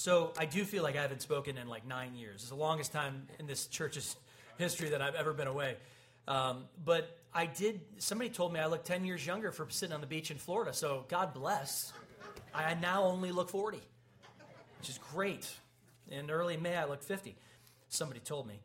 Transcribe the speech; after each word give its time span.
So 0.00 0.32
I 0.38 0.46
do 0.46 0.64
feel 0.64 0.82
like 0.82 0.96
I 0.96 1.02
haven't 1.02 1.20
spoken 1.20 1.58
in 1.58 1.68
like 1.68 1.86
nine 1.86 2.14
years. 2.14 2.40
It's 2.40 2.48
the 2.48 2.54
longest 2.54 2.90
time 2.90 3.26
in 3.38 3.46
this 3.46 3.66
church's 3.66 4.16
history 4.56 4.88
that 4.88 5.02
I've 5.02 5.14
ever 5.14 5.34
been 5.34 5.46
away. 5.46 5.76
Um, 6.26 6.64
but 6.82 7.18
I 7.34 7.44
did. 7.44 7.82
Somebody 7.98 8.30
told 8.30 8.50
me 8.50 8.60
I 8.60 8.66
look 8.66 8.82
ten 8.82 9.04
years 9.04 9.26
younger 9.26 9.52
for 9.52 9.66
sitting 9.68 9.94
on 9.94 10.00
the 10.00 10.06
beach 10.06 10.30
in 10.30 10.38
Florida. 10.38 10.72
So 10.72 11.04
God 11.08 11.34
bless. 11.34 11.92
I 12.54 12.72
now 12.80 13.02
only 13.02 13.30
look 13.30 13.50
forty, 13.50 13.82
which 14.78 14.88
is 14.88 14.98
great. 15.12 15.46
In 16.10 16.30
early 16.30 16.56
May, 16.56 16.76
I 16.76 16.86
looked 16.86 17.04
fifty. 17.04 17.36
Somebody 17.90 18.20
told 18.20 18.48
me. 18.48 18.58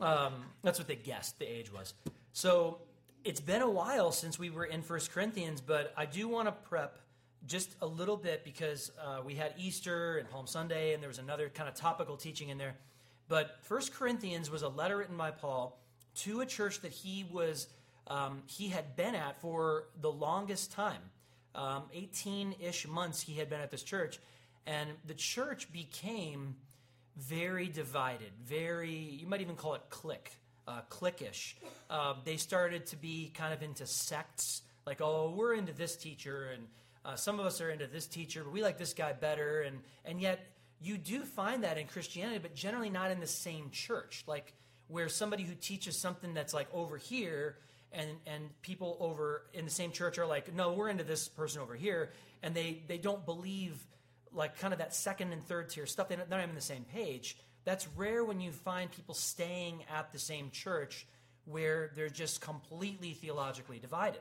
Um, 0.00 0.32
that's 0.64 0.80
what 0.80 0.88
they 0.88 0.96
guessed 0.96 1.38
the 1.38 1.46
age 1.46 1.72
was. 1.72 1.94
So 2.32 2.80
it's 3.22 3.40
been 3.40 3.62
a 3.62 3.70
while 3.70 4.10
since 4.10 4.36
we 4.36 4.50
were 4.50 4.64
in 4.64 4.82
First 4.82 5.12
Corinthians, 5.12 5.60
but 5.60 5.94
I 5.96 6.06
do 6.06 6.26
want 6.26 6.48
to 6.48 6.52
prep 6.52 6.98
just 7.46 7.74
a 7.80 7.86
little 7.86 8.16
bit 8.16 8.44
because 8.44 8.90
uh, 9.00 9.20
we 9.24 9.34
had 9.34 9.54
Easter 9.58 10.18
and 10.18 10.28
Palm 10.30 10.46
Sunday, 10.46 10.94
and 10.94 11.02
there 11.02 11.08
was 11.08 11.18
another 11.18 11.48
kind 11.48 11.68
of 11.68 11.74
topical 11.74 12.16
teaching 12.16 12.48
in 12.48 12.58
there. 12.58 12.76
But 13.28 13.58
First 13.62 13.92
Corinthians 13.92 14.50
was 14.50 14.62
a 14.62 14.68
letter 14.68 14.96
written 14.96 15.16
by 15.16 15.32
Paul 15.32 15.80
to 16.16 16.40
a 16.40 16.46
church 16.46 16.80
that 16.80 16.92
he 16.92 17.26
was 17.30 17.68
um, 18.08 18.42
he 18.46 18.68
had 18.68 18.96
been 18.96 19.14
at 19.14 19.40
for 19.40 19.88
the 20.00 20.10
longest 20.10 20.72
time, 20.72 21.02
eighteen 21.92 22.48
um, 22.48 22.54
ish 22.60 22.86
months. 22.86 23.20
He 23.20 23.34
had 23.34 23.50
been 23.50 23.60
at 23.60 23.70
this 23.70 23.82
church, 23.82 24.20
and 24.66 24.90
the 25.06 25.14
church 25.14 25.72
became 25.72 26.56
very 27.16 27.68
divided. 27.68 28.30
Very, 28.44 28.92
you 28.92 29.26
might 29.26 29.40
even 29.40 29.56
call 29.56 29.74
it 29.74 29.82
clique, 29.88 30.32
uh, 30.68 30.82
cliquish. 30.90 31.54
Uh, 31.88 32.14
they 32.24 32.36
started 32.36 32.86
to 32.86 32.96
be 32.96 33.32
kind 33.34 33.52
of 33.52 33.62
into 33.62 33.86
sects, 33.86 34.62
like 34.86 35.00
oh, 35.00 35.32
we're 35.36 35.54
into 35.54 35.72
this 35.72 35.96
teacher 35.96 36.50
and 36.54 36.66
uh, 37.06 37.14
some 37.14 37.38
of 37.38 37.46
us 37.46 37.60
are 37.60 37.70
into 37.70 37.86
this 37.86 38.06
teacher, 38.06 38.42
but 38.42 38.52
we 38.52 38.62
like 38.62 38.78
this 38.78 38.92
guy 38.92 39.12
better. 39.12 39.62
And, 39.62 39.78
and 40.04 40.20
yet, 40.20 40.44
you 40.80 40.98
do 40.98 41.22
find 41.22 41.64
that 41.64 41.78
in 41.78 41.86
Christianity, 41.86 42.40
but 42.40 42.54
generally 42.54 42.90
not 42.90 43.10
in 43.10 43.20
the 43.20 43.26
same 43.26 43.70
church. 43.70 44.24
Like, 44.26 44.52
where 44.88 45.08
somebody 45.08 45.44
who 45.44 45.54
teaches 45.54 45.96
something 45.96 46.34
that's 46.34 46.52
like 46.52 46.68
over 46.74 46.96
here, 46.96 47.56
and, 47.92 48.08
and 48.26 48.60
people 48.60 48.96
over 49.00 49.46
in 49.54 49.64
the 49.64 49.70
same 49.70 49.92
church 49.92 50.18
are 50.18 50.26
like, 50.26 50.52
no, 50.54 50.72
we're 50.72 50.88
into 50.88 51.04
this 51.04 51.28
person 51.28 51.62
over 51.62 51.74
here. 51.74 52.10
And 52.42 52.54
they, 52.54 52.82
they 52.88 52.98
don't 52.98 53.24
believe, 53.24 53.74
like, 54.32 54.58
kind 54.58 54.72
of 54.72 54.80
that 54.80 54.94
second 54.94 55.32
and 55.32 55.42
third 55.44 55.70
tier 55.70 55.86
stuff. 55.86 56.08
They're 56.08 56.18
not, 56.18 56.40
on 56.40 56.54
the 56.54 56.60
same 56.60 56.84
page. 56.92 57.36
That's 57.64 57.86
rare 57.96 58.24
when 58.24 58.40
you 58.40 58.50
find 58.50 58.90
people 58.90 59.14
staying 59.14 59.84
at 59.94 60.12
the 60.12 60.18
same 60.18 60.50
church 60.50 61.06
where 61.44 61.92
they're 61.94 62.08
just 62.08 62.40
completely 62.40 63.12
theologically 63.12 63.78
divided. 63.78 64.20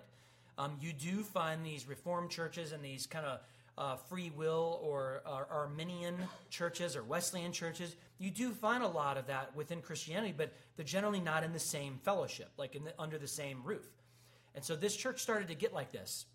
Um, 0.58 0.78
you 0.80 0.94
do 0.94 1.24
find 1.24 1.66
these 1.66 1.88
Reformed 1.88 2.30
churches 2.30 2.72
and 2.72 2.84
these 2.84 3.06
kind 3.08 3.26
of 3.26 3.40
uh, 3.78 3.96
free 3.96 4.32
will 4.36 4.80
or, 4.82 5.22
Arminian 5.52 6.16
churches 6.50 6.96
or 6.96 7.04
Wesleyan 7.04 7.52
churches. 7.52 7.96
You 8.20 8.32
do 8.32 8.52
find 8.52 8.84
a 8.84 8.88
lot 8.88 9.18
of 9.18 9.28
that 9.28 9.56
within 9.56 9.82
Christianity, 9.82 10.34
but 10.36 10.54
they're 10.76 10.86
generally 10.86 11.20
not 11.20 11.44
in 11.44 11.52
the 11.52 11.60
same 11.60 12.00
fellowship, 12.04 12.50
like 12.58 12.74
the, 12.74 12.94
under 12.98 13.18
the 13.18 13.28
same 13.28 13.62
roof. 13.64 13.86
And 14.54 14.64
so 14.64 14.76
this 14.76 14.96
church 14.96 15.22
started 15.22 15.50
to 15.50 15.56
get 15.56 15.74
like 15.74 15.92
this. 15.92 16.26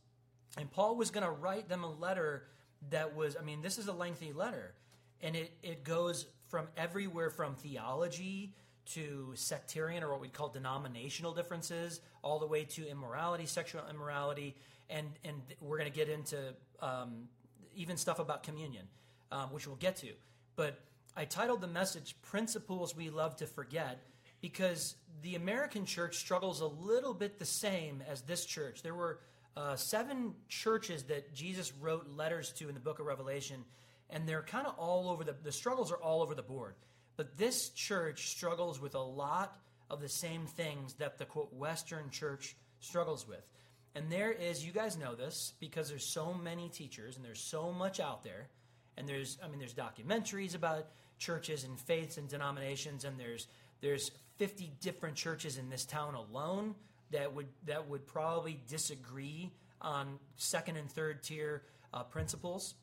And 0.59 0.71
Paul 0.71 0.97
was 0.97 1.11
going 1.11 1.25
to 1.25 1.31
write 1.31 1.69
them 1.69 1.85
a 1.85 1.91
letter 1.91 2.45
that 2.91 3.15
was, 3.17 3.37
I 3.41 3.43
mean, 3.43 3.63
this 3.63 3.79
is 3.79 3.89
a 3.89 3.93
lengthy 3.93 4.33
letter. 4.33 4.75
And 5.23 5.37
it, 5.37 5.53
it 5.63 5.85
goes 5.85 6.27
from 6.49 6.69
everywhere 6.77 7.31
from 7.31 7.55
theology 7.55 8.55
to 8.95 9.33
sectarian 9.35 10.03
or 10.03 10.11
what 10.11 10.21
we'd 10.21 10.33
call 10.33 10.49
denominational 10.49 11.33
differences, 11.33 12.01
all 12.23 12.39
the 12.39 12.47
way 12.47 12.65
to 12.65 12.89
immorality, 12.89 13.47
sexual 13.47 13.83
immorality, 13.89 14.57
and 14.89 15.07
and 15.25 15.41
we're 15.61 15.79
going 15.79 15.91
to 15.91 15.97
get 15.97 16.09
into 16.09 16.37
um, 16.81 17.29
even 17.75 17.97
stuff 17.97 18.19
about 18.19 18.43
communion, 18.43 18.87
um, 19.33 19.53
which 19.53 19.67
we'll 19.67 19.77
get 19.77 19.97
to. 19.97 20.09
But 20.57 20.81
I 21.17 21.25
titled 21.25 21.61
the 21.61 21.69
message 21.69 22.17
"Principles 22.23 22.97
We 22.97 23.11
Love 23.11 23.37
to 23.37 23.47
Forget." 23.47 23.99
Because 24.41 24.95
the 25.21 25.35
American 25.35 25.85
church 25.85 26.17
struggles 26.17 26.63
a 26.63 26.67
little 26.67 27.13
bit 27.13 27.39
the 27.39 27.45
same 27.45 28.03
as 28.09 28.23
this 28.23 28.47
church. 28.47 28.83
There 28.83 28.95
were 28.95 29.21
uh, 29.55 29.77
seven 29.77 30.35
churches 30.49 31.03
that 31.05 31.35
Jesus 31.35 31.75
wrote 31.79 32.09
letters 32.17 32.51
to 32.53 32.69
in 32.69 32.75
the 32.75 32.81
book 32.81 33.01
of 33.01 33.07
Revelation, 33.07 33.65
and 34.09 34.27
they're 34.27 34.43
kind 34.43 34.67
of 34.67 34.75
all 34.79 35.11
over 35.11 35.25
the, 35.25 35.35
the 35.43 35.53
struggles 35.53 35.93
are 35.93 35.97
all 35.97 36.23
over 36.23 36.35
the 36.35 36.43
board. 36.43 36.75
But 37.17 37.37
this 37.37 37.71
church 37.71 38.29
struggles 38.29 38.81
with 38.81 38.95
a 38.95 39.01
lot 39.01 39.59
of 39.91 40.01
the 40.01 40.09
same 40.09 40.47
things 40.47 40.95
that 40.95 41.19
the 41.19 41.25
quote 41.25 41.53
Western 41.53 42.11
church 42.11 42.57
struggles 42.79 43.27
with. 43.29 43.47
And 43.95 44.11
there 44.11 44.31
is, 44.31 44.65
you 44.65 44.73
guys 44.73 44.97
know 44.97 45.15
this 45.15 45.53
because 45.61 45.89
there's 45.89 46.07
so 46.07 46.33
many 46.33 46.69
teachers 46.69 47.17
and 47.17 47.25
there's 47.25 47.41
so 47.41 47.73
much 47.73 47.99
out 47.99 48.23
there. 48.23 48.49
And 48.97 49.09
there's, 49.09 49.39
I 49.43 49.49
mean, 49.49 49.59
there's 49.59 49.75
documentaries 49.75 50.55
about 50.55 50.87
churches 51.21 51.65
and 51.65 51.79
faiths 51.79 52.19
and 52.19 52.29
denominations, 52.29 53.05
and 53.05 53.21
there's 53.21 53.47
there's 53.81 54.11
50 54.39 54.73
different 54.81 55.15
churches 55.15 55.59
in 55.59 55.69
this 55.71 55.85
town 55.85 56.15
alone 56.15 56.75
that 57.13 57.33
would 57.35 57.47
that 57.67 57.89
would 57.89 58.07
probably 58.07 58.61
disagree 58.67 59.53
on 59.81 60.19
second 60.37 60.77
and 60.77 60.91
third 60.91 61.23
tier 61.23 61.63
uh, 61.95 62.03
principles. 62.03 62.75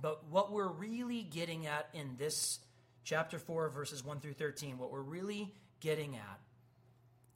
But 0.00 0.24
what 0.30 0.52
we're 0.52 0.68
really 0.68 1.22
getting 1.22 1.66
at 1.66 1.88
in 1.92 2.16
this 2.18 2.60
chapter 3.04 3.38
4, 3.38 3.70
verses 3.70 4.04
1 4.04 4.20
through 4.20 4.34
13, 4.34 4.78
what 4.78 4.90
we're 4.90 5.00
really 5.00 5.52
getting 5.80 6.16
at 6.16 6.40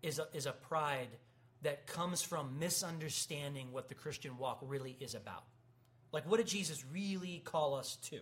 is 0.02 0.18
a, 0.18 0.26
is 0.32 0.46
a 0.46 0.52
pride 0.52 1.08
that 1.62 1.86
comes 1.86 2.22
from 2.22 2.58
misunderstanding 2.58 3.72
what 3.72 3.88
the 3.88 3.94
Christian 3.94 4.36
walk 4.36 4.58
really 4.62 4.96
is 5.00 5.14
about. 5.14 5.44
Like, 6.12 6.30
what 6.30 6.36
did 6.36 6.46
Jesus 6.46 6.84
really 6.92 7.42
call 7.44 7.74
us 7.74 7.96
to? 8.10 8.20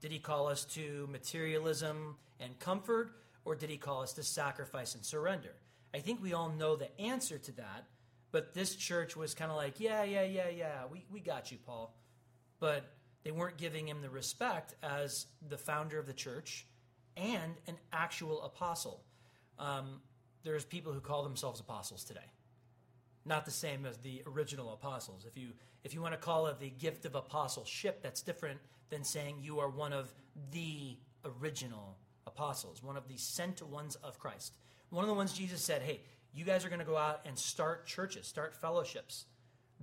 Did 0.00 0.12
he 0.12 0.18
call 0.18 0.46
us 0.48 0.64
to 0.74 1.08
materialism 1.10 2.16
and 2.38 2.58
comfort, 2.58 3.12
or 3.44 3.54
did 3.54 3.70
he 3.70 3.78
call 3.78 4.02
us 4.02 4.12
to 4.14 4.22
sacrifice 4.22 4.94
and 4.94 5.04
surrender? 5.04 5.54
I 5.94 6.00
think 6.00 6.22
we 6.22 6.34
all 6.34 6.50
know 6.50 6.76
the 6.76 7.00
answer 7.00 7.38
to 7.38 7.52
that, 7.52 7.86
but 8.30 8.52
this 8.52 8.76
church 8.76 9.16
was 9.16 9.34
kind 9.34 9.50
of 9.50 9.56
like, 9.56 9.80
yeah, 9.80 10.04
yeah, 10.04 10.24
yeah, 10.24 10.48
yeah, 10.50 10.82
we, 10.92 11.06
we 11.10 11.20
got 11.20 11.50
you, 11.50 11.58
Paul. 11.64 11.94
But 12.60 12.84
they 13.26 13.32
weren't 13.32 13.56
giving 13.56 13.88
him 13.88 14.02
the 14.02 14.08
respect 14.08 14.76
as 14.84 15.26
the 15.48 15.58
founder 15.58 15.98
of 15.98 16.06
the 16.06 16.12
church 16.12 16.64
and 17.16 17.54
an 17.66 17.74
actual 17.92 18.40
apostle. 18.44 19.02
Um, 19.58 20.00
there's 20.44 20.64
people 20.64 20.92
who 20.92 21.00
call 21.00 21.24
themselves 21.24 21.58
apostles 21.58 22.04
today. 22.04 22.30
Not 23.24 23.44
the 23.44 23.50
same 23.50 23.84
as 23.84 23.96
the 23.98 24.22
original 24.28 24.72
apostles. 24.72 25.24
If 25.26 25.36
you 25.36 25.48
if 25.82 25.92
you 25.92 26.00
want 26.00 26.14
to 26.14 26.20
call 26.20 26.46
it 26.46 26.60
the 26.60 26.70
gift 26.70 27.04
of 27.04 27.16
apostleship, 27.16 28.00
that's 28.00 28.22
different 28.22 28.60
than 28.90 29.02
saying 29.02 29.38
you 29.40 29.58
are 29.58 29.70
one 29.70 29.92
of 29.92 30.14
the 30.52 30.96
original 31.24 31.98
apostles, 32.28 32.80
one 32.80 32.96
of 32.96 33.08
the 33.08 33.16
sent 33.16 33.60
ones 33.60 33.96
of 34.04 34.20
Christ. 34.20 34.52
One 34.90 35.02
of 35.02 35.08
the 35.08 35.14
ones 35.14 35.32
Jesus 35.32 35.60
said, 35.60 35.82
"Hey, 35.82 36.00
you 36.32 36.44
guys 36.44 36.64
are 36.64 36.68
going 36.68 36.78
to 36.78 36.84
go 36.86 36.96
out 36.96 37.22
and 37.26 37.36
start 37.36 37.86
churches, 37.88 38.28
start 38.28 38.54
fellowships." 38.54 39.24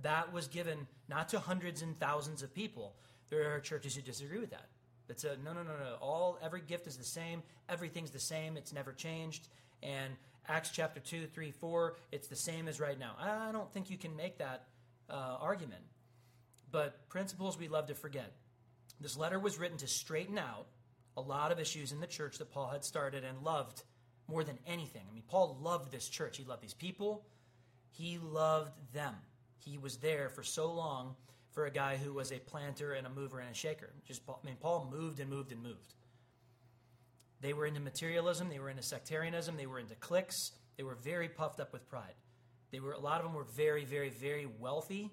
That 0.00 0.32
was 0.32 0.48
given 0.48 0.86
not 1.10 1.28
to 1.28 1.40
hundreds 1.40 1.82
and 1.82 1.94
thousands 2.00 2.42
of 2.42 2.54
people, 2.54 2.96
there 3.30 3.54
are 3.54 3.60
churches 3.60 3.94
who 3.94 4.02
disagree 4.02 4.38
with 4.38 4.50
that. 4.50 4.68
That 5.06 5.20
said, 5.20 5.44
no, 5.44 5.52
no, 5.52 5.62
no, 5.62 5.72
no. 5.78 5.96
All 6.00 6.38
every 6.42 6.62
gift 6.62 6.86
is 6.86 6.96
the 6.96 7.04
same. 7.04 7.42
Everything's 7.68 8.10
the 8.10 8.20
same. 8.20 8.56
It's 8.56 8.72
never 8.72 8.92
changed. 8.92 9.48
And 9.82 10.14
Acts 10.48 10.70
chapter 10.70 11.00
2, 11.00 11.26
3, 11.26 11.50
4, 11.50 11.96
it's 12.12 12.28
the 12.28 12.36
same 12.36 12.68
as 12.68 12.80
right 12.80 12.98
now. 12.98 13.14
I 13.18 13.52
don't 13.52 13.70
think 13.72 13.90
you 13.90 13.98
can 13.98 14.16
make 14.16 14.38
that 14.38 14.66
uh, 15.10 15.36
argument. 15.40 15.82
But 16.70 17.08
principles 17.08 17.58
we 17.58 17.68
love 17.68 17.86
to 17.86 17.94
forget. 17.94 18.32
This 19.00 19.16
letter 19.16 19.38
was 19.38 19.58
written 19.58 19.78
to 19.78 19.86
straighten 19.86 20.38
out 20.38 20.66
a 21.16 21.20
lot 21.20 21.52
of 21.52 21.60
issues 21.60 21.92
in 21.92 22.00
the 22.00 22.06
church 22.06 22.38
that 22.38 22.50
Paul 22.50 22.68
had 22.68 22.84
started 22.84 23.24
and 23.24 23.42
loved 23.42 23.82
more 24.28 24.44
than 24.44 24.58
anything. 24.66 25.02
I 25.08 25.14
mean, 25.14 25.22
Paul 25.28 25.58
loved 25.60 25.92
this 25.92 26.08
church. 26.08 26.36
He 26.36 26.44
loved 26.44 26.62
these 26.62 26.74
people. 26.74 27.24
He 27.90 28.18
loved 28.18 28.72
them. 28.92 29.14
He 29.58 29.78
was 29.78 29.98
there 29.98 30.28
for 30.28 30.42
so 30.42 30.72
long 30.72 31.14
for 31.54 31.66
a 31.66 31.70
guy 31.70 31.96
who 31.96 32.12
was 32.12 32.32
a 32.32 32.38
planter 32.38 32.92
and 32.92 33.06
a 33.06 33.10
mover 33.10 33.38
and 33.38 33.50
a 33.50 33.54
shaker. 33.54 33.92
Just 34.06 34.22
I 34.28 34.44
mean, 34.44 34.56
Paul 34.60 34.88
moved 34.90 35.20
and 35.20 35.30
moved 35.30 35.52
and 35.52 35.62
moved. 35.62 35.94
They 37.40 37.52
were 37.52 37.66
into 37.66 37.80
materialism. 37.80 38.48
They 38.48 38.58
were 38.58 38.70
into 38.70 38.82
sectarianism. 38.82 39.56
They 39.56 39.66
were 39.66 39.78
into 39.78 39.94
cliques. 39.94 40.52
They 40.76 40.82
were 40.82 40.96
very 40.96 41.28
puffed 41.28 41.60
up 41.60 41.72
with 41.72 41.88
pride. 41.88 42.14
They 42.72 42.80
were 42.80 42.92
a 42.92 42.98
lot 42.98 43.20
of 43.20 43.26
them 43.26 43.34
were 43.34 43.44
very, 43.44 43.84
very, 43.84 44.10
very 44.10 44.46
wealthy, 44.58 45.12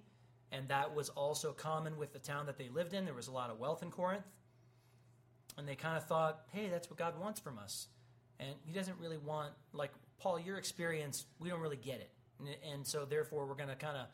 and 0.51 0.67
that 0.69 0.95
was 0.95 1.09
also 1.09 1.51
common 1.51 1.97
with 1.97 2.11
the 2.11 2.19
town 2.19 2.47
that 2.47 2.57
they 2.57 2.69
lived 2.69 2.93
in. 2.93 3.05
There 3.05 3.13
was 3.13 3.27
a 3.27 3.31
lot 3.31 3.51
of 3.51 3.59
wealth 3.59 3.83
in 3.83 3.91
Corinth, 3.91 4.25
and 5.57 5.67
they 5.67 5.75
kind 5.75 5.95
of 5.95 6.05
thought, 6.05 6.45
"Hey, 6.51 6.69
that's 6.69 6.89
what 6.89 6.97
God 6.97 7.19
wants 7.19 7.39
from 7.39 7.59
us." 7.59 7.87
And 8.39 8.55
He 8.65 8.73
doesn't 8.73 8.97
really 8.97 9.17
want 9.17 9.53
like 9.73 9.91
Paul. 10.17 10.39
Your 10.39 10.57
experience, 10.57 11.25
we 11.37 11.49
don't 11.49 11.61
really 11.61 11.77
get 11.77 11.99
it, 11.99 12.09
and, 12.39 12.73
and 12.73 12.87
so 12.87 13.05
therefore 13.05 13.45
we're 13.45 13.53
going 13.53 13.69
to 13.69 13.75
kind 13.75 13.97
of 13.97 14.07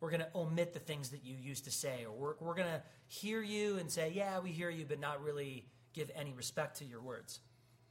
we're 0.00 0.10
going 0.10 0.20
to 0.20 0.28
omit 0.34 0.72
the 0.72 0.78
things 0.78 1.10
that 1.10 1.24
you 1.24 1.34
used 1.34 1.64
to 1.64 1.70
say, 1.70 2.04
or 2.04 2.12
we're, 2.12 2.34
we're 2.40 2.54
going 2.54 2.68
to 2.68 2.82
hear 3.06 3.42
you 3.42 3.78
and 3.78 3.90
say, 3.90 4.12
yeah, 4.14 4.38
we 4.38 4.50
hear 4.50 4.70
you, 4.70 4.84
but 4.88 5.00
not 5.00 5.22
really 5.22 5.66
give 5.92 6.10
any 6.14 6.32
respect 6.32 6.78
to 6.78 6.84
your 6.84 7.00
words. 7.00 7.40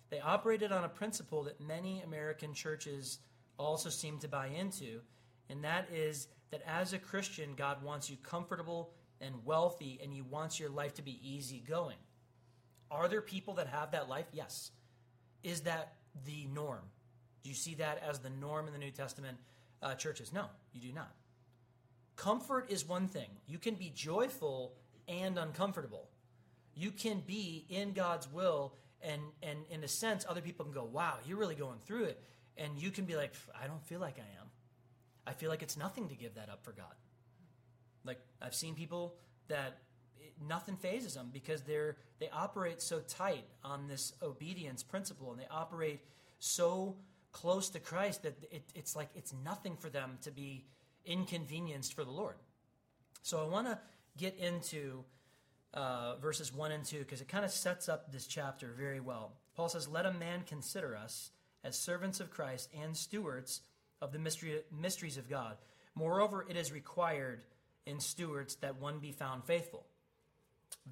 They 0.10 0.20
operated 0.20 0.72
on 0.72 0.86
a 0.86 0.90
principle 0.90 1.44
that 1.44 1.60
many 1.60 2.02
American 2.02 2.54
churches 2.54 3.20
also 3.58 3.90
seem 3.90 4.20
to 4.20 4.28
buy 4.28 4.48
into, 4.48 5.02
and 5.50 5.64
that 5.64 5.90
is 5.94 6.28
that 6.52 6.62
as 6.66 6.94
a 6.94 7.00
Christian, 7.00 7.56
God 7.56 7.84
wants 7.84 8.10
you 8.10 8.16
comfortable 8.24 8.92
and 9.20 9.34
wealthy, 9.44 10.00
and 10.02 10.14
He 10.14 10.22
wants 10.22 10.60
your 10.60 10.70
life 10.70 10.94
to 10.96 11.02
be 11.02 11.20
easygoing. 11.22 11.98
Are 12.90 13.10
there 13.10 13.22
people 13.22 13.56
that 13.56 13.68
have 13.68 13.92
that 13.92 14.08
life? 14.08 14.28
Yes. 14.32 14.72
Is 15.44 15.62
that 15.62 15.96
the 16.26 16.48
norm? 16.54 16.84
Do 17.44 17.50
you 17.50 17.56
see 17.56 17.76
that 17.76 18.02
as 18.08 18.20
the 18.20 18.30
norm 18.30 18.68
in 18.68 18.74
the 18.74 18.80
New 18.80 18.92
Testament 18.92 19.38
uh, 19.82 19.96
churches? 19.96 20.32
No, 20.32 20.46
you 20.72 20.80
do 20.80 20.94
not. 20.94 21.12
Comfort 22.18 22.70
is 22.70 22.86
one 22.86 23.08
thing. 23.08 23.30
You 23.48 23.58
can 23.60 23.76
be 23.76 23.92
joyful 23.96 24.74
and 25.08 25.38
uncomfortable. 25.38 26.10
You 26.76 26.92
can 26.92 27.24
be 27.26 27.66
in 27.70 27.94
God's 27.94 28.32
will, 28.32 28.74
and, 29.02 29.22
and 29.42 29.60
in 29.70 29.84
a 29.84 29.88
sense, 29.88 30.26
other 30.28 30.42
people 30.42 30.66
can 30.66 30.74
go, 30.74 30.84
wow, 30.84 31.16
you're 31.26 31.38
really 31.38 31.56
going 31.56 31.80
through 31.80 32.06
it. 32.06 32.22
And 32.58 32.78
you 32.78 32.92
can 32.92 33.06
be 33.06 33.16
like, 33.16 33.34
I 33.60 33.68
don't 33.68 33.86
feel 33.86 34.00
like 34.00 34.18
I 34.18 34.42
am. 34.42 34.48
I 35.26 35.34
feel 35.34 35.50
like 35.50 35.62
it's 35.62 35.78
nothing 35.78 36.10
to 36.10 36.16
give 36.16 36.36
that 36.36 36.50
up 36.50 36.66
for 36.66 36.72
God. 36.72 36.94
Like, 38.04 38.20
I've 38.42 38.56
seen 38.56 38.74
people 38.76 39.16
that 39.48 39.78
nothing 40.46 40.76
fazes 40.76 41.14
them 41.14 41.30
because 41.32 41.62
they're 41.62 41.98
they 42.20 42.30
operate 42.30 42.82
so 42.82 43.00
tight 43.00 43.46
on 43.64 43.88
this 43.88 44.14
obedience 44.22 44.84
principle 44.84 45.32
and 45.32 45.40
they 45.40 45.48
operate 45.50 46.02
so 46.40 46.96
close 47.32 47.70
to 47.70 47.80
Christ 47.80 48.24
that 48.24 48.36
it, 48.52 48.64
it's 48.76 48.96
like 48.96 49.10
it's 49.16 49.34
nothing 49.44 49.76
for 49.76 49.90
them 49.90 50.18
to 50.22 50.32
be 50.32 50.66
inconvenienced 51.08 51.94
for 51.94 52.04
the 52.04 52.12
Lord. 52.12 52.36
So 53.22 53.40
I 53.40 53.48
want 53.48 53.68
to 53.68 53.80
get 54.18 54.36
into 54.38 55.04
uh, 55.74 56.16
verses 56.16 56.54
1 56.54 56.72
and 56.72 56.84
2 56.84 57.00
because 57.00 57.22
it 57.22 57.28
kind 57.28 57.46
of 57.46 57.52
sets 57.52 57.90
up 57.90 58.12
this 58.12 58.28
chapter 58.28 58.74
very 58.78 59.00
well. 59.00 59.34
Paul 59.56 59.70
says, 59.70 59.88
Let 59.88 60.06
a 60.06 60.14
man 60.14 60.44
consider 60.48 60.96
us 60.96 61.32
as 61.64 61.78
servants 61.78 62.20
of 62.20 62.32
Christ 62.32 62.70
and 62.82 62.96
stewards 62.96 63.62
of 64.02 64.12
the 64.12 64.20
mystery, 64.20 64.62
mysteries 64.72 65.18
of 65.18 65.30
God. 65.30 65.58
Moreover, 65.96 66.46
it 66.48 66.56
is 66.56 66.72
required 66.72 67.42
in 67.86 68.00
stewards 68.00 68.56
that 68.58 68.80
one 68.80 69.00
be 69.00 69.12
found 69.12 69.44
faithful. 69.44 69.86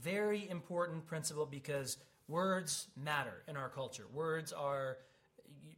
Very 0.02 0.50
important 0.50 1.06
principle 1.06 1.46
because 1.46 1.98
words 2.28 2.88
matter 3.02 3.44
in 3.48 3.56
our 3.56 3.70
culture. 3.70 4.06
Words 4.14 4.52
are, 4.52 4.98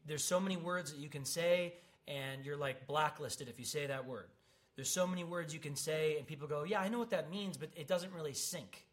there's 0.06 0.24
so 0.24 0.40
many 0.40 0.58
words 0.58 0.94
that 0.94 1.00
you 1.00 1.10
can 1.10 1.26
say, 1.26 1.74
and 2.08 2.46
you're 2.46 2.58
like 2.58 2.88
blacklisted 2.88 3.50
if 3.50 3.60
you 3.60 3.66
say 3.66 3.88
that 3.88 4.06
word. 4.06 4.28
There's 4.76 4.90
so 4.90 5.08
many 5.08 5.24
words 5.24 5.54
you 5.54 5.60
can 5.60 5.76
say, 5.76 6.18
and 6.18 6.28
people 6.28 6.48
go, 6.48 6.64
Yeah, 6.64 6.80
I 6.80 6.90
know 6.90 7.00
what 7.00 7.10
that 7.10 7.30
means, 7.30 7.58
but 7.58 7.70
it 7.76 7.88
doesn't 7.88 8.14
really 8.14 8.34
sink 8.34 8.86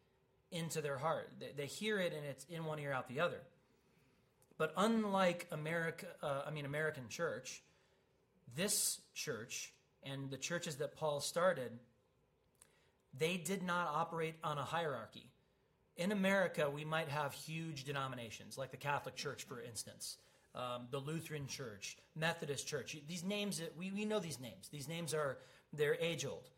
into 0.51 0.81
their 0.81 0.99
heart. 0.99 1.31
They, 1.39 1.51
they 1.57 1.67
hear 1.67 1.99
it, 1.99 2.13
and 2.13 2.25
it's 2.25 2.45
in 2.49 2.65
one 2.65 2.79
ear, 2.79 2.93
out 2.93 3.09
the 3.09 3.21
other. 3.21 3.41
But 4.57 4.73
unlike 4.77 5.47
America, 5.51 6.07
uh, 6.23 6.43
I 6.47 6.51
mean 6.51 6.65
American 6.65 7.09
church, 7.09 7.63
this 8.57 9.01
church 9.15 9.73
and 10.03 10.31
the 10.31 10.37
churches 10.37 10.77
that 10.77 10.97
Paul 10.97 11.21
started 11.21 11.73
they 13.19 13.37
did 13.37 13.63
not 13.63 13.89
operate 13.89 14.35
on 14.43 14.59
a 14.59 14.65
hierarchy. 14.65 15.31
In 15.97 16.11
America, 16.11 16.69
we 16.69 16.85
might 16.85 17.09
have 17.09 17.33
huge 17.33 17.85
denominations, 17.85 18.59
like 18.59 18.73
the 18.73 18.77
Catholic 18.77 19.15
Church, 19.15 19.45
for 19.45 19.61
instance, 19.61 20.17
um, 20.55 20.87
the 20.91 20.99
Lutheran 20.99 21.47
Church, 21.47 21.97
Methodist 22.15 22.67
Church. 22.67 22.97
These 23.09 23.25
names, 23.25 23.61
we, 23.77 23.91
we 23.91 24.05
know 24.05 24.21
these 24.21 24.41
names. 24.41 24.69
These 24.71 24.89
names 24.89 25.15
are, 25.15 25.39
they're 25.73 25.97
age 26.01 26.25
old. 26.25 26.49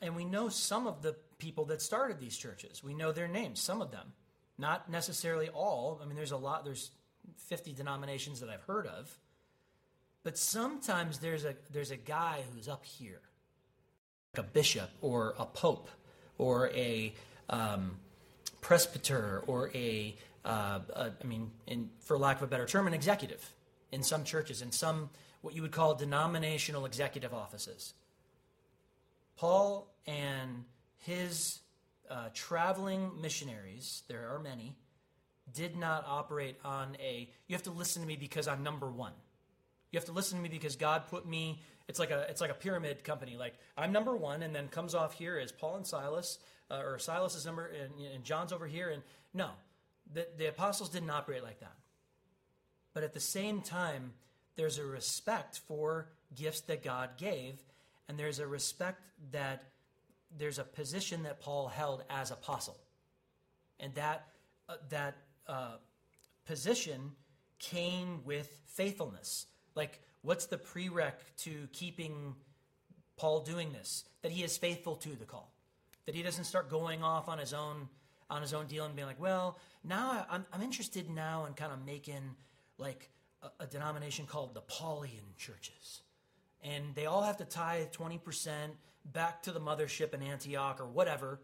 And 0.00 0.16
we 0.16 0.24
know 0.24 0.48
some 0.48 0.86
of 0.86 1.02
the 1.02 1.16
people 1.38 1.66
that 1.66 1.82
started 1.82 2.20
these 2.20 2.36
churches. 2.36 2.82
We 2.82 2.94
know 2.94 3.12
their 3.12 3.28
names, 3.28 3.60
some 3.60 3.80
of 3.80 3.90
them. 3.90 4.12
Not 4.58 4.90
necessarily 4.90 5.48
all. 5.48 6.00
I 6.02 6.06
mean, 6.06 6.16
there's 6.16 6.32
a 6.32 6.36
lot, 6.36 6.64
there's 6.64 6.90
50 7.36 7.72
denominations 7.72 8.40
that 8.40 8.48
I've 8.48 8.62
heard 8.62 8.86
of. 8.86 9.18
But 10.22 10.38
sometimes 10.38 11.18
there's 11.18 11.44
a, 11.44 11.54
there's 11.72 11.90
a 11.90 11.96
guy 11.96 12.42
who's 12.52 12.68
up 12.68 12.84
here 12.84 13.20
like 14.36 14.44
a 14.44 14.48
bishop 14.48 14.90
or 15.00 15.34
a 15.38 15.46
pope 15.46 15.88
or 16.38 16.68
a 16.70 17.14
um, 17.48 17.96
presbyter 18.60 19.42
or 19.46 19.70
a, 19.74 20.14
uh, 20.46 20.80
a 20.94 21.12
I 21.22 21.26
mean, 21.26 21.50
in, 21.66 21.90
for 22.00 22.16
lack 22.16 22.36
of 22.36 22.42
a 22.42 22.46
better 22.46 22.66
term, 22.66 22.86
an 22.86 22.94
executive 22.94 23.52
in 23.92 24.02
some 24.02 24.24
churches, 24.24 24.62
in 24.62 24.72
some 24.72 25.10
what 25.42 25.54
you 25.54 25.62
would 25.62 25.72
call 25.72 25.94
denominational 25.94 26.86
executive 26.86 27.34
offices. 27.34 27.94
Paul 29.36 29.92
and 30.06 30.64
his 30.98 31.60
uh, 32.10 32.28
traveling 32.32 33.10
missionaries, 33.20 34.02
there 34.08 34.28
are 34.34 34.38
many, 34.38 34.74
did 35.52 35.76
not 35.76 36.04
operate 36.08 36.56
on 36.64 36.96
a, 37.00 37.28
you 37.46 37.54
have 37.54 37.62
to 37.64 37.70
listen 37.70 38.02
to 38.02 38.08
me 38.08 38.16
because 38.16 38.48
I'm 38.48 38.62
number 38.62 38.90
one. 38.90 39.12
You 39.92 39.98
have 39.98 40.06
to 40.06 40.12
listen 40.12 40.38
to 40.38 40.42
me 40.42 40.48
because 40.48 40.76
God 40.76 41.06
put 41.08 41.26
me 41.26 41.60
it's 41.88 41.98
like 41.98 42.10
a 42.10 42.26
it's 42.28 42.40
like 42.40 42.50
a 42.50 42.54
pyramid 42.54 43.04
company. 43.04 43.36
Like 43.36 43.54
I'm 43.76 43.92
number 43.92 44.16
one, 44.16 44.42
and 44.42 44.54
then 44.54 44.68
comes 44.68 44.94
off 44.94 45.14
here 45.14 45.38
is 45.38 45.52
Paul 45.52 45.76
and 45.76 45.86
Silas, 45.86 46.38
uh, 46.70 46.82
or 46.84 46.98
Silas 46.98 47.34
is 47.34 47.46
number, 47.46 47.66
and, 47.66 47.92
and 48.14 48.24
John's 48.24 48.52
over 48.52 48.66
here. 48.66 48.90
And 48.90 49.02
no, 49.32 49.50
the, 50.12 50.26
the 50.36 50.46
apostles 50.46 50.90
didn't 50.90 51.10
operate 51.10 51.42
like 51.42 51.60
that. 51.60 51.76
But 52.94 53.02
at 53.02 53.12
the 53.12 53.20
same 53.20 53.60
time, 53.60 54.12
there's 54.56 54.78
a 54.78 54.84
respect 54.84 55.60
for 55.66 56.08
gifts 56.34 56.62
that 56.62 56.82
God 56.82 57.10
gave, 57.18 57.62
and 58.08 58.18
there's 58.18 58.38
a 58.38 58.46
respect 58.46 59.00
that 59.32 59.64
there's 60.36 60.58
a 60.58 60.64
position 60.64 61.22
that 61.24 61.40
Paul 61.40 61.68
held 61.68 62.04
as 62.08 62.30
apostle, 62.30 62.78
and 63.78 63.94
that 63.94 64.26
uh, 64.68 64.76
that 64.88 65.16
uh, 65.46 65.76
position 66.46 67.12
came 67.58 68.24
with 68.24 68.48
faithfulness. 68.66 69.46
Like 69.74 70.00
What's 70.26 70.46
the 70.46 70.58
prereq 70.58 71.12
to 71.44 71.68
keeping 71.72 72.34
Paul 73.16 73.42
doing 73.42 73.70
this? 73.72 74.02
That 74.22 74.32
he 74.32 74.42
is 74.42 74.58
faithful 74.58 74.96
to 74.96 75.10
the 75.10 75.24
call. 75.24 75.52
That 76.04 76.16
he 76.16 76.22
doesn't 76.24 76.46
start 76.46 76.68
going 76.68 77.04
off 77.04 77.28
on 77.28 77.38
his 77.38 77.54
own 77.54 77.88
on 78.30 78.42
his 78.42 78.52
own 78.52 78.66
deal 78.66 78.84
and 78.84 78.94
being 78.94 79.06
like, 79.06 79.20
well, 79.20 79.58
now 79.84 80.26
I'm, 80.30 80.44
I'm 80.52 80.62
interested 80.62 81.08
now 81.08 81.46
in 81.46 81.54
kind 81.54 81.72
of 81.72 81.84
making 81.84 82.34
like 82.78 83.10
a, 83.42 83.64
a 83.64 83.66
denomination 83.66 84.26
called 84.26 84.54
the 84.54 84.62
Paulian 84.62 85.36
churches. 85.36 86.02
And 86.62 86.94
they 86.94 87.06
all 87.06 87.22
have 87.22 87.36
to 87.38 87.44
tie 87.44 87.88
20% 87.92 88.50
back 89.12 89.42
to 89.44 89.52
the 89.52 89.60
mothership 89.60 90.14
in 90.14 90.22
Antioch 90.22 90.80
or 90.80 90.86
whatever. 90.86 91.40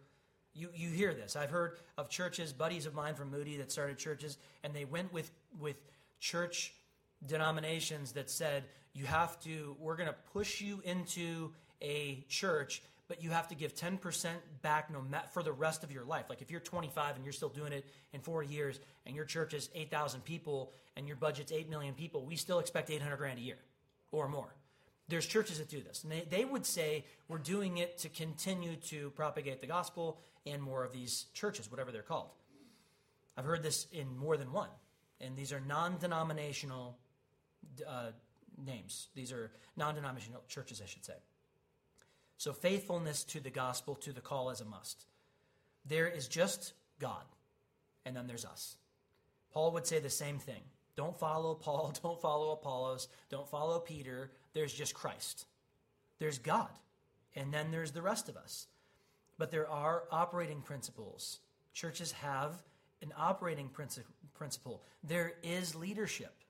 You, 0.55 0.71
you 0.75 0.91
hear 0.91 1.15
this. 1.15 1.37
I've 1.37 1.51
heard 1.51 1.79
of 1.97 2.09
churches, 2.09 2.53
buddies 2.53 2.87
of 2.87 2.95
mine 2.95 3.15
from 3.15 3.31
Moody 3.31 3.57
that 3.59 3.71
started 3.71 3.99
churches, 3.99 4.37
and 4.65 4.75
they 4.75 4.85
went 4.85 5.13
with, 5.13 5.31
with 5.59 5.77
church 6.21 6.75
denominations 7.27 8.13
that 8.13 8.29
said 8.29 8.65
you 8.93 9.07
have 9.07 9.41
to, 9.41 9.77
we're 9.79 9.97
going 9.97 10.09
to 10.09 10.17
push 10.33 10.61
you 10.61 10.83
into 10.85 11.53
a 11.81 12.25
church, 12.29 12.83
but 13.13 13.23
you 13.23 13.29
have 13.29 13.47
to 13.49 13.55
give 13.55 13.75
10% 13.75 14.01
back 14.63 14.91
no 14.91 15.05
for 15.33 15.43
the 15.43 15.53
rest 15.53 15.85
of 15.85 15.93
your 15.93 16.03
life. 16.03 16.31
Like 16.31 16.41
if 16.41 16.51
you're 16.51 16.61
25 16.61 17.17
and 17.17 17.27
you're 17.27 17.35
still 17.35 17.51
doing 17.51 17.71
it 17.75 17.85
in 18.15 18.23
40 18.23 18.49
years 18.49 18.81
and 19.05 19.15
your 19.15 19.27
church 19.27 19.53
is 19.53 19.69
8,000 19.75 20.25
people 20.25 20.73
and 20.97 21.07
your 21.07 21.17
budget's 21.17 21.53
8 21.53 21.69
million 21.69 21.93
people, 21.93 22.25
we 22.25 22.37
still 22.37 22.59
expect 22.59 22.89
800 22.89 23.19
grand 23.19 23.39
a 23.39 23.43
year 23.43 23.59
or 24.13 24.29
more. 24.31 24.55
There's 25.09 25.27
churches 25.27 25.59
that 25.59 25.69
do 25.69 25.83
this. 25.83 26.05
And 26.05 26.11
they, 26.11 26.27
they 26.31 26.47
would 26.47 26.65
say 26.65 27.05
we're 27.29 27.37
doing 27.37 27.77
it 27.77 27.99
to 27.99 28.09
continue 28.09 28.77
to 28.87 29.11
propagate 29.11 29.61
the 29.61 29.67
gospel 29.67 30.19
in 30.47 30.63
more 30.63 30.83
of 30.83 30.95
these 30.95 31.27
churches, 31.35 31.71
whatever 31.71 31.93
they're 31.93 32.01
called. 32.01 32.31
I've 33.37 33.45
heard 33.45 33.63
this 33.63 33.89
in 33.93 34.17
more 34.17 34.39
than 34.39 34.53
one. 34.53 34.71
And 35.21 35.37
these 35.37 35.53
are 35.53 35.61
non 35.61 35.99
denominational 35.99 36.97
uh, 37.87 38.13
names. 38.65 39.09
These 39.15 39.33
are 39.33 39.51
non 39.77 39.97
denominational 39.97 40.45
churches, 40.49 40.81
I 40.83 40.87
should 40.87 41.05
say. 41.05 41.17
So, 42.43 42.53
faithfulness 42.53 43.23
to 43.27 43.39
the 43.39 43.51
gospel, 43.51 43.95
to 43.95 44.13
the 44.13 44.21
call, 44.21 44.51
is 44.51 44.61
a 44.61 44.65
must. 44.65 45.07
There 45.87 46.09
is 46.09 46.27
just 46.27 46.73
God, 46.99 47.23
and 48.05 48.17
then 48.17 48.27
there's 48.27 48.45
us. 48.45 48.75
Paul 49.53 49.71
would 49.71 49.87
say 49.87 50.01
the 50.01 50.11
same 50.11 50.41
thing. 50.41 50.63
Don't 50.97 51.17
follow 51.17 51.55
Paul, 51.55 51.95
don't 52.03 52.21
follow 52.21 52.51
Apollos, 52.51 53.07
don't 53.31 53.49
follow 53.49 53.79
Peter. 53.79 54.33
There's 54.55 54.75
just 54.75 54.93
Christ. 54.93 55.47
There's 56.19 56.39
God, 56.39 56.71
and 57.37 57.55
then 57.55 57.71
there's 57.71 57.93
the 57.93 58.03
rest 58.03 58.29
of 58.29 58.37
us. 58.37 58.67
But 59.39 59.53
there 59.53 59.69
are 59.69 60.03
operating 60.11 60.63
principles. 60.63 61.39
Churches 61.75 62.11
have 62.11 62.61
an 63.03 63.13
operating 63.17 63.71
principle. 64.35 64.83
There 65.05 65.35
is 65.45 65.77
leadership. 65.77 66.42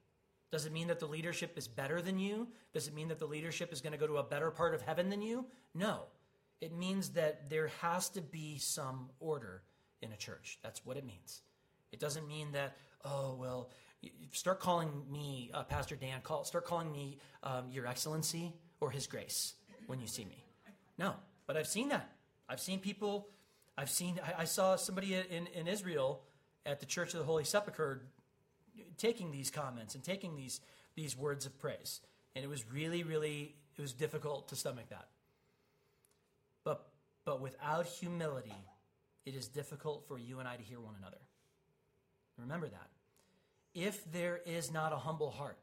Does 0.52 0.66
it 0.66 0.72
mean 0.72 0.88
that 0.88 1.00
the 1.00 1.06
leadership 1.06 1.56
is 1.56 1.66
better 1.66 2.02
than 2.02 2.18
you? 2.18 2.46
Does 2.74 2.86
it 2.86 2.94
mean 2.94 3.08
that 3.08 3.18
the 3.18 3.26
leadership 3.26 3.72
is 3.72 3.80
going 3.80 3.94
to 3.94 3.98
go 3.98 4.06
to 4.06 4.18
a 4.18 4.22
better 4.22 4.50
part 4.50 4.74
of 4.74 4.82
heaven 4.82 5.08
than 5.08 5.22
you? 5.22 5.46
No. 5.74 6.02
It 6.60 6.76
means 6.76 7.08
that 7.10 7.48
there 7.48 7.70
has 7.80 8.10
to 8.10 8.20
be 8.20 8.58
some 8.58 9.08
order 9.18 9.62
in 10.02 10.12
a 10.12 10.16
church. 10.16 10.58
That's 10.62 10.84
what 10.84 10.98
it 10.98 11.06
means. 11.06 11.40
It 11.90 12.00
doesn't 12.00 12.28
mean 12.28 12.52
that, 12.52 12.76
oh, 13.02 13.34
well, 13.40 13.70
start 14.32 14.60
calling 14.60 14.90
me, 15.10 15.50
uh, 15.54 15.62
Pastor 15.64 15.96
Dan, 15.96 16.20
call, 16.22 16.44
start 16.44 16.66
calling 16.66 16.92
me 16.92 17.18
um, 17.42 17.70
Your 17.70 17.86
Excellency 17.86 18.52
or 18.80 18.90
His 18.90 19.06
Grace 19.06 19.54
when 19.86 20.00
you 20.00 20.06
see 20.06 20.26
me. 20.26 20.44
No, 20.98 21.14
but 21.46 21.56
I've 21.56 21.66
seen 21.66 21.88
that. 21.88 22.12
I've 22.46 22.60
seen 22.60 22.78
people, 22.78 23.28
I've 23.78 23.90
seen, 23.90 24.20
I, 24.22 24.42
I 24.42 24.44
saw 24.44 24.76
somebody 24.76 25.14
in, 25.14 25.46
in 25.54 25.66
Israel 25.66 26.24
at 26.66 26.78
the 26.78 26.86
Church 26.86 27.14
of 27.14 27.20
the 27.20 27.24
Holy 27.24 27.44
Sepulchre 27.44 28.02
taking 28.96 29.30
these 29.30 29.50
comments 29.50 29.94
and 29.94 30.02
taking 30.02 30.36
these 30.36 30.60
these 30.94 31.16
words 31.16 31.46
of 31.46 31.58
praise. 31.58 32.00
And 32.34 32.44
it 32.44 32.48
was 32.48 32.64
really, 32.70 33.02
really, 33.02 33.54
it 33.76 33.80
was 33.80 33.92
difficult 33.92 34.48
to 34.48 34.56
stomach 34.56 34.88
that. 34.90 35.08
But 36.64 36.86
but 37.24 37.40
without 37.40 37.86
humility, 37.86 38.54
it 39.24 39.34
is 39.34 39.48
difficult 39.48 40.06
for 40.08 40.18
you 40.18 40.38
and 40.38 40.48
I 40.48 40.56
to 40.56 40.62
hear 40.62 40.80
one 40.80 40.94
another. 40.98 41.20
Remember 42.38 42.68
that. 42.68 42.88
If 43.74 44.10
there 44.12 44.40
is 44.44 44.70
not 44.70 44.92
a 44.92 44.96
humble 44.96 45.30
heart, 45.30 45.58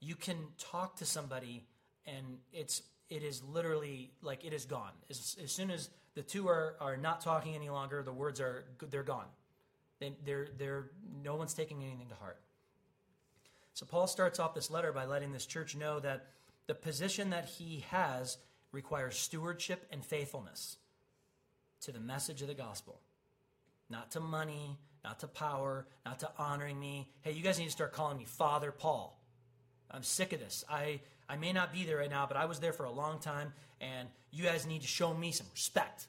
you 0.00 0.14
can 0.14 0.36
talk 0.58 0.96
to 0.96 1.04
somebody 1.04 1.64
and 2.06 2.38
it's 2.52 2.82
it 3.08 3.22
is 3.22 3.42
literally 3.42 4.12
like 4.22 4.44
it 4.44 4.52
is 4.52 4.64
gone. 4.64 4.92
As, 5.10 5.36
as 5.42 5.52
soon 5.52 5.70
as 5.70 5.90
the 6.14 6.22
two 6.22 6.48
are, 6.48 6.76
are 6.80 6.96
not 6.96 7.20
talking 7.20 7.54
any 7.54 7.68
longer, 7.68 8.02
the 8.02 8.12
words 8.12 8.40
are 8.40 8.64
they're 8.88 9.02
gone. 9.02 9.26
They, 10.00 10.14
they're, 10.24 10.48
they're, 10.58 10.90
no 11.22 11.36
one's 11.36 11.54
taking 11.54 11.82
anything 11.82 12.08
to 12.08 12.14
heart. 12.14 12.40
So 13.74 13.86
Paul 13.86 14.06
starts 14.06 14.40
off 14.40 14.54
this 14.54 14.70
letter 14.70 14.92
by 14.92 15.04
letting 15.04 15.32
this 15.32 15.46
church 15.46 15.76
know 15.76 16.00
that 16.00 16.26
the 16.66 16.74
position 16.74 17.30
that 17.30 17.46
he 17.46 17.84
has 17.90 18.38
requires 18.72 19.16
stewardship 19.16 19.86
and 19.92 20.04
faithfulness 20.04 20.76
to 21.82 21.92
the 21.92 22.00
message 22.00 22.42
of 22.42 22.48
the 22.48 22.54
gospel. 22.54 23.00
Not 23.88 24.10
to 24.12 24.20
money, 24.20 24.78
not 25.04 25.20
to 25.20 25.26
power, 25.26 25.86
not 26.04 26.20
to 26.20 26.30
honoring 26.38 26.78
me. 26.78 27.08
Hey, 27.22 27.32
you 27.32 27.42
guys 27.42 27.58
need 27.58 27.66
to 27.66 27.70
start 27.70 27.92
calling 27.92 28.18
me 28.18 28.24
Father 28.24 28.70
Paul. 28.70 29.18
I'm 29.90 30.02
sick 30.02 30.32
of 30.32 30.40
this. 30.40 30.64
I, 30.68 31.00
I 31.28 31.36
may 31.36 31.52
not 31.52 31.72
be 31.72 31.84
there 31.84 31.98
right 31.98 32.10
now, 32.10 32.26
but 32.26 32.36
I 32.36 32.44
was 32.44 32.60
there 32.60 32.72
for 32.72 32.84
a 32.84 32.92
long 32.92 33.18
time, 33.18 33.52
and 33.80 34.08
you 34.30 34.44
guys 34.44 34.66
need 34.66 34.82
to 34.82 34.86
show 34.86 35.12
me 35.12 35.32
some 35.32 35.46
respect. 35.52 36.06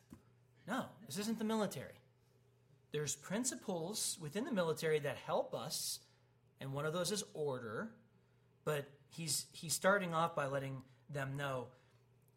No, 0.67 0.86
this 1.07 1.17
isn't 1.17 1.39
the 1.39 1.45
military. 1.45 2.00
There's 2.91 3.15
principles 3.15 4.17
within 4.21 4.43
the 4.43 4.51
military 4.51 5.00
that 5.00 5.17
help 5.17 5.53
us, 5.53 6.00
and 6.60 6.74
one 6.74 6.86
of 6.86 6.93
those 6.93 7.12
is 7.12 7.24
order. 7.33 7.91
But 8.63 8.86
he's 9.10 9.45
he's 9.53 9.74
starting 9.74 10.13
off 10.13 10.36
by 10.36 10.48
letting 10.48 10.81
them 11.10 11.36
know, 11.38 11.67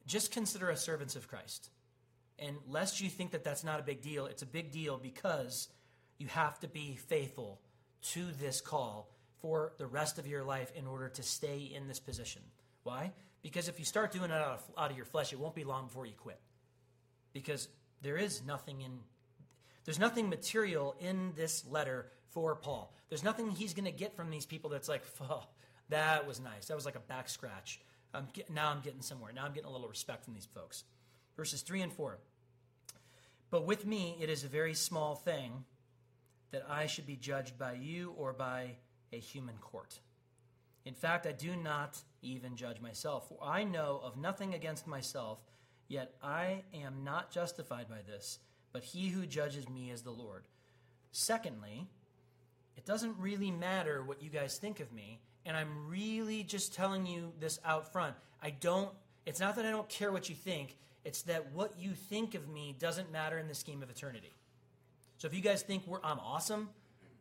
just 0.07 0.33
consider 0.33 0.71
us 0.71 0.83
servants 0.83 1.17
of 1.17 1.29
Christ. 1.29 1.71
And 2.39 2.57
lest 2.69 3.01
you 3.01 3.09
think 3.09 3.31
that 3.31 3.45
that's 3.45 3.65
not 3.65 3.81
a 3.81 3.83
big 3.83 4.03
deal, 4.03 4.27
it's 4.27 4.43
a 4.43 4.47
big 4.47 4.73
deal 4.73 4.99
because 4.99 5.69
you 6.19 6.27
have 6.29 6.59
to 6.61 6.69
be 6.69 6.97
faithful 6.97 7.61
to 8.03 8.27
this 8.41 8.61
call 8.61 9.11
for 9.41 9.73
the 9.79 9.87
rest 9.87 10.19
of 10.19 10.27
your 10.27 10.43
life 10.43 10.73
in 10.75 10.87
order 10.87 11.09
to 11.09 11.23
stay 11.23 11.71
in 11.75 11.87
this 11.87 12.01
position. 12.01 12.43
Why? 12.83 13.13
Because 13.43 13.69
if 13.69 13.79
you 13.79 13.85
start 13.85 14.11
doing 14.11 14.31
it 14.31 14.35
out 14.35 14.59
of, 14.59 14.71
out 14.77 14.91
of 14.91 14.97
your 14.97 15.07
flesh, 15.07 15.33
it 15.33 15.39
won't 15.39 15.55
be 15.55 15.65
long 15.65 15.87
before 15.87 16.07
you 16.07 16.15
quit. 16.17 16.41
Because 17.33 17.69
there 18.03 18.17
is 18.17 18.43
nothing 18.45 18.81
in 18.81 19.01
there's 19.85 19.99
nothing 19.99 20.29
material 20.29 20.95
in 21.01 21.33
this 21.37 21.65
letter 21.67 22.07
for 22.31 22.55
Paul. 22.57 22.93
There's 23.09 23.25
nothing 23.25 23.51
he's 23.51 23.75
going 23.75 23.85
to 23.85 23.93
get 23.93 24.17
from 24.17 24.31
these 24.31 24.47
people 24.47 24.71
that's 24.71 24.89
like, 24.89 25.05
oh, 25.21 25.45
that 25.91 26.27
was 26.27 26.41
nice. 26.41 26.67
That 26.67 26.75
was 26.75 26.87
like 26.87 26.97
a 26.97 27.01
back 27.01 27.29
scratch. 27.29 27.81
I'm 28.13 28.29
get, 28.33 28.51
now 28.51 28.71
I'm 28.71 28.81
getting 28.81 29.03
somewhere. 29.03 29.33
Now 29.33 29.45
I'm 29.45 29.53
getting 29.53 29.69
a 29.69 29.73
little 29.73 29.89
respect 29.89 30.25
from 30.25 30.35
these 30.35 30.49
folks. 30.55 30.85
Verses 31.37 31.63
3 31.63 31.83
and 31.83 31.93
4. 31.93 32.19
But 33.51 33.67
with 33.67 33.87
me, 33.87 34.17
it 34.21 34.31
is 34.31 34.45
a 34.45 34.49
very 34.49 34.75
small 34.75 35.15
thing 35.15 35.65
that 36.51 36.65
I 36.69 36.87
should 36.87 37.07
be 37.07 37.17
judged 37.17 37.59
by 37.59 37.75
you 37.75 38.15
or 38.17 38.33
by 38.33 38.77
a 39.13 39.19
human 39.19 39.57
court. 39.59 39.99
In 40.85 40.95
fact, 40.95 41.27
I 41.27 41.33
do 41.33 41.57
not 41.57 41.99
even 42.23 42.57
judge 42.57 42.81
myself. 42.81 43.29
For 43.29 43.39
I 43.43 43.65
know 43.65 44.01
of 44.03 44.17
nothing 44.17 44.55
against 44.55 44.87
myself, 44.87 45.39
yet 45.89 46.15
I 46.23 46.63
am 46.73 47.05
not 47.05 47.31
justified 47.31 47.89
by 47.89 48.03
this, 48.07 48.39
but 48.75 48.83
he 48.83 49.09
who 49.09 49.25
judges 49.25 49.67
me 49.69 49.91
is 49.91 50.03
the 50.03 50.11
Lord. 50.11 50.43
Secondly, 51.13 51.87
it 52.77 52.85
doesn't 52.85 53.17
really 53.19 53.53
matter 53.53 54.03
what 54.03 54.21
you 54.21 54.29
guys 54.29 54.59
think 54.59 54.81
of 54.81 54.93
me, 54.93 55.21
and 55.47 55.57
I'm 55.57 55.89
really 55.89 56.43
just 56.43 56.75
telling 56.75 57.07
you 57.07 57.33
this 57.39 57.61
out 57.65 57.93
front. 57.93 58.17
I 58.43 58.51
don't, 58.51 58.91
it's 59.25 59.39
not 59.39 59.55
that 59.57 59.65
I 59.65 59.71
don't 59.71 59.89
care 59.89 60.11
what 60.11 60.29
you 60.29 60.35
think, 60.35 60.77
it's 61.05 61.23
that 61.23 61.53
what 61.53 61.79
you 61.79 61.93
think 61.93 62.35
of 62.35 62.49
me 62.49 62.75
doesn't 62.79 63.13
matter 63.13 63.39
in 63.39 63.47
the 63.47 63.55
scheme 63.55 63.81
of 63.81 63.91
eternity. 63.91 64.35
So 65.19 65.29
if 65.29 65.35
you 65.35 65.41
guys 65.41 65.63
think 65.63 65.85
I'm 66.03 66.19
awesome, 66.19 66.69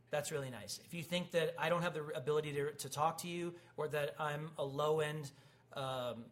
that's 0.09 0.31
really 0.31 0.49
nice. 0.49 0.79
If 0.85 0.93
you 0.95 1.03
think 1.03 1.31
that 1.31 1.53
I 1.59 1.69
don't 1.69 1.83
have 1.83 1.93
the 1.93 2.03
ability 2.15 2.53
to, 2.53 2.71
to 2.71 2.89
talk 2.89 3.19
to 3.19 3.27
you 3.27 3.53
or 3.77 3.87
that 3.89 4.15
I'm 4.19 4.49
a 4.57 4.65
low 4.65 5.01
end 5.01 5.29
um, 5.73 6.25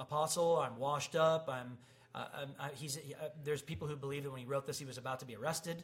apostle, 0.00 0.56
I'm 0.56 0.78
washed 0.78 1.14
up, 1.14 1.50
I'm, 1.50 1.76
uh, 2.14 2.46
he's, 2.74 2.98
uh, 2.98 3.28
there's 3.44 3.62
people 3.62 3.88
who 3.88 3.96
believe 3.96 4.24
that 4.24 4.30
when 4.30 4.40
he 4.40 4.46
wrote 4.46 4.66
this, 4.66 4.78
he 4.78 4.84
was 4.84 4.98
about 4.98 5.20
to 5.20 5.26
be 5.26 5.36
arrested 5.36 5.82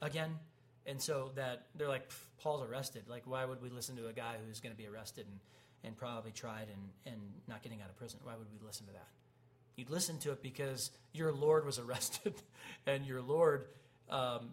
again. 0.00 0.30
And 0.86 1.00
so 1.00 1.32
that 1.34 1.66
they're 1.74 1.88
like, 1.88 2.10
Paul's 2.40 2.62
arrested. 2.62 3.04
Like, 3.08 3.24
why 3.26 3.44
would 3.44 3.60
we 3.60 3.68
listen 3.68 3.96
to 3.96 4.08
a 4.08 4.12
guy 4.12 4.36
who's 4.46 4.60
going 4.60 4.74
to 4.74 4.78
be 4.78 4.88
arrested 4.88 5.26
and, 5.26 5.40
and 5.84 5.96
probably 5.96 6.32
tried 6.32 6.68
and, 6.68 7.12
and 7.12 7.20
not 7.46 7.62
getting 7.62 7.82
out 7.82 7.90
of 7.90 7.96
prison? 7.96 8.20
Why 8.22 8.32
would 8.36 8.46
we 8.50 8.66
listen 8.66 8.86
to 8.86 8.92
that? 8.92 9.08
You'd 9.76 9.90
listen 9.90 10.18
to 10.20 10.32
it 10.32 10.42
because 10.42 10.90
your 11.12 11.32
Lord 11.32 11.66
was 11.66 11.78
arrested 11.78 12.34
and 12.86 13.04
your 13.04 13.20
Lord 13.20 13.66
um, 14.08 14.50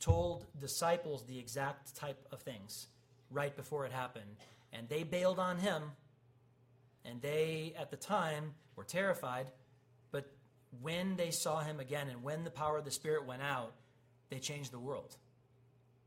told 0.00 0.44
disciples 0.60 1.24
the 1.26 1.38
exact 1.38 1.94
type 1.94 2.26
of 2.32 2.40
things 2.40 2.88
right 3.30 3.54
before 3.56 3.86
it 3.86 3.92
happened, 3.92 4.36
and 4.72 4.88
they 4.88 5.04
bailed 5.04 5.38
on 5.38 5.58
him, 5.58 5.82
and 7.04 7.22
they, 7.22 7.72
at 7.78 7.90
the 7.90 7.96
time, 7.96 8.52
were 8.76 8.84
terrified. 8.84 9.46
When 10.80 11.16
they 11.16 11.30
saw 11.30 11.60
him 11.60 11.80
again 11.80 12.08
and 12.08 12.22
when 12.22 12.44
the 12.44 12.50
power 12.50 12.78
of 12.78 12.84
the 12.84 12.90
Spirit 12.90 13.26
went 13.26 13.42
out, 13.42 13.74
they 14.30 14.38
changed 14.38 14.72
the 14.72 14.78
world. 14.78 15.16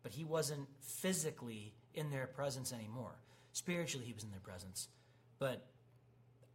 But 0.04 0.12
he 0.12 0.24
wasn't 0.24 0.68
physically 0.82 1.74
in 1.94 2.10
their 2.10 2.28
presence 2.28 2.74
anymore. 2.74 3.16
Spiritually, 3.54 4.06
he 4.06 4.14
was 4.14 4.24
in 4.24 4.32
their 4.32 4.40
presence. 4.40 4.88
But 5.40 5.66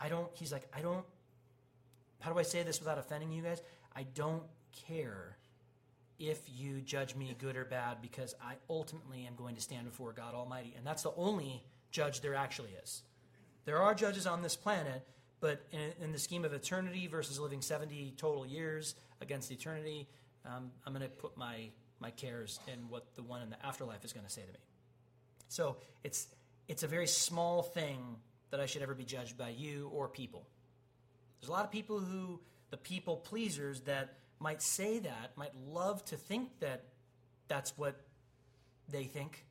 I 0.00 0.09
don't, 0.09 0.29
he's 0.35 0.52
like, 0.52 0.64
I 0.76 0.83
don't, 0.83 1.05
how 2.21 2.33
do 2.33 2.38
I 2.38 2.43
say 2.43 2.62
this 2.62 2.81
without 2.81 2.99
offending 2.99 3.33
you 3.33 3.43
guys? 3.43 3.62
I 3.95 4.05
don't 4.14 4.43
care 4.87 5.37
if 6.19 6.40
you 6.55 6.83
judge 6.83 7.17
me 7.17 7.35
good 7.38 7.57
or 7.57 7.64
bad 7.64 8.02
because 8.02 8.35
I 8.43 8.55
ultimately 8.69 9.26
am 9.26 9.35
going 9.37 9.55
to 9.55 9.61
stand 9.61 9.87
before 9.87 10.12
God 10.12 10.35
Almighty. 10.35 10.75
And 10.76 10.87
that's 10.87 11.02
the 11.02 11.14
only 11.17 11.64
judge 11.90 12.21
there 12.21 12.35
actually 12.35 12.71
is. 12.83 13.02
There 13.64 13.79
are 13.79 13.95
judges 13.95 14.26
on 14.26 14.43
this 14.43 14.55
planet, 14.57 15.07
but 15.40 15.62
in, 15.73 15.92
in 16.04 16.12
the 16.12 16.18
scheme 16.18 16.44
of 16.44 16.52
eternity 16.52 17.06
versus 17.06 17.38
living 17.38 17.62
70 17.62 18.14
total 18.16 18.47
years 18.47 18.94
against 19.20 19.50
eternity, 19.50 20.06
um, 20.47 20.70
I'm 20.87 20.92
going 20.92 21.04
to 21.04 21.09
put 21.09 21.37
my, 21.37 21.70
my 21.99 22.11
cares 22.11 22.61
in 22.73 22.88
what 22.88 23.14
the 23.16 23.23
one 23.23 23.42
in 23.42 23.50
the 23.50 23.66
afterlife 23.66 24.04
is 24.04 24.12
going 24.12 24.26
to 24.26 24.32
say 24.32 24.42
to 24.42 24.52
me. 24.52 24.59
So 25.49 25.76
it's, 26.04 26.28
it's 26.68 26.82
a 26.82 26.87
very 26.87 27.06
small 27.06 27.62
thing 27.62 28.16
that 28.50 28.61
I 28.61 28.66
should 28.66 28.82
ever 28.82 28.94
be 28.94 29.04
judged 29.04 29.37
by 29.38 29.50
you 29.50 29.90
or 29.94 30.09
people. 30.09 30.47
There's 31.40 31.49
a 31.49 31.52
lot 31.52 31.64
of 31.64 31.70
people 31.70 32.00
who, 32.00 32.40
the 32.70 32.76
people 32.76 33.16
pleasers, 33.16 33.80
that 33.82 34.14
might 34.38 34.62
say 34.62 34.99
that, 35.00 35.32
might 35.37 35.52
love 35.68 36.04
to 36.06 36.16
think 36.16 36.49
that 36.61 36.85
that's 37.49 37.76
what 37.78 38.00
they 38.88 39.04
think, 39.04 39.44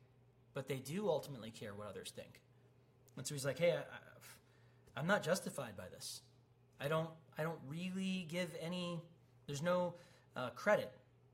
but 0.54 0.68
they 0.68 0.76
do 0.76 1.08
ultimately 1.08 1.50
care 1.50 1.74
what 1.74 1.88
others 1.88 2.12
think. 2.14 2.40
And 3.16 3.26
so 3.26 3.34
he's 3.34 3.44
like, 3.44 3.58
hey, 3.58 3.72
I, 3.72 3.82
am 5.00 5.06
not 5.06 5.22
justified 5.22 5.76
by 5.76 5.88
this. 5.92 6.20
I 6.80 6.88
don't, 6.88 7.10
I 7.38 7.42
don't 7.42 7.58
really 7.68 8.26
give 8.28 8.48
any, 8.60 9.00
there's 9.46 9.62
no 9.62 9.94
uh, 10.36 10.50
credit 10.50 10.92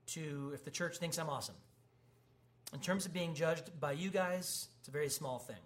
to 0.09 0.53
if 0.55 0.65
the 0.65 0.71
church 0.71 0.99
thinks 0.99 1.19
I'm 1.19 1.29
awesome. 1.29 1.55
In 2.73 2.81
terms 2.81 3.07
of 3.07 3.13
being 3.13 3.35
judged 3.35 3.79
by 3.79 3.93
you 3.93 4.11
guys, 4.11 4.69
it's 4.81 4.89
a 4.89 4.91
very 4.91 5.09
small 5.09 5.39
thing, 5.39 5.57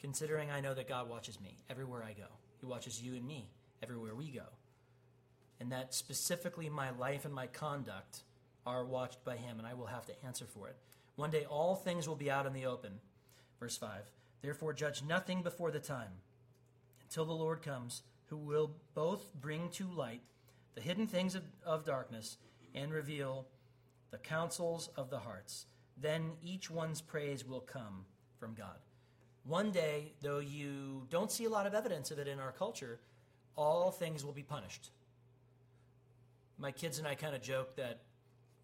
considering 0.00 0.50
I 0.50 0.60
know 0.60 0.74
that 0.74 0.88
God 0.88 1.08
watches 1.10 1.40
me 1.40 1.58
everywhere 1.68 2.02
I 2.02 2.12
go. 2.12 2.28
He 2.60 2.66
watches 2.66 3.02
you 3.02 3.14
and 3.14 3.26
me 3.26 3.48
everywhere 3.82 4.14
we 4.14 4.30
go 4.30 4.44
and 5.60 5.72
that 5.72 5.94
specifically 5.94 6.68
my 6.68 6.90
life 6.90 7.24
and 7.24 7.34
my 7.34 7.46
conduct 7.46 8.22
are 8.66 8.84
watched 8.84 9.24
by 9.24 9.36
him, 9.36 9.58
and 9.58 9.66
I 9.66 9.74
will 9.74 9.86
have 9.86 10.06
to 10.06 10.24
answer 10.24 10.44
for 10.44 10.68
it. 10.68 10.76
One 11.14 11.30
day 11.30 11.44
all 11.44 11.74
things 11.74 12.08
will 12.08 12.16
be 12.16 12.30
out 12.30 12.46
in 12.46 12.52
the 12.52 12.66
open. 12.66 12.92
Verse 13.60 13.76
5 13.76 13.90
Therefore, 14.42 14.72
judge 14.72 15.02
nothing 15.02 15.42
before 15.42 15.70
the 15.70 15.80
time, 15.80 16.10
until 17.08 17.24
the 17.24 17.32
Lord 17.32 17.62
comes, 17.62 18.02
who 18.26 18.36
will 18.36 18.70
both 18.94 19.34
bring 19.40 19.68
to 19.70 19.86
light 19.88 20.22
the 20.74 20.80
hidden 20.80 21.06
things 21.06 21.34
of, 21.34 21.42
of 21.64 21.84
darkness 21.84 22.36
and 22.74 22.92
reveal 22.92 23.46
the 24.10 24.18
counsels 24.18 24.90
of 24.96 25.10
the 25.10 25.18
hearts. 25.18 25.66
Then 25.96 26.32
each 26.42 26.70
one's 26.70 27.00
praise 27.00 27.46
will 27.46 27.60
come 27.60 28.04
from 28.38 28.54
God. 28.54 28.78
One 29.44 29.70
day, 29.70 30.12
though 30.22 30.40
you 30.40 31.06
don't 31.08 31.30
see 31.30 31.44
a 31.44 31.50
lot 31.50 31.66
of 31.66 31.74
evidence 31.74 32.10
of 32.10 32.18
it 32.18 32.28
in 32.28 32.40
our 32.40 32.52
culture, 32.52 32.98
all 33.56 33.90
things 33.90 34.24
will 34.24 34.32
be 34.32 34.42
punished 34.42 34.90
my 36.58 36.70
kids 36.70 36.98
and 36.98 37.06
I 37.06 37.14
kind 37.14 37.34
of 37.34 37.42
joke 37.42 37.76
that 37.76 38.00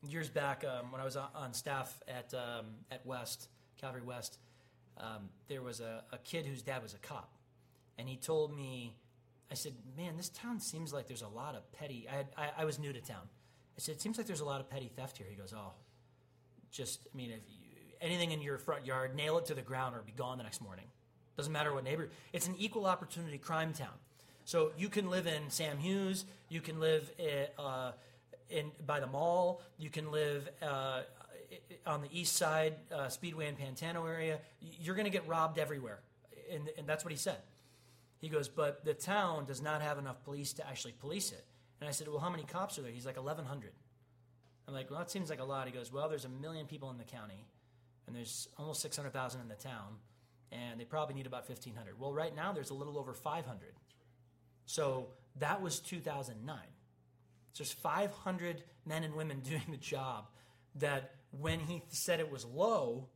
years 0.09 0.29
back 0.29 0.65
um, 0.65 0.91
when 0.91 1.01
I 1.01 1.05
was 1.05 1.17
on 1.17 1.53
staff 1.53 2.03
at 2.09 2.33
um, 2.35 2.67
at 2.91 3.05
West 3.07 3.49
Calvary 3.81 4.03
West, 4.03 4.39
um, 4.99 5.29
there 5.49 5.63
was 5.63 5.81
a, 5.81 6.03
a, 6.13 6.19
kid 6.19 6.47
whose 6.47 6.63
dad 6.63 6.83
was 6.83 6.95
a 6.95 6.99
cop, 6.99 7.31
and 7.99 8.09
he 8.09 8.17
told 8.17 8.55
me, 8.57 8.95
I 9.51 9.55
said, 9.55 9.75
"Man, 9.97 10.17
this 10.17 10.29
town 10.29 10.61
seems 10.61 10.93
like 10.93 11.07
there's 11.07 11.23
a 11.23 11.29
lot 11.29 11.55
of 11.55 11.71
petty." 11.73 12.07
I, 12.11 12.17
had, 12.17 12.27
I, 12.37 12.51
I 12.59 12.65
was 12.65 12.79
new 12.79 12.93
to 12.93 13.01
town. 13.01 13.29
I 13.77 13.81
said, 13.81 13.97
"It 13.97 14.01
seems 14.01 14.19
like 14.19 14.27
there's 14.27 14.41
a 14.41 14.45
lot 14.45 14.61
of 14.61 14.71
petty 14.71 14.91
theft 14.95 15.19
here." 15.19 15.27
He 15.29 15.37
goes, 15.37 15.55
"Oh, 15.57 15.73
just 16.71 17.07
I 17.13 17.17
mean, 17.17 17.31
if 17.31 17.41
you, 17.49 17.77
anything 18.01 18.33
in 18.33 18.41
your 18.41 18.59
front 18.59 18.87
yard, 18.87 19.15
nail 19.15 19.39
it 19.39 19.47
to 19.47 19.55
the 19.55 19.63
ground 19.63 19.95
or 19.95 20.03
be 20.03 20.13
gone 20.13 20.39
the 20.39 20.45
next 20.45 20.61
morning. 20.61 20.87
Doesn't 21.37 21.53
matter 21.53 21.73
what 21.73 21.85
neighbor. 21.85 22.09
It's 22.33 22.47
an 22.47 22.55
equal 22.59 22.87
opportunity 22.87 23.39
crime 23.39 23.73
town." 23.73 23.95
So 24.45 24.73
you 24.77 24.89
can 24.89 25.09
live 25.09 25.27
in 25.27 25.51
Sam 25.51 25.79
Hughes, 25.79 26.25
you 26.49 26.61
can 26.61 26.81
live 26.81 27.11
in, 27.19 27.47
uh, 27.59 27.93
in 28.51 28.73
by 28.85 29.01
the 29.01 29.07
mall, 29.07 29.63
you 29.79 29.89
can 29.89 30.11
live 30.11 30.49
uh, 30.61 31.03
on 31.87 32.03
the 32.03 32.09
east 32.11 32.37
side, 32.37 32.75
uh, 32.93 33.09
Speedway 33.09 33.47
and 33.47 33.59
Pantano 33.59 34.09
area, 34.09 34.41
you're 34.61 34.95
going 34.95 35.05
to 35.05 35.11
get 35.11 35.27
robbed 35.29 35.59
everywhere. 35.59 36.01
And, 36.53 36.69
and 36.77 36.87
that's 36.87 37.05
what 37.05 37.13
he 37.13 37.17
said. 37.17 37.37
He 38.23 38.29
goes, 38.29 38.49
but 38.49 38.85
the 38.85 38.95
town 38.95 39.47
does 39.47 39.61
not 39.61 39.83
have 39.83 39.99
enough 39.99 40.23
police 40.23 40.53
to 40.55 40.67
actually 40.67 40.93
police 40.93 41.33
it. 41.33 41.45
And 41.81 41.89
I 41.89 41.93
said, 41.93 42.07
well, 42.07 42.21
how 42.21 42.31
many 42.31 42.45
cops 42.45 42.79
are 42.79 42.83
there? 42.83 42.93
He's 42.93 43.05
like, 43.05 43.17
1,100. 43.17 43.73
I'm 44.69 44.73
like, 44.73 44.91
well, 44.91 45.01
that 45.01 45.11
seems 45.11 45.29
like 45.29 45.41
a 45.41 45.45
lot. 45.45 45.67
He 45.67 45.73
goes, 45.73 45.93
well, 45.93 46.09
there's 46.09 46.25
a 46.25 46.29
million 46.29 46.67
people 46.67 46.89
in 46.91 46.99
the 46.99 47.05
county, 47.05 47.45
and 48.07 48.15
there's 48.15 48.47
almost 48.57 48.81
600,000 48.81 49.41
in 49.41 49.49
the 49.49 49.57
town, 49.57 49.97
and 50.53 50.79
they 50.79 50.85
probably 50.85 51.17
need 51.17 51.27
about 51.27 51.49
1,500. 51.49 51.99
Well, 51.99 52.15
right 52.15 52.35
now, 52.35 52.53
there's 52.53 52.71
a 52.71 52.75
little 52.75 52.97
over 52.97 53.13
500. 53.13 53.75
So 54.67 55.09
that 55.41 55.61
was 55.61 55.81
2009. 55.81 56.57
So 57.55 57.65
there's 57.65 57.73
500 57.73 58.63
men 58.87 59.03
and 59.03 59.15
women 59.17 59.41
doing 59.45 59.67
the 59.69 59.79
job 59.79 60.29
that 60.77 61.17
when 61.41 61.59
he 61.59 61.83
said 61.89 62.21
it 62.21 62.31
was 62.31 62.45
low 62.45 63.09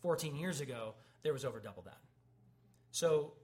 14 0.00 0.34
years 0.36 0.62
ago, 0.62 0.94
there 1.22 1.34
was 1.34 1.44
over 1.44 1.60
double 1.60 1.82
that. 1.82 1.98
So, 2.92 3.34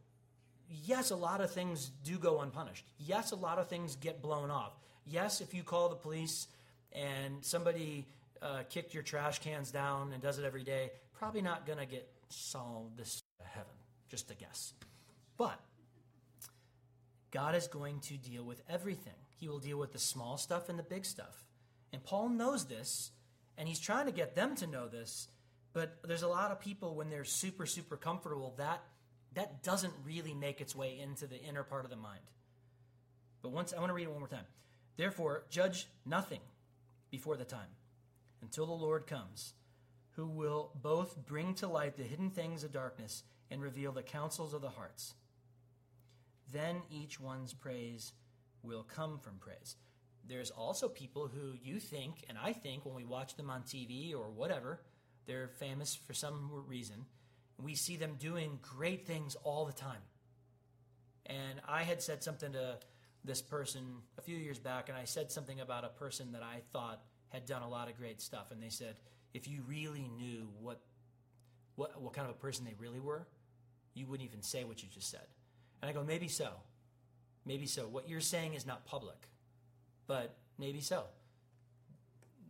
yes, 0.70 1.10
a 1.10 1.16
lot 1.16 1.40
of 1.40 1.50
things 1.50 1.90
do 2.04 2.18
go 2.18 2.40
unpunished. 2.40 2.86
Yes, 2.98 3.32
a 3.32 3.36
lot 3.36 3.58
of 3.58 3.68
things 3.68 3.96
get 3.96 4.22
blown 4.22 4.50
off. 4.50 4.72
Yes, 5.06 5.40
if 5.40 5.54
you 5.54 5.62
call 5.62 5.88
the 5.88 5.96
police 5.96 6.46
and 6.92 7.44
somebody 7.44 8.06
uh, 8.42 8.62
kicked 8.68 8.94
your 8.94 9.02
trash 9.02 9.40
cans 9.40 9.70
down 9.70 10.12
and 10.12 10.22
does 10.22 10.38
it 10.38 10.44
every 10.44 10.64
day, 10.64 10.90
probably 11.18 11.42
not 11.42 11.66
going 11.66 11.78
to 11.78 11.86
get 11.86 12.08
solved 12.28 12.96
this 12.96 13.22
heaven. 13.42 13.72
Just 14.08 14.30
a 14.30 14.34
guess. 14.34 14.72
But 15.36 15.60
God 17.30 17.54
is 17.54 17.66
going 17.68 18.00
to 18.00 18.14
deal 18.14 18.44
with 18.44 18.62
everything. 18.68 19.14
He 19.38 19.48
will 19.48 19.58
deal 19.58 19.78
with 19.78 19.92
the 19.92 19.98
small 19.98 20.36
stuff 20.36 20.68
and 20.68 20.78
the 20.78 20.82
big 20.82 21.04
stuff. 21.04 21.44
And 21.92 22.02
Paul 22.02 22.28
knows 22.28 22.66
this, 22.66 23.10
and 23.56 23.68
he's 23.68 23.80
trying 23.80 24.06
to 24.06 24.12
get 24.12 24.34
them 24.34 24.54
to 24.56 24.66
know 24.66 24.88
this. 24.88 25.28
But 25.72 25.98
there's 26.04 26.22
a 26.22 26.28
lot 26.28 26.50
of 26.50 26.60
people 26.60 26.94
when 26.94 27.10
they're 27.10 27.24
super, 27.24 27.66
super 27.66 27.96
comfortable, 27.96 28.54
that 28.58 28.82
that 29.34 29.62
doesn't 29.62 29.94
really 30.04 30.34
make 30.34 30.60
its 30.60 30.74
way 30.74 30.98
into 30.98 31.26
the 31.26 31.40
inner 31.40 31.62
part 31.62 31.84
of 31.84 31.90
the 31.90 31.96
mind. 31.96 32.20
But 33.42 33.52
once 33.52 33.72
I 33.72 33.78
want 33.78 33.90
to 33.90 33.94
read 33.94 34.04
it 34.04 34.10
one 34.10 34.20
more 34.20 34.28
time. 34.28 34.46
Therefore, 34.96 35.44
judge 35.48 35.86
nothing 36.04 36.40
before 37.10 37.36
the 37.36 37.44
time 37.44 37.76
until 38.42 38.66
the 38.66 38.72
Lord 38.72 39.06
comes, 39.06 39.54
who 40.10 40.26
will 40.26 40.72
both 40.74 41.24
bring 41.26 41.54
to 41.54 41.68
light 41.68 41.96
the 41.96 42.02
hidden 42.02 42.30
things 42.30 42.64
of 42.64 42.72
darkness 42.72 43.22
and 43.50 43.62
reveal 43.62 43.92
the 43.92 44.02
counsels 44.02 44.52
of 44.52 44.62
the 44.62 44.70
hearts. 44.70 45.14
Then 46.52 46.82
each 46.90 47.20
one's 47.20 47.54
praise 47.54 48.12
will 48.62 48.82
come 48.82 49.18
from 49.18 49.38
praise. 49.38 49.76
There's 50.28 50.50
also 50.50 50.88
people 50.88 51.28
who 51.28 51.54
you 51.62 51.80
think, 51.80 52.24
and 52.28 52.36
I 52.36 52.52
think 52.52 52.84
when 52.84 52.94
we 52.94 53.04
watch 53.04 53.36
them 53.36 53.50
on 53.50 53.62
TV 53.62 54.14
or 54.14 54.28
whatever, 54.30 54.80
they're 55.26 55.48
famous 55.48 55.94
for 55.94 56.12
some 56.12 56.50
reason. 56.66 57.06
We 57.62 57.74
see 57.74 57.96
them 57.96 58.16
doing 58.18 58.58
great 58.62 59.06
things 59.06 59.36
all 59.44 59.64
the 59.64 59.72
time. 59.72 60.02
And 61.26 61.60
I 61.68 61.82
had 61.82 62.02
said 62.02 62.22
something 62.22 62.52
to 62.52 62.78
this 63.24 63.42
person 63.42 63.84
a 64.18 64.22
few 64.22 64.36
years 64.36 64.58
back, 64.58 64.88
and 64.88 64.96
I 64.96 65.04
said 65.04 65.30
something 65.30 65.60
about 65.60 65.84
a 65.84 65.88
person 65.88 66.32
that 66.32 66.42
I 66.42 66.62
thought 66.72 67.02
had 67.28 67.46
done 67.46 67.62
a 67.62 67.68
lot 67.68 67.88
of 67.88 67.96
great 67.96 68.20
stuff. 68.20 68.50
And 68.50 68.62
they 68.62 68.68
said, 68.70 68.96
if 69.34 69.46
you 69.46 69.62
really 69.66 70.10
knew 70.16 70.48
what, 70.60 70.80
what, 71.76 72.00
what 72.00 72.12
kind 72.12 72.28
of 72.28 72.34
a 72.34 72.38
person 72.38 72.64
they 72.64 72.74
really 72.78 72.98
were, 72.98 73.26
you 73.94 74.06
wouldn't 74.06 74.28
even 74.28 74.42
say 74.42 74.64
what 74.64 74.82
you 74.82 74.88
just 74.92 75.10
said. 75.10 75.26
And 75.82 75.88
I 75.88 75.92
go, 75.92 76.02
maybe 76.02 76.28
so. 76.28 76.50
Maybe 77.46 77.66
so. 77.66 77.86
What 77.86 78.08
you're 78.08 78.20
saying 78.20 78.54
is 78.54 78.66
not 78.66 78.84
public, 78.84 79.28
but 80.06 80.36
maybe 80.58 80.80
so. 80.80 81.04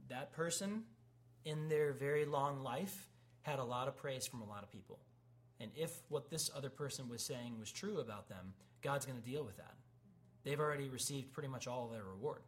That 0.08 0.32
person 0.32 0.84
in 1.44 1.68
their 1.68 1.92
very 1.92 2.24
long 2.24 2.62
life 2.62 3.09
had 3.42 3.58
a 3.58 3.64
lot 3.64 3.88
of 3.88 3.96
praise 3.96 4.26
from 4.26 4.40
a 4.40 4.46
lot 4.46 4.62
of 4.62 4.70
people. 4.70 4.98
And 5.60 5.70
if 5.76 6.02
what 6.08 6.30
this 6.30 6.50
other 6.54 6.70
person 6.70 7.08
was 7.08 7.22
saying 7.22 7.58
was 7.58 7.70
true 7.70 7.98
about 8.00 8.28
them, 8.28 8.54
God's 8.82 9.06
going 9.06 9.20
to 9.20 9.24
deal 9.24 9.44
with 9.44 9.56
that. 9.58 9.74
They've 10.42 10.58
already 10.58 10.88
received 10.88 11.32
pretty 11.32 11.48
much 11.48 11.66
all 11.66 11.86
of 11.86 11.92
their 11.92 12.04
reward 12.04 12.42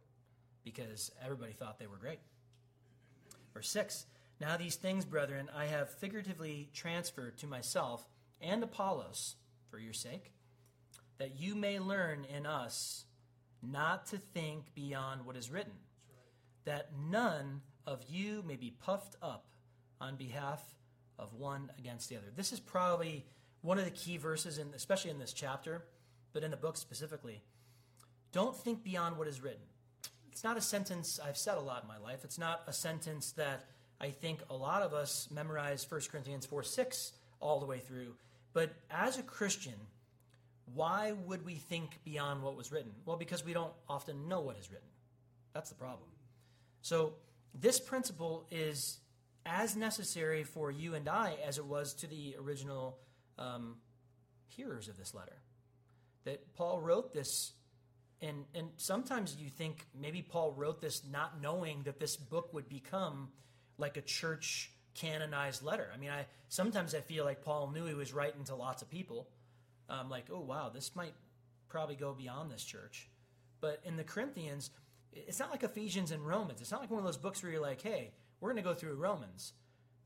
because 0.63 1.11
everybody 1.23 1.53
thought 1.53 1.77
they 1.77 1.87
were 1.87 1.97
great. 1.97 2.19
Verse 3.53 3.69
6 3.69 4.05
Now 4.41 4.57
these 4.57 4.75
things, 4.75 5.05
brethren, 5.05 5.49
I 5.55 5.65
have 5.65 5.89
figuratively 5.89 6.69
transferred 6.73 7.37
to 7.39 7.47
myself 7.47 8.07
and 8.41 8.63
Apollos 8.63 9.35
for 9.69 9.77
your 9.77 9.93
sake, 9.93 10.31
that 11.19 11.39
you 11.39 11.55
may 11.55 11.79
learn 11.79 12.25
in 12.25 12.45
us 12.45 13.05
not 13.61 14.07
to 14.07 14.17
think 14.17 14.73
beyond 14.75 15.25
what 15.25 15.37
is 15.37 15.49
written, 15.49 15.73
that 16.65 16.89
none 17.09 17.61
of 17.85 18.03
you 18.09 18.43
may 18.45 18.55
be 18.55 18.71
puffed 18.71 19.15
up 19.21 19.45
on 20.01 20.15
behalf 20.15 20.61
of 21.19 21.33
one 21.33 21.71
against 21.77 22.09
the 22.09 22.17
other. 22.17 22.27
This 22.35 22.51
is 22.51 22.59
probably 22.59 23.25
one 23.61 23.79
of 23.79 23.85
the 23.85 23.91
key 23.91 24.17
verses, 24.17 24.57
in, 24.57 24.67
especially 24.75 25.11
in 25.11 25.19
this 25.19 25.33
chapter, 25.33 25.85
but 26.33 26.43
in 26.43 26.51
the 26.51 26.57
book 26.57 26.77
specifically. 26.77 27.41
Don't 28.31 28.55
think 28.55 28.83
beyond 28.83 29.17
what 29.17 29.27
is 29.27 29.41
written. 29.41 29.61
It's 30.31 30.43
not 30.43 30.57
a 30.57 30.61
sentence 30.61 31.19
I've 31.23 31.37
said 31.37 31.57
a 31.57 31.61
lot 31.61 31.83
in 31.83 31.87
my 31.87 31.97
life. 31.97 32.23
It's 32.23 32.39
not 32.39 32.63
a 32.67 32.73
sentence 32.73 33.31
that 33.33 33.65
I 34.01 34.09
think 34.09 34.39
a 34.49 34.55
lot 34.55 34.81
of 34.81 34.93
us 34.93 35.29
memorize 35.31 35.85
1 35.89 36.01
Corinthians 36.11 36.45
4 36.45 36.63
6 36.63 37.13
all 37.39 37.59
the 37.59 37.65
way 37.65 37.79
through. 37.79 38.15
But 38.51 38.73
as 38.89 39.17
a 39.17 39.23
Christian, 39.23 39.75
why 40.73 41.11
would 41.11 41.45
we 41.45 41.55
think 41.55 41.99
beyond 42.03 42.41
what 42.41 42.55
was 42.55 42.71
written? 42.71 42.91
Well, 43.05 43.17
because 43.17 43.45
we 43.45 43.53
don't 43.53 43.73
often 43.87 44.27
know 44.27 44.41
what 44.41 44.57
is 44.57 44.71
written. 44.71 44.87
That's 45.53 45.69
the 45.69 45.75
problem. 45.75 46.09
So, 46.81 47.13
this 47.53 47.79
principle 47.79 48.47
is 48.49 48.97
as 49.45 49.75
necessary 49.75 50.43
for 50.43 50.71
you 50.71 50.95
and 50.95 51.07
I 51.07 51.37
as 51.45 51.57
it 51.57 51.65
was 51.65 51.93
to 51.95 52.07
the 52.07 52.35
original 52.39 52.97
um, 53.37 53.77
hearers 54.47 54.87
of 54.87 54.97
this 54.97 55.13
letter. 55.13 55.41
That 56.25 56.55
Paul 56.55 56.79
wrote 56.79 57.13
this, 57.13 57.51
and, 58.21 58.45
and 58.55 58.69
sometimes 58.77 59.35
you 59.37 59.49
think 59.49 59.85
maybe 59.99 60.21
Paul 60.21 60.53
wrote 60.53 60.79
this 60.79 61.01
not 61.09 61.41
knowing 61.41 61.83
that 61.83 61.99
this 61.99 62.15
book 62.15 62.53
would 62.53 62.69
become 62.69 63.29
like 63.77 63.97
a 63.97 64.01
church 64.01 64.71
canonized 64.95 65.63
letter. 65.63 65.89
I 65.93 65.97
mean, 65.97 66.11
I 66.11 66.25
sometimes 66.49 66.95
I 66.95 67.01
feel 67.01 67.25
like 67.25 67.43
Paul 67.43 67.71
knew 67.71 67.85
he 67.85 67.93
was 67.93 68.13
writing 68.13 68.43
to 68.45 68.55
lots 68.55 68.81
of 68.81 68.89
people. 68.89 69.27
Um, 69.89 70.09
like, 70.09 70.25
oh 70.31 70.39
wow, 70.39 70.69
this 70.73 70.95
might 70.95 71.13
probably 71.67 71.95
go 71.95 72.13
beyond 72.13 72.51
this 72.51 72.63
church. 72.63 73.09
But 73.59 73.81
in 73.83 73.97
the 73.97 74.03
Corinthians, 74.03 74.69
it's 75.11 75.39
not 75.39 75.51
like 75.51 75.63
Ephesians 75.63 76.11
and 76.11 76.25
Romans. 76.25 76.61
It's 76.61 76.71
not 76.71 76.81
like 76.81 76.91
one 76.91 76.99
of 76.99 77.05
those 77.05 77.17
books 77.17 77.41
where 77.43 77.51
you're 77.51 77.61
like, 77.61 77.81
hey, 77.81 78.11
we're 78.43 78.49
going 78.49 78.61
to 78.61 78.69
go 78.69 78.75
through 78.75 78.95
Romans. 78.95 79.53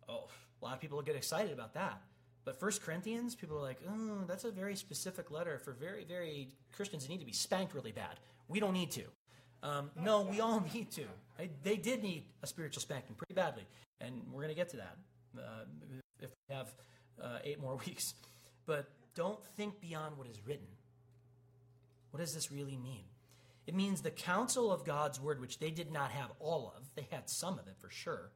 Oh, 0.08 0.28
a 0.62 0.66
lot 0.66 0.76
of 0.76 0.80
people 0.80 1.02
get 1.02 1.16
excited 1.16 1.52
about 1.52 1.74
that. 1.74 2.00
But 2.46 2.60
First 2.60 2.84
Corinthians, 2.84 3.34
people 3.34 3.58
are 3.58 3.62
like, 3.62 3.80
oh, 3.90 4.26
that's 4.28 4.44
a 4.44 4.52
very 4.52 4.76
specific 4.76 5.32
letter 5.32 5.58
for 5.58 5.72
very, 5.74 6.06
very 6.06 6.50
Christians 6.72 7.04
that 7.04 7.10
need 7.10 7.20
to 7.20 7.26
be 7.26 7.34
spanked 7.34 7.74
really 7.74 7.92
bad. 7.92 8.20
We 8.48 8.60
don't 8.60 8.74
need 8.74 8.92
to. 8.92 9.06
Um, 9.64 9.90
no, 10.00 10.22
we 10.22 10.40
all 10.40 10.64
need 10.74 10.92
to. 10.92 11.06
They 11.64 11.78
did 11.78 12.04
need 12.04 12.26
a 12.44 12.48
spiritual 12.48 12.82
spanking 12.82 13.16
pretty 13.16 13.34
badly, 13.34 13.64
and 14.00 14.22
we're 14.32 14.44
going 14.44 14.54
to 14.54 14.56
get 14.56 14.70
to 14.70 14.78
that 14.78 14.98
uh, 15.40 15.66
if 16.22 16.30
we 16.48 16.56
have 16.56 16.68
uh, 17.22 17.40
eight 17.44 17.60
more 17.60 17.76
weeks. 17.88 18.14
But 18.68 18.88
don't 19.16 19.44
think 19.58 19.82
beyond 19.82 20.16
what 20.16 20.28
is 20.28 20.40
written. 20.46 20.68
What 22.12 22.20
does 22.20 22.36
this 22.36 22.52
really 22.52 22.78
mean? 22.78 23.06
It 23.68 23.76
means 23.76 24.02
the 24.02 24.12
counsel 24.12 24.72
of 24.72 24.86
God's 24.86 25.20
word, 25.20 25.42
which 25.42 25.60
they 25.60 25.72
did 25.72 25.92
not 25.92 26.12
have 26.12 26.32
all 26.40 26.74
of. 26.76 26.88
They 26.96 27.08
had 27.12 27.30
some 27.30 27.60
of 27.60 27.68
it 27.68 27.76
for 27.80 27.90
sure. 27.90 28.32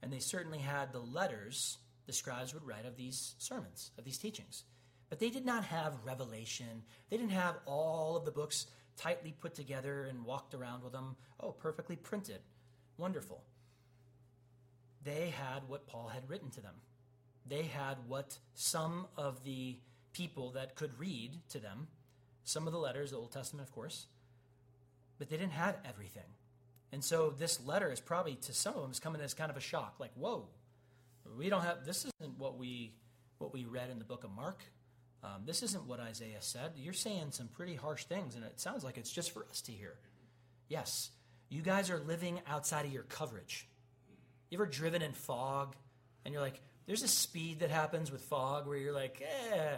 And 0.00 0.12
they 0.12 0.20
certainly 0.20 0.60
had 0.60 0.92
the 0.92 1.00
letters 1.00 1.78
the 2.06 2.12
scribes 2.12 2.54
would 2.54 2.66
write 2.66 2.86
of 2.86 2.96
these 2.96 3.34
sermons, 3.38 3.90
of 3.98 4.04
these 4.04 4.18
teachings. 4.18 4.64
But 5.08 5.18
they 5.18 5.30
did 5.30 5.44
not 5.44 5.64
have 5.64 6.04
revelation. 6.04 6.82
They 7.10 7.16
didn't 7.16 7.32
have 7.32 7.56
all 7.66 8.16
of 8.16 8.24
the 8.24 8.30
books 8.30 8.66
tightly 8.96 9.34
put 9.38 9.54
together 9.54 10.04
and 10.04 10.24
walked 10.24 10.54
around 10.54 10.82
with 10.82 10.92
them. 10.92 11.16
Oh, 11.40 11.52
perfectly 11.52 11.96
printed. 11.96 12.40
Wonderful. 12.96 13.42
They 15.02 15.30
had 15.30 15.68
what 15.68 15.86
Paul 15.86 16.08
had 16.08 16.28
written 16.28 16.50
to 16.50 16.60
them. 16.60 16.74
They 17.46 17.62
had 17.62 17.96
what 18.06 18.38
some 18.54 19.06
of 19.16 19.44
the 19.44 19.78
people 20.12 20.52
that 20.52 20.76
could 20.76 20.98
read 20.98 21.32
to 21.50 21.58
them, 21.58 21.88
some 22.44 22.66
of 22.66 22.72
the 22.72 22.78
letters, 22.78 23.10
the 23.10 23.16
Old 23.16 23.32
Testament, 23.32 23.68
of 23.68 23.74
course, 23.74 24.06
but 25.24 25.30
they 25.30 25.38
didn't 25.38 25.52
have 25.52 25.78
everything. 25.88 26.28
And 26.92 27.02
so 27.02 27.30
this 27.30 27.58
letter 27.64 27.90
is 27.90 27.98
probably 27.98 28.34
to 28.42 28.52
some 28.52 28.74
of 28.74 28.82
them 28.82 28.90
is 28.90 29.00
coming 29.00 29.22
as 29.22 29.32
kind 29.32 29.50
of 29.50 29.56
a 29.56 29.60
shock, 29.60 29.94
like, 29.98 30.10
whoa, 30.16 30.48
we 31.38 31.48
don't 31.48 31.62
have 31.62 31.86
this 31.86 32.04
isn't 32.20 32.38
what 32.38 32.58
we 32.58 32.92
what 33.38 33.54
we 33.54 33.64
read 33.64 33.88
in 33.88 33.98
the 33.98 34.04
book 34.04 34.22
of 34.22 34.30
Mark. 34.30 34.62
Um, 35.22 35.44
this 35.46 35.62
isn't 35.62 35.86
what 35.86 35.98
Isaiah 35.98 36.42
said. 36.42 36.72
You're 36.76 36.92
saying 36.92 37.28
some 37.30 37.48
pretty 37.48 37.74
harsh 37.74 38.04
things, 38.04 38.34
and 38.34 38.44
it 38.44 38.60
sounds 38.60 38.84
like 38.84 38.98
it's 38.98 39.10
just 39.10 39.30
for 39.30 39.46
us 39.50 39.62
to 39.62 39.72
hear. 39.72 39.94
Yes, 40.68 41.08
you 41.48 41.62
guys 41.62 41.88
are 41.88 42.00
living 42.00 42.40
outside 42.46 42.84
of 42.84 42.92
your 42.92 43.04
coverage. 43.04 43.66
You 44.50 44.58
ever 44.58 44.66
driven 44.66 45.00
in 45.00 45.12
fog, 45.12 45.74
and 46.26 46.34
you're 46.34 46.42
like, 46.42 46.60
there's 46.84 47.02
a 47.02 47.08
speed 47.08 47.60
that 47.60 47.70
happens 47.70 48.12
with 48.12 48.20
fog 48.20 48.66
where 48.66 48.76
you're 48.76 48.92
like, 48.92 49.22
eh, 49.22 49.76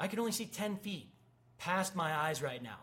I 0.00 0.08
can 0.08 0.18
only 0.18 0.32
see 0.32 0.46
10 0.46 0.78
feet 0.78 1.08
past 1.58 1.94
my 1.94 2.12
eyes 2.12 2.42
right 2.42 2.60
now. 2.60 2.80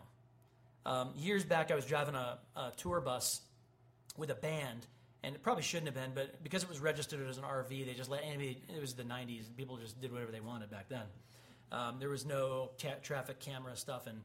Um, 0.86 1.10
years 1.16 1.44
back, 1.44 1.70
I 1.70 1.74
was 1.74 1.86
driving 1.86 2.14
a, 2.14 2.38
a, 2.56 2.72
tour 2.76 3.00
bus 3.00 3.40
with 4.16 4.30
a 4.30 4.34
band, 4.34 4.86
and 5.22 5.34
it 5.34 5.42
probably 5.42 5.62
shouldn't 5.62 5.86
have 5.86 5.94
been, 5.94 6.12
but 6.14 6.42
because 6.42 6.62
it 6.62 6.68
was 6.68 6.78
registered 6.78 7.26
as 7.26 7.38
an 7.38 7.44
RV, 7.44 7.86
they 7.86 7.94
just 7.94 8.10
let 8.10 8.22
anybody. 8.22 8.62
It 8.68 8.80
was 8.80 8.94
the 8.94 9.02
'90s, 9.02 9.44
people 9.56 9.78
just 9.78 10.00
did 10.00 10.12
whatever 10.12 10.30
they 10.30 10.40
wanted 10.40 10.70
back 10.70 10.88
then. 10.88 11.04
Um, 11.72 11.96
there 11.98 12.10
was 12.10 12.26
no 12.26 12.70
ca- 12.80 13.00
traffic 13.02 13.40
camera 13.40 13.74
stuff, 13.76 14.06
and 14.06 14.20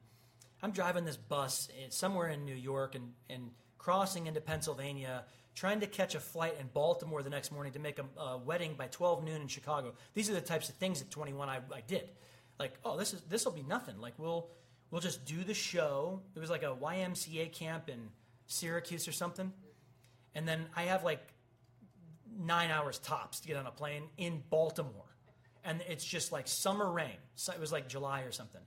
I'm 0.62 0.72
driving 0.72 1.06
this 1.06 1.18
bus 1.18 1.70
eh, 1.72 1.88
somewhere 1.90 2.28
in 2.28 2.46
New 2.46 2.56
York 2.56 2.96
and, 2.96 3.14
and 3.30 3.52
crossing 3.78 4.28
into 4.28 4.42
Pennsylvania, 4.42 5.24
trying 5.56 5.80
to 5.80 5.88
catch 5.88 6.16
a 6.16 6.20
flight 6.20 6.56
in 6.60 6.68
Baltimore 6.74 7.24
the 7.24 7.30
next 7.30 7.52
morning 7.52 7.72
to 7.74 7.80
make 7.80 8.00
a, 8.00 8.22
a 8.22 8.38
wedding 8.38 8.76
by 8.78 8.88
12 8.88 9.24
noon 9.24 9.42
in 9.42 9.48
Chicago. 9.48 9.94
These 10.14 10.30
are 10.30 10.34
the 10.34 10.42
types 10.42 10.68
of 10.68 10.76
things 10.76 11.02
at 11.02 11.10
21 11.10 11.48
I, 11.48 11.60
I 11.74 11.82
did. 11.88 12.10
Like, 12.60 12.74
oh, 12.84 12.98
this 12.98 13.14
is 13.14 13.22
this 13.22 13.46
will 13.46 13.54
be 13.54 13.64
nothing. 13.64 14.00
Like, 14.02 14.14
we'll 14.18 14.50
we'll 14.92 15.02
just 15.02 15.26
do 15.26 15.44
the 15.44 15.54
show. 15.54 16.22
It 16.36 16.40
was 16.40 16.50
like 16.50 16.64
a 16.64 16.76
YMCA 16.76 17.52
camp 17.52 17.90
in 17.90 18.10
Syracuse 18.48 19.08
or 19.08 19.12
something, 19.12 19.54
and 20.36 20.48
then 20.48 20.68
I 20.76 20.84
have 20.84 21.04
like 21.04 21.22
nine 22.38 22.72
hours 22.72 23.00
tops 23.00 23.40
to 23.42 23.48
get 23.48 23.58
on 23.58 23.68
a 23.68 23.72
plane 23.72 24.04
in 24.18 24.44
Baltimore, 24.50 25.16
and 25.64 25.82
it's 25.88 26.06
just 26.06 26.32
like 26.32 26.48
summer 26.48 26.92
rain. 26.92 27.18
So 27.36 27.54
it 27.54 27.60
was 27.60 27.72
like 27.72 27.88
July 27.88 28.22
or 28.22 28.32
something, 28.32 28.62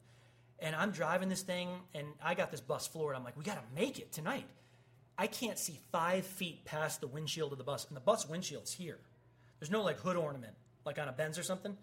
and 0.58 0.74
I'm 0.76 0.90
driving 0.90 1.28
this 1.28 1.42
thing, 1.42 1.68
and 1.94 2.06
I 2.22 2.34
got 2.34 2.50
this 2.50 2.60
bus 2.60 2.86
floored. 2.86 3.16
I'm 3.16 3.24
like, 3.24 3.36
we 3.36 3.44
got 3.44 3.56
to 3.56 3.80
make 3.80 3.98
it 3.98 4.12
tonight. 4.12 4.46
I 5.18 5.26
can't 5.26 5.58
see 5.58 5.78
five 5.90 6.24
feet 6.24 6.64
past 6.64 7.00
the 7.00 7.06
windshield 7.06 7.52
of 7.52 7.58
the 7.58 7.64
bus, 7.64 7.86
and 7.86 7.96
the 7.96 8.00
bus 8.00 8.28
windshield's 8.28 8.72
here. 8.72 8.98
There's 9.58 9.70
no 9.70 9.82
like 9.82 10.00
hood 10.00 10.16
ornament, 10.16 10.54
like 10.84 10.98
on 10.98 11.08
a 11.08 11.12
Benz 11.12 11.38
or 11.38 11.42
something. 11.42 11.76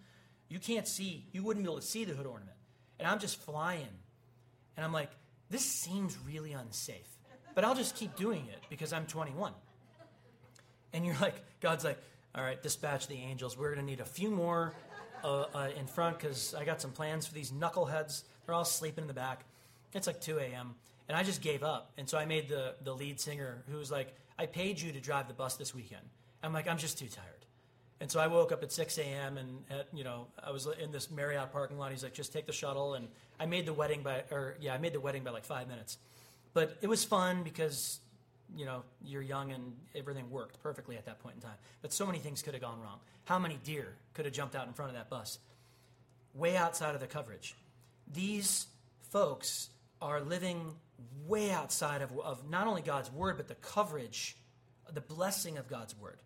You 0.49 0.59
can't 0.59 0.87
see, 0.87 1.27
you 1.31 1.43
wouldn't 1.43 1.63
be 1.63 1.71
able 1.71 1.79
to 1.79 1.85
see 1.85 2.03
the 2.03 2.13
hood 2.13 2.25
ornament. 2.25 2.57
And 2.99 3.07
I'm 3.07 3.19
just 3.19 3.39
flying. 3.39 3.98
And 4.79 4.85
I'm 4.85 4.93
like, 4.93 5.11
this 5.49 5.65
seems 5.65 6.17
really 6.25 6.53
unsafe. 6.53 7.17
But 7.53 7.65
I'll 7.65 7.75
just 7.75 7.97
keep 7.97 8.15
doing 8.15 8.45
it 8.49 8.63
because 8.69 8.93
I'm 8.93 9.05
21. 9.07 9.51
And 10.93 11.05
you're 11.05 11.17
like, 11.19 11.35
God's 11.59 11.83
like, 11.83 12.01
all 12.33 12.41
right, 12.41 12.63
dispatch 12.63 13.07
the 13.07 13.15
angels. 13.15 13.57
We're 13.57 13.75
going 13.75 13.85
to 13.85 13.91
need 13.91 13.99
a 13.99 14.05
few 14.05 14.31
more 14.31 14.73
uh, 15.21 15.47
uh, 15.53 15.67
in 15.77 15.85
front 15.85 16.17
because 16.17 16.55
I 16.57 16.63
got 16.63 16.79
some 16.79 16.91
plans 16.91 17.27
for 17.27 17.33
these 17.33 17.51
knuckleheads. 17.51 18.23
They're 18.45 18.55
all 18.55 18.63
sleeping 18.63 19.01
in 19.01 19.09
the 19.09 19.13
back. 19.13 19.43
It's 19.93 20.07
like 20.07 20.21
2 20.21 20.37
a.m. 20.37 20.75
And 21.09 21.17
I 21.17 21.23
just 21.23 21.41
gave 21.41 21.61
up. 21.61 21.91
And 21.97 22.07
so 22.07 22.17
I 22.17 22.23
made 22.23 22.47
the, 22.47 22.75
the 22.81 22.93
lead 22.93 23.19
singer 23.19 23.65
who 23.69 23.79
was 23.79 23.91
like, 23.91 24.15
I 24.37 24.45
paid 24.45 24.79
you 24.79 24.93
to 24.93 25.01
drive 25.01 25.27
the 25.27 25.33
bus 25.33 25.57
this 25.57 25.75
weekend. 25.75 26.07
I'm 26.41 26.53
like, 26.53 26.69
I'm 26.69 26.77
just 26.77 26.97
too 26.97 27.09
tired. 27.09 27.38
And 28.01 28.09
so 28.09 28.19
I 28.19 28.27
woke 28.27 28.51
up 28.51 28.63
at 28.63 28.71
6 28.71 28.97
a.m. 28.97 29.37
and 29.37 29.63
at, 29.69 29.87
you 29.93 30.03
know 30.03 30.27
I 30.41 30.51
was 30.51 30.67
in 30.81 30.91
this 30.91 31.11
Marriott 31.11 31.51
parking 31.51 31.77
lot. 31.77 31.91
He's 31.91 32.03
like, 32.03 32.13
just 32.13 32.31
take 32.31 32.45
the 32.45 32.53
shuttle, 32.53 32.93
and 32.93 33.07
I 33.39 33.45
made 33.45 33.65
the 33.65 33.73
wedding 33.73 34.03
by 34.03 34.23
or 34.31 34.55
yeah, 34.59 34.73
I 34.73 34.77
made 34.77 34.93
the 34.93 34.99
wedding 34.99 35.23
by 35.23 35.31
like 35.31 35.45
five 35.45 35.67
minutes. 35.67 35.97
But 36.53 36.77
it 36.81 36.87
was 36.87 37.03
fun 37.03 37.43
because 37.43 37.99
you 38.55 38.65
know 38.65 38.83
you're 39.03 39.21
young 39.21 39.51
and 39.51 39.73
everything 39.95 40.29
worked 40.29 40.61
perfectly 40.63 40.97
at 40.97 41.05
that 41.05 41.19
point 41.19 41.35
in 41.35 41.41
time. 41.41 41.57
But 41.81 41.91
so 41.91 42.05
many 42.05 42.19
things 42.19 42.41
could 42.41 42.53
have 42.53 42.63
gone 42.63 42.79
wrong. 42.81 42.99
How 43.25 43.37
many 43.37 43.59
deer 43.63 43.95
could 44.13 44.25
have 44.25 44.33
jumped 44.33 44.55
out 44.55 44.67
in 44.67 44.73
front 44.73 44.91
of 44.91 44.97
that 44.97 45.09
bus? 45.09 45.39
Way 46.33 46.55
outside 46.55 46.95
of 46.95 47.01
the 47.01 47.07
coverage. 47.07 47.55
These 48.11 48.67
folks 49.09 49.69
are 50.01 50.21
living 50.21 50.73
way 51.27 51.51
outside 51.51 52.01
of, 52.01 52.17
of 52.19 52.49
not 52.49 52.67
only 52.67 52.81
God's 52.81 53.11
word 53.11 53.37
but 53.37 53.47
the 53.47 53.55
coverage, 53.55 54.35
the 54.91 55.01
blessing 55.01 55.57
of 55.57 55.67
God's 55.67 55.95
word. 55.97 56.17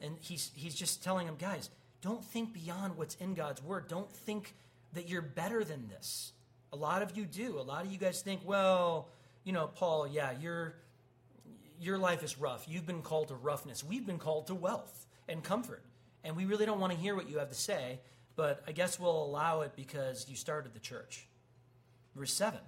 And 0.00 0.16
he's, 0.20 0.50
he's 0.54 0.74
just 0.74 1.02
telling 1.02 1.26
them, 1.26 1.36
guys, 1.38 1.70
don't 2.02 2.24
think 2.24 2.52
beyond 2.52 2.96
what's 2.96 3.14
in 3.16 3.34
God's 3.34 3.62
word. 3.62 3.88
Don't 3.88 4.10
think 4.10 4.54
that 4.92 5.08
you're 5.08 5.22
better 5.22 5.64
than 5.64 5.88
this. 5.88 6.32
A 6.72 6.76
lot 6.76 7.02
of 7.02 7.16
you 7.16 7.24
do. 7.24 7.58
A 7.58 7.62
lot 7.62 7.84
of 7.84 7.92
you 7.92 7.98
guys 7.98 8.20
think, 8.20 8.40
well, 8.44 9.08
you 9.44 9.52
know, 9.52 9.68
Paul, 9.68 10.06
yeah, 10.08 10.32
your 10.40 10.74
your 11.80 11.98
life 11.98 12.22
is 12.22 12.38
rough. 12.38 12.64
You've 12.68 12.86
been 12.86 13.02
called 13.02 13.28
to 13.28 13.34
roughness. 13.34 13.84
We've 13.84 14.06
been 14.06 14.18
called 14.18 14.46
to 14.46 14.54
wealth 14.54 15.06
and 15.28 15.42
comfort. 15.42 15.82
And 16.22 16.36
we 16.36 16.46
really 16.46 16.66
don't 16.66 16.80
want 16.80 16.92
to 16.92 16.98
hear 16.98 17.14
what 17.14 17.28
you 17.28 17.38
have 17.38 17.50
to 17.50 17.54
say, 17.54 18.00
but 18.36 18.62
I 18.66 18.72
guess 18.72 18.98
we'll 18.98 19.24
allow 19.24 19.60
it 19.60 19.72
because 19.76 20.26
you 20.28 20.36
started 20.36 20.72
the 20.72 20.80
church. 20.80 21.26
Verse 22.16 22.32
7. 22.32 22.58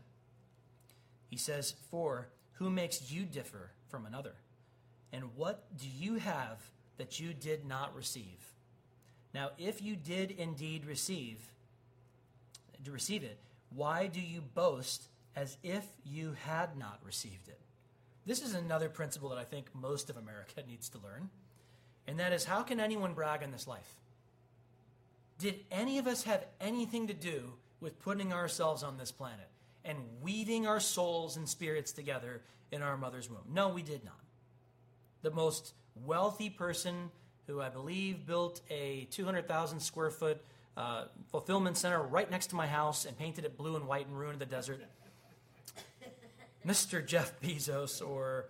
He 1.29 1.37
says, 1.37 1.75
For 1.91 2.29
who 2.55 2.71
makes 2.71 3.11
you 3.11 3.25
differ 3.25 3.71
from 3.89 4.07
another? 4.07 4.35
And 5.12 5.35
what 5.37 5.65
do 5.79 5.87
you 5.89 6.17
have 6.17 6.59
that 6.99 7.21
you 7.21 7.33
did 7.33 7.65
not 7.65 7.95
receive. 7.95 8.53
Now, 9.35 9.51
if 9.59 9.83
you 9.83 9.97
did 9.97 10.31
indeed 10.31 10.87
receive, 10.87 11.39
to 12.85 12.91
receive 12.91 13.23
it, 13.23 13.39
why 13.75 14.07
do 14.07 14.21
you 14.21 14.41
boast 14.41 15.09
as 15.35 15.59
if 15.63 15.85
you 16.05 16.35
had 16.45 16.79
not 16.79 16.99
received 17.05 17.49
it? 17.49 17.61
This 18.25 18.43
is 18.43 18.55
another 18.55 18.89
principle 18.89 19.29
that 19.29 19.39
I 19.39 19.45
think 19.45 19.67
most 19.75 20.11
of 20.11 20.17
America 20.17 20.63
needs 20.69 20.89
to 20.91 20.99
learn, 20.99 21.31
and 22.07 22.19
that 22.19 22.33
is 22.33 22.45
how 22.45 22.63
can 22.63 22.81
anyone 22.81 23.15
brag 23.15 23.43
in 23.43 23.53
this 23.53 23.67
life? 23.67 24.01
Did 25.39 25.61
any 25.71 25.99
of 25.99 26.07
us 26.07 26.23
have 26.25 26.47
anything 26.61 27.09
to 27.09 27.15
do 27.15 27.53
with 27.81 28.01
putting 28.01 28.33
ourselves 28.33 28.83
on 28.83 28.97
this 28.97 29.13
planet 29.13 29.49
and 29.85 29.99
weaving 30.23 30.67
our 30.67 30.81
souls 30.81 31.37
and 31.37 31.49
spirits 31.49 31.93
together 31.93 32.41
in 32.73 32.83
our 32.83 32.97
mother's 32.97 33.29
womb? 33.29 33.45
No, 33.53 33.69
we 33.69 33.83
did 33.83 34.05
not. 34.05 34.21
The 35.23 35.31
most 35.31 35.75
wealthy 36.05 36.51
person 36.51 37.11
who 37.47 37.61
I 37.61 37.69
believe 37.69 38.27
built 38.27 38.61
a 38.71 39.07
200,000 39.11 39.81
square 39.81 40.11
foot 40.11 40.43
uh, 40.77 41.05
fulfillment 41.31 41.77
center 41.77 42.03
right 42.03 42.31
next 42.31 42.49
to 42.49 42.57
my 42.57 42.67
house 42.67 43.05
and 43.05 43.17
painted 43.17 43.45
it 43.45 43.57
blue 43.57 43.77
and 43.77 43.87
white 43.87 44.07
and 44.07 44.19
ruined 44.19 44.41
the 44.41 44.47
desert. 44.47 44.81
Mr. 46.67 47.05
Jeff 47.05 47.41
Bezos 47.41 48.07
or 48.07 48.47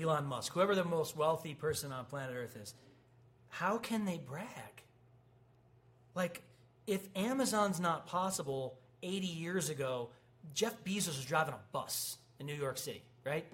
Elon 0.00 0.26
Musk, 0.26 0.52
whoever 0.52 0.74
the 0.74 0.84
most 0.84 1.16
wealthy 1.16 1.54
person 1.54 1.92
on 1.92 2.04
planet 2.04 2.34
Earth 2.36 2.56
is, 2.60 2.74
how 3.48 3.78
can 3.78 4.04
they 4.04 4.18
brag? 4.18 4.46
Like, 6.14 6.42
if 6.86 7.00
Amazon's 7.14 7.80
not 7.80 8.06
possible 8.06 8.78
80 9.02 9.26
years 9.26 9.70
ago, 9.70 10.10
Jeff 10.54 10.82
Bezos 10.84 11.08
was 11.08 11.24
driving 11.24 11.54
a 11.54 11.60
bus 11.72 12.18
in 12.38 12.46
New 12.46 12.54
York 12.54 12.78
City, 12.78 13.02
right? 13.24 13.46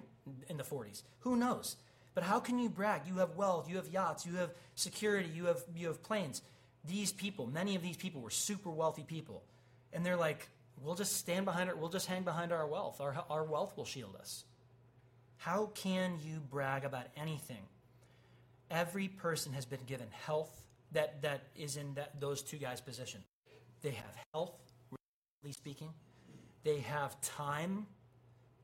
In 0.49 0.57
the 0.57 0.63
40s. 0.63 1.03
Who 1.19 1.35
knows? 1.35 1.77
But 2.17 2.23
how 2.23 2.39
can 2.39 2.57
you 2.57 2.67
brag? 2.67 3.01
You 3.05 3.19
have 3.19 3.35
wealth, 3.35 3.69
you 3.69 3.75
have 3.75 3.89
yachts, 3.89 4.25
you 4.25 4.37
have 4.37 4.49
security, 4.73 5.29
you 5.35 5.45
have 5.45 5.61
you 5.75 5.85
have 5.85 6.01
planes. 6.01 6.41
These 6.83 7.11
people, 7.11 7.45
many 7.45 7.75
of 7.75 7.83
these 7.83 7.95
people 7.95 8.21
were 8.21 8.31
super 8.31 8.71
wealthy 8.71 9.03
people. 9.03 9.43
And 9.93 10.03
they're 10.03 10.17
like, 10.17 10.49
we'll 10.81 10.95
just 10.95 11.17
stand 11.17 11.45
behind 11.45 11.69
it, 11.69 11.77
we'll 11.77 11.91
just 11.91 12.07
hang 12.07 12.23
behind 12.23 12.51
our 12.51 12.65
wealth. 12.65 13.01
Our, 13.01 13.23
our 13.29 13.43
wealth 13.43 13.77
will 13.77 13.85
shield 13.85 14.15
us. 14.19 14.45
How 15.37 15.67
can 15.75 16.17
you 16.25 16.39
brag 16.39 16.85
about 16.85 17.05
anything? 17.15 17.61
Every 18.71 19.09
person 19.09 19.53
has 19.53 19.65
been 19.65 19.85
given 19.85 20.07
health 20.25 20.63
that, 20.93 21.21
that 21.21 21.43
is 21.55 21.77
in 21.77 21.93
that, 21.93 22.19
those 22.19 22.41
two 22.41 22.57
guys' 22.57 22.81
position. 22.81 23.21
They 23.83 23.91
have 23.91 24.15
health, 24.33 24.57
relatively 24.89 25.51
speaking. 25.51 25.89
They 26.63 26.79
have 26.79 27.21
time 27.21 27.85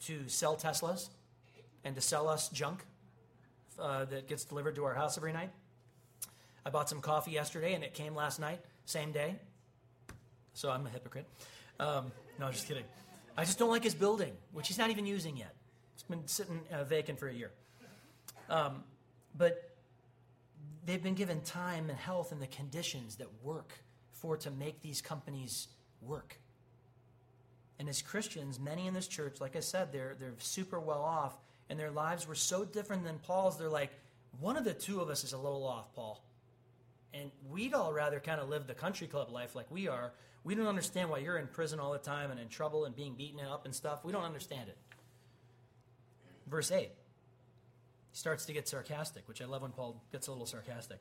to 0.06 0.28
sell 0.28 0.56
Teslas 0.56 1.10
and 1.84 1.94
to 1.94 2.02
sell 2.02 2.28
us 2.28 2.50
junk 2.50 2.84
uh, 3.80 4.06
that 4.06 4.28
gets 4.28 4.46
delivered 4.46 4.76
to 4.76 4.86
our 4.86 4.94
house 4.94 5.18
every 5.18 5.34
night. 5.34 5.52
I 6.66 6.70
bought 6.70 6.90
some 6.90 7.02
coffee 7.02 7.32
yesterday 7.32 7.74
and 7.74 7.84
it 7.84 7.94
came 7.94 8.16
last 8.16 8.40
night, 8.40 8.60
same 8.86 9.12
day. 9.12 9.36
So 10.54 10.70
I'm 10.70 10.86
a 10.86 10.90
hypocrite. 10.90 11.28
Um, 11.80 12.12
no, 12.40 12.52
just 12.52 12.68
kidding. 12.68 12.86
I 13.38 13.46
just 13.46 13.60
don't 13.60 13.70
like 13.70 13.84
his 13.84 13.96
building, 13.96 14.34
which 14.52 14.68
he's 14.68 14.78
not 14.78 14.90
even 14.90 15.06
using 15.06 15.36
yet. 15.36 15.54
It's 15.96 16.04
been 16.04 16.28
sitting 16.28 16.62
uh, 16.72 16.84
vacant 16.84 17.20
for 17.20 17.28
a 17.28 17.34
year. 17.34 17.52
Um, 18.50 18.84
but 19.36 19.76
they've 20.86 21.02
been 21.02 21.16
given 21.16 21.42
time 21.42 21.90
and 21.90 21.98
health 21.98 22.32
and 22.32 22.42
the 22.42 22.48
conditions 22.48 23.16
that 23.18 23.28
work 23.42 23.74
for 24.12 24.38
to 24.38 24.52
make 24.52 24.82
these 24.82 25.02
companies 25.02 25.68
work. 26.02 26.38
And 27.80 27.90
as 27.90 28.02
Christians, 28.02 28.60
many 28.60 28.88
in 28.88 28.94
this 28.94 29.08
church, 29.08 29.42
like 29.42 29.56
I 29.56 29.60
said, 29.60 29.92
they're, 29.92 30.16
they're 30.20 30.36
super 30.38 30.80
well 30.80 31.02
off 31.02 31.34
and 31.70 31.80
their 31.80 31.92
lives 31.92 32.28
were 32.28 32.36
so 32.36 32.66
different 32.66 33.04
than 33.04 33.20
Paul's, 33.20 33.58
they're 33.58 33.70
like, 33.70 33.92
one 34.40 34.58
of 34.58 34.64
the 34.64 34.74
two 34.74 35.00
of 35.00 35.10
us 35.10 35.24
is 35.24 35.34
a 35.34 35.38
little 35.38 35.66
off, 35.66 35.94
Paul. 35.96 36.24
And 37.14 37.32
we'd 37.50 37.74
all 37.74 37.94
rather 37.94 38.20
kind 38.20 38.42
of 38.42 38.50
live 38.50 38.68
the 38.68 38.74
country 38.74 39.08
club 39.08 39.30
life 39.32 39.56
like 39.56 39.70
we 39.70 39.88
are. 39.88 40.14
We 40.44 40.56
don't 40.56 40.68
understand 40.68 41.10
why 41.10 41.20
you're 41.20 41.38
in 41.38 41.48
prison 41.48 41.80
all 41.80 41.94
the 41.94 42.00
time 42.00 42.32
and 42.32 42.40
in 42.40 42.50
trouble 42.50 42.86
and 42.86 42.96
being 42.96 43.14
beaten 43.14 43.40
up 43.40 43.66
and 43.66 43.74
stuff. 43.74 44.04
We 44.04 44.12
don't 44.12 44.24
understand 44.24 44.70
it. 44.70 44.78
Verse 46.48 46.72
8. 46.72 46.82
He 46.82 48.18
starts 48.18 48.46
to 48.46 48.54
get 48.54 48.68
sarcastic, 48.68 49.28
which 49.28 49.42
I 49.42 49.46
love 49.46 49.62
when 49.62 49.72
Paul 49.72 50.02
gets 50.12 50.28
a 50.28 50.32
little 50.32 50.46
sarcastic. 50.46 51.00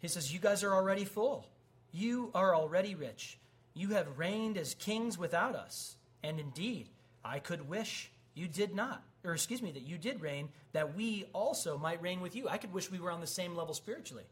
He 0.00 0.08
says, 0.08 0.32
You 0.32 0.40
guys 0.40 0.62
are 0.64 0.74
already 0.74 1.04
full. 1.04 1.46
You 1.92 2.30
are 2.34 2.54
already 2.54 2.94
rich. 2.94 3.38
You 3.74 3.90
have 3.90 4.18
reigned 4.18 4.58
as 4.58 4.74
kings 4.74 5.16
without 5.16 5.54
us. 5.54 5.96
And 6.22 6.38
indeed, 6.38 6.88
I 7.24 7.38
could 7.38 7.68
wish 7.68 8.10
you 8.34 8.48
did 8.48 8.74
not 8.74 9.02
or 9.24 9.34
excuse 9.34 9.62
me, 9.62 9.70
that 9.72 9.82
you 9.82 9.98
did 9.98 10.20
reign, 10.20 10.48
that 10.72 10.96
we 10.96 11.26
also 11.32 11.78
might 11.78 12.02
reign 12.02 12.20
with 12.20 12.34
you. 12.34 12.48
I 12.48 12.58
could 12.58 12.72
wish 12.72 12.90
we 12.90 12.98
were 12.98 13.10
on 13.10 13.20
the 13.20 13.26
same 13.26 13.54
level 13.54 13.74
spiritually. 13.74 14.24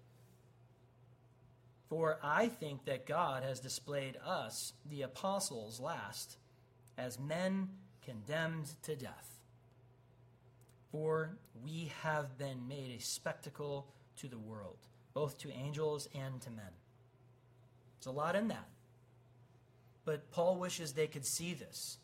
For 1.89 2.19
I 2.23 2.49
think 2.49 2.85
that 2.85 3.07
God 3.07 3.43
has 3.43 3.61
displayed 3.61 4.17
us, 4.25 4.73
the 4.89 5.03
apostles, 5.03 5.81
last, 5.81 6.39
as 6.97 7.19
men 7.19 7.69
condemned 8.05 8.71
to 8.83 8.95
death. 8.95 9.39
For 10.93 11.37
we 11.65 11.93
have 12.03 12.37
been 12.39 12.67
made 12.69 12.97
a 12.97 13.03
spectacle 13.03 13.87
to 14.19 14.29
the 14.29 14.39
world, 14.39 14.79
both 15.15 15.39
to 15.39 15.51
angels 15.51 16.09
and 16.15 16.41
to 16.43 16.51
men. 16.51 16.73
There's 17.99 18.15
a 18.15 18.17
lot 18.17 18.37
in 18.37 18.49
that. 18.49 18.69
But 20.05 20.31
Paul 20.31 20.57
wishes 20.57 20.93
they 20.93 21.07
could 21.07 21.27
see 21.27 21.55
this. 21.55 21.99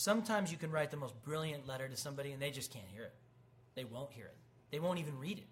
Sometimes 0.00 0.50
you 0.50 0.56
can 0.56 0.70
write 0.70 0.90
the 0.90 0.96
most 0.96 1.12
brilliant 1.24 1.68
letter 1.68 1.86
to 1.86 1.94
somebody 1.94 2.32
and 2.32 2.40
they 2.40 2.50
just 2.50 2.72
can't 2.72 2.86
hear 2.90 3.02
it. 3.02 3.12
They 3.74 3.84
won't 3.84 4.10
hear 4.10 4.24
it. 4.24 4.36
They 4.70 4.78
won't 4.78 4.98
even 4.98 5.18
read 5.18 5.36
it. 5.36 5.46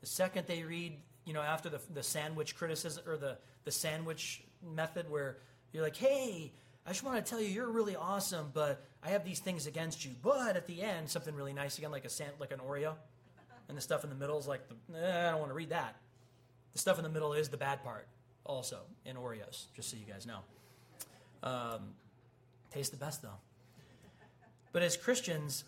The 0.00 0.08
second 0.08 0.48
they 0.48 0.64
read, 0.64 0.94
you 1.24 1.32
know, 1.32 1.40
after 1.40 1.68
the, 1.68 1.80
the 1.94 2.02
sandwich 2.02 2.56
criticism 2.56 3.04
or 3.06 3.16
the, 3.16 3.38
the 3.62 3.70
sandwich 3.70 4.42
method 4.74 5.08
where 5.08 5.36
you're 5.72 5.84
like, 5.84 5.96
hey, 5.96 6.52
I 6.84 6.90
just 6.90 7.04
want 7.04 7.24
to 7.24 7.30
tell 7.30 7.40
you 7.40 7.46
you're 7.46 7.70
really 7.70 7.94
awesome, 7.94 8.50
but 8.52 8.84
I 9.04 9.10
have 9.10 9.24
these 9.24 9.38
things 9.38 9.68
against 9.68 10.04
you. 10.04 10.10
But 10.20 10.56
at 10.56 10.66
the 10.66 10.82
end, 10.82 11.08
something 11.08 11.36
really 11.36 11.52
nice 11.52 11.78
again, 11.78 11.92
like 11.92 12.04
a 12.04 12.10
sand, 12.10 12.32
like 12.40 12.50
an 12.50 12.58
Oreo, 12.58 12.94
and 13.68 13.78
the 13.78 13.82
stuff 13.82 14.02
in 14.02 14.10
the 14.10 14.16
middle 14.16 14.36
is 14.36 14.48
like, 14.48 14.62
the, 14.68 14.98
eh, 14.98 15.28
I 15.28 15.30
don't 15.30 15.38
want 15.38 15.52
to 15.52 15.56
read 15.56 15.70
that. 15.70 15.94
The 16.72 16.80
stuff 16.80 16.98
in 16.98 17.04
the 17.04 17.08
middle 17.08 17.34
is 17.34 17.50
the 17.50 17.56
bad 17.56 17.84
part, 17.84 18.08
also 18.42 18.80
in 19.04 19.14
Oreos, 19.14 19.66
just 19.76 19.92
so 19.92 19.96
you 19.96 20.12
guys 20.12 20.26
know. 20.26 20.40
Um, 21.44 21.94
tastes 22.72 22.90
the 22.90 22.96
best 22.96 23.22
though. 23.22 23.38
But 24.72 24.82
as 24.82 24.96
Christians, 24.96 25.64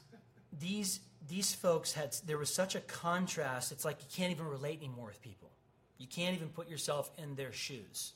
these 0.58 1.00
these 1.28 1.54
folks 1.54 1.92
had 1.92 2.16
there 2.26 2.38
was 2.38 2.52
such 2.52 2.74
a 2.74 2.80
contrast. 2.80 3.72
It's 3.72 3.84
like 3.84 3.98
you 4.00 4.08
can't 4.14 4.30
even 4.30 4.46
relate 4.46 4.78
anymore 4.78 5.06
with 5.06 5.22
people. 5.22 5.50
You 5.98 6.06
can't 6.06 6.34
even 6.34 6.48
put 6.48 6.68
yourself 6.68 7.10
in 7.18 7.34
their 7.34 7.52
shoes. 7.52 8.12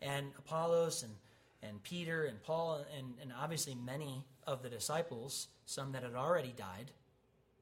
And 0.00 0.32
Apollos 0.38 1.02
and 1.02 1.12
and 1.62 1.82
Peter 1.82 2.24
and 2.24 2.42
Paul 2.42 2.84
and, 2.96 3.14
and 3.20 3.32
obviously 3.38 3.74
many 3.74 4.24
of 4.46 4.62
the 4.62 4.68
disciples, 4.68 5.48
some 5.64 5.92
that 5.92 6.02
had 6.02 6.14
already 6.14 6.54
died, 6.56 6.92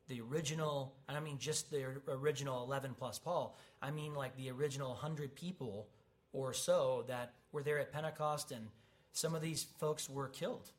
the 0.09 0.21
original, 0.21 0.95
I 1.09 1.19
mean 1.21 1.39
just 1.39 1.71
the 1.71 1.85
original 2.09 2.65
11 2.65 2.95
plus 2.99 3.19
Paul, 3.19 3.57
I 3.81 3.91
mean 3.91 4.15
like 4.15 4.37
the 4.37 4.51
original 4.51 4.91
100 4.91 5.35
people 5.35 5.89
or 6.33 6.53
so 6.53 7.05
that 7.09 7.33
were 7.53 7.63
there 7.63 7.79
at 7.79 7.93
Pentecost, 7.93 8.51
and 8.51 8.67
some 9.13 9.35
of 9.35 9.41
these 9.41 9.67
folks 9.79 10.11
were 10.11 10.29
killed. 10.29 10.71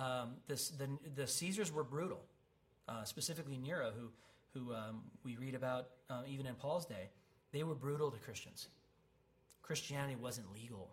Um, 0.00 0.30
this, 0.48 0.70
the, 0.70 0.88
the 1.14 1.26
Caesars 1.26 1.70
were 1.70 1.84
brutal, 1.84 2.22
uh, 2.88 3.04
specifically 3.04 3.58
Nero, 3.58 3.92
who, 3.94 4.08
who 4.58 4.72
um, 4.74 5.02
we 5.24 5.36
read 5.36 5.54
about 5.54 5.88
uh, 6.08 6.22
even 6.26 6.46
in 6.46 6.54
Paul's 6.54 6.86
day. 6.86 7.10
They 7.52 7.64
were 7.64 7.74
brutal 7.74 8.10
to 8.10 8.18
Christians. 8.18 8.68
Christianity 9.62 10.16
wasn't 10.16 10.46
legal 10.54 10.88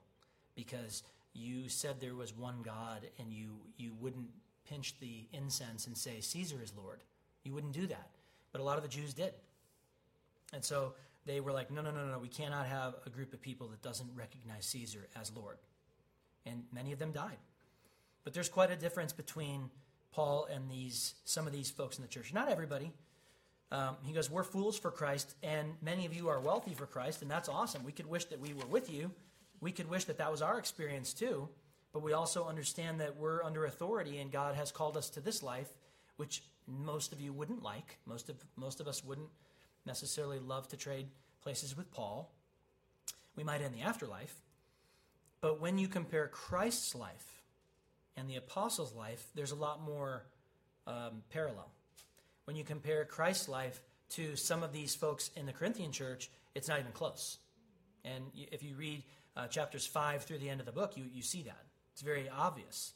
because 0.55 1.03
you 1.33 1.69
said 1.69 2.01
there 2.01 2.15
was 2.15 2.35
one 2.35 2.61
God 2.63 3.07
and 3.17 3.31
you, 3.31 3.51
you 3.77 3.93
wouldn't 3.99 4.27
pinch 4.69 4.99
the 4.99 5.25
incense 5.31 5.87
and 5.87 5.97
say, 5.97 6.19
Caesar 6.19 6.57
is 6.61 6.73
Lord. 6.75 6.99
You 7.43 7.53
wouldn't 7.53 7.73
do 7.73 7.87
that. 7.87 8.09
But 8.51 8.59
a 8.59 8.63
lot 8.63 8.75
of 8.75 8.83
the 8.83 8.89
Jews 8.89 9.13
did. 9.13 9.33
And 10.53 10.65
so 10.65 10.95
they 11.25 11.39
were 11.39 11.53
like, 11.53 11.71
no, 11.71 11.81
no, 11.81 11.91
no, 11.91 12.07
no, 12.07 12.19
we 12.19 12.27
cannot 12.27 12.65
have 12.65 12.95
a 13.05 13.09
group 13.09 13.33
of 13.33 13.41
people 13.41 13.67
that 13.69 13.81
doesn't 13.81 14.09
recognize 14.15 14.65
Caesar 14.65 15.07
as 15.19 15.31
Lord. 15.33 15.57
And 16.45 16.63
many 16.73 16.91
of 16.91 16.99
them 16.99 17.11
died. 17.11 17.37
But 18.27 18.33
there's 18.33 18.49
quite 18.49 18.71
a 18.71 18.75
difference 18.75 19.13
between 19.13 19.69
Paul 20.11 20.49
and 20.53 20.69
these 20.69 21.13
some 21.23 21.47
of 21.47 21.53
these 21.53 21.71
folks 21.71 21.95
in 21.95 22.01
the 22.01 22.09
church. 22.09 22.33
Not 22.33 22.49
everybody. 22.49 22.91
Um, 23.71 23.95
he 24.03 24.11
goes, 24.11 24.29
We're 24.29 24.43
fools 24.43 24.77
for 24.77 24.91
Christ, 24.91 25.33
and 25.43 25.75
many 25.81 26.05
of 26.05 26.13
you 26.13 26.27
are 26.27 26.41
wealthy 26.41 26.73
for 26.73 26.85
Christ, 26.85 27.21
and 27.21 27.31
that's 27.31 27.47
awesome. 27.47 27.85
We 27.85 27.93
could 27.93 28.05
wish 28.05 28.25
that 28.25 28.41
we 28.41 28.51
were 28.53 28.65
with 28.65 28.91
you. 28.91 29.11
We 29.61 29.71
could 29.71 29.89
wish 29.89 30.03
that 30.03 30.17
that 30.17 30.29
was 30.29 30.41
our 30.41 30.59
experience 30.59 31.13
too, 31.13 31.47
but 31.93 32.03
we 32.03 32.11
also 32.11 32.45
understand 32.45 32.99
that 32.99 33.15
we're 33.15 33.41
under 33.43 33.63
authority 33.63 34.17
and 34.17 34.29
God 34.29 34.55
has 34.55 34.73
called 34.73 34.97
us 34.97 35.09
to 35.11 35.21
this 35.21 35.41
life, 35.41 35.69
which 36.17 36.43
most 36.67 37.13
of 37.13 37.21
you 37.21 37.31
wouldn't 37.31 37.63
like. 37.63 37.97
Most 38.05 38.27
of, 38.27 38.35
most 38.57 38.81
of 38.81 38.89
us 38.89 39.05
wouldn't 39.05 39.29
necessarily 39.85 40.39
love 40.39 40.67
to 40.67 40.75
trade 40.75 41.07
places 41.41 41.77
with 41.77 41.89
Paul. 41.91 42.29
We 43.37 43.45
might 43.45 43.61
in 43.61 43.71
the 43.71 43.83
afterlife. 43.83 44.35
But 45.39 45.61
when 45.61 45.77
you 45.77 45.87
compare 45.87 46.27
Christ's 46.27 46.93
life 46.93 47.36
and 48.17 48.29
the 48.29 48.35
apostles' 48.35 48.93
life, 48.93 49.25
there's 49.35 49.51
a 49.51 49.55
lot 49.55 49.81
more 49.81 50.25
um, 50.87 51.23
parallel. 51.29 51.71
When 52.45 52.55
you 52.55 52.63
compare 52.63 53.05
Christ's 53.05 53.47
life 53.47 53.81
to 54.09 54.35
some 54.35 54.63
of 54.63 54.73
these 54.73 54.95
folks 54.95 55.29
in 55.35 55.45
the 55.45 55.53
Corinthian 55.53 55.91
church, 55.91 56.29
it's 56.55 56.67
not 56.67 56.79
even 56.79 56.91
close. 56.91 57.37
And 58.03 58.23
if 58.35 58.63
you 58.63 58.75
read 58.75 59.03
uh, 59.35 59.47
chapters 59.47 59.85
5 59.85 60.23
through 60.23 60.39
the 60.39 60.49
end 60.49 60.59
of 60.59 60.65
the 60.65 60.71
book, 60.71 60.97
you, 60.97 61.05
you 61.13 61.21
see 61.21 61.43
that. 61.43 61.65
It's 61.93 62.01
very 62.01 62.29
obvious. 62.29 62.93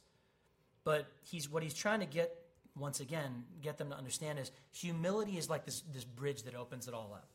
But 0.84 1.06
he's 1.24 1.50
what 1.50 1.64
he's 1.64 1.74
trying 1.74 2.00
to 2.00 2.06
get, 2.06 2.36
once 2.78 3.00
again, 3.00 3.44
get 3.62 3.78
them 3.78 3.90
to 3.90 3.98
understand 3.98 4.40
is 4.40 4.52
humility 4.72 5.38
is 5.38 5.50
like 5.50 5.66
this, 5.66 5.84
this 5.94 6.04
bridge 6.04 6.44
that 6.44 6.56
opens 6.56 6.88
it 6.88 6.94
all 6.94 7.12
up. 7.14 7.28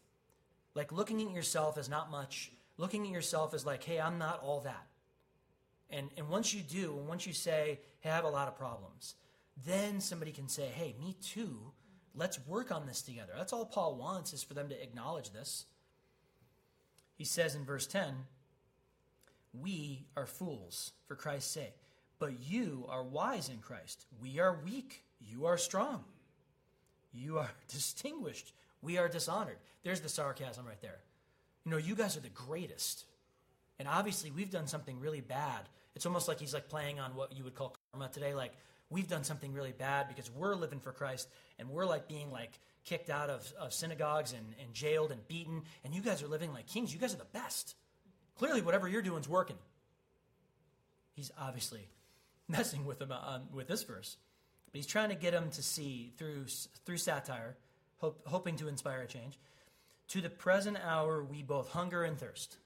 Like 0.75 0.91
looking 0.91 1.23
at 1.23 1.33
yourself 1.33 1.79
as 1.79 1.89
not 1.89 2.11
much, 2.11 2.51
looking 2.77 3.05
at 3.07 3.13
yourself 3.13 3.55
as 3.55 3.65
like, 3.65 3.85
hey, 3.85 4.01
I'm 4.01 4.19
not 4.19 4.41
all 4.43 4.61
that. 4.61 4.87
And, 5.91 6.11
and 6.17 6.29
once 6.29 6.53
you 6.53 6.63
do, 6.63 6.97
and 6.99 7.09
once 7.09 7.27
you 7.27 7.33
say, 7.33 7.81
hey, 8.01 8.11
I 8.11 8.15
have 8.15 8.25
a 8.25 8.29
lot 8.29 8.49
of 8.49 8.57
problems, 8.57 9.15
then 9.65 10.01
somebody 10.01 10.33
can 10.33 10.49
say, 10.49 10.67
hey, 10.67 10.95
me 10.99 11.17
too. 11.23 11.73
Let's 12.15 12.39
work 12.47 12.73
on 12.73 12.87
this 12.87 13.03
together. 13.03 13.33
That's 13.37 13.53
all 13.53 13.67
Paul 13.67 13.97
wants 13.97 14.33
is 14.33 14.43
for 14.43 14.55
them 14.55 14.69
to 14.69 14.83
acknowledge 14.83 15.31
this. 15.33 15.67
He 17.15 17.25
says 17.25 17.55
in 17.55 17.65
verse 17.65 17.87
10, 17.87 18.15
we 19.53 20.07
are 20.17 20.27
fools 20.27 20.93
for 21.07 21.15
Christ's 21.15 21.51
sake, 21.53 21.77
but 22.19 22.41
you 22.41 22.87
are 22.89 23.03
wise 23.03 23.49
in 23.49 23.59
Christ. 23.59 24.07
We 24.21 24.39
are 24.39 24.59
weak. 24.65 25.05
You 25.21 25.47
are 25.47 25.59
strong. 25.59 26.05
You 27.13 27.39
are 27.39 27.51
distinguished. 27.69 28.53
We 28.83 28.99
are 28.99 29.09
dishonored. 29.09 29.59
There's 29.83 30.01
the 30.01 30.09
sarcasm 30.09 30.67
right 30.67 30.81
there. 30.81 30.99
You 31.65 31.71
know, 31.73 31.79
you 31.79 31.95
guys 31.95 32.17
are 32.17 32.21
the 32.21 32.29
greatest. 32.29 33.05
And 33.79 33.89
obviously, 33.89 34.31
we've 34.31 34.51
done 34.51 34.67
something 34.67 35.01
really 35.01 35.21
bad. 35.21 35.69
It's 35.95 36.07
almost 36.07 36.29
like 36.29 36.41
he's 36.41 36.55
like 36.55 36.69
playing 36.69 37.01
on 37.01 37.15
what 37.15 37.37
you 37.37 37.45
would 37.45 37.55
call 37.55 37.77
karma 37.93 38.09
today. 38.09 38.35
Like, 38.35 38.53
we've 38.91 39.09
done 39.09 39.25
something 39.25 39.53
really 39.53 39.73
bad 39.73 40.09
because 40.09 40.31
we're 40.31 40.55
living 40.55 40.81
for 40.81 40.93
Christ 40.93 41.29
and 41.59 41.69
we're 41.69 41.87
like 41.87 42.09
being 42.09 42.31
like 42.31 42.53
kicked 42.85 43.11
out 43.11 43.31
of, 43.31 43.53
of 43.59 43.73
synagogues 43.73 44.33
and, 44.33 44.55
and 44.63 44.73
jailed 44.73 45.11
and 45.11 45.27
beaten. 45.29 45.63
And 45.85 45.95
you 45.95 46.01
guys 46.01 46.23
are 46.23 46.29
living 46.29 46.53
like 46.53 46.67
kings. 46.67 46.93
You 46.93 47.01
guys 47.01 47.15
are 47.15 47.19
the 47.19 47.25
best. 47.33 47.75
Clearly, 48.39 48.63
whatever 48.63 48.89
you're 48.89 49.03
doing 49.03 49.21
is 49.21 49.29
working. 49.29 49.57
He's 51.15 51.31
obviously 51.39 51.89
messing 52.49 52.87
with 52.87 53.01
him 53.01 53.13
on, 53.13 53.49
with 53.53 53.69
this 53.69 53.83
verse. 53.83 54.17
But 54.67 54.77
he's 54.77 54.87
trying 54.87 55.09
to 55.11 55.15
get 55.15 55.35
him 55.35 55.51
to 55.51 55.63
see 55.63 56.13
through, 56.19 56.47
through 56.85 56.99
satire, 56.99 57.57
hope, 57.99 58.21
hoping 58.27 58.57
to 58.57 58.69
inspire 58.69 59.03
a 59.03 59.07
change. 59.07 59.39
To 60.09 60.21
the 60.21 60.31
present 60.31 60.77
hour, 60.85 61.25
we 61.25 61.43
both 61.43 61.71
hunger 61.71 62.05
and 62.05 62.19
thirst, 62.19 62.59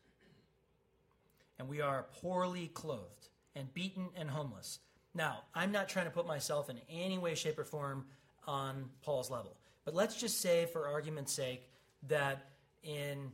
and 1.60 1.68
we 1.68 1.82
are 1.82 2.06
poorly 2.20 2.68
clothed, 2.68 3.28
and 3.54 3.72
beaten 3.74 4.08
and 4.16 4.30
homeless. 4.30 4.78
Now, 5.14 5.42
I'm 5.54 5.70
not 5.70 5.88
trying 5.88 6.06
to 6.06 6.10
put 6.10 6.26
myself 6.26 6.70
in 6.70 6.78
any 6.88 7.18
way, 7.18 7.34
shape, 7.34 7.58
or 7.58 7.64
form 7.64 8.06
on 8.46 8.86
Paul's 9.02 9.30
level. 9.30 9.58
But 9.84 9.94
let's 9.94 10.16
just 10.16 10.40
say, 10.40 10.66
for 10.66 10.88
argument's 10.88 11.32
sake, 11.32 11.68
that 12.08 12.48
in 12.82 13.30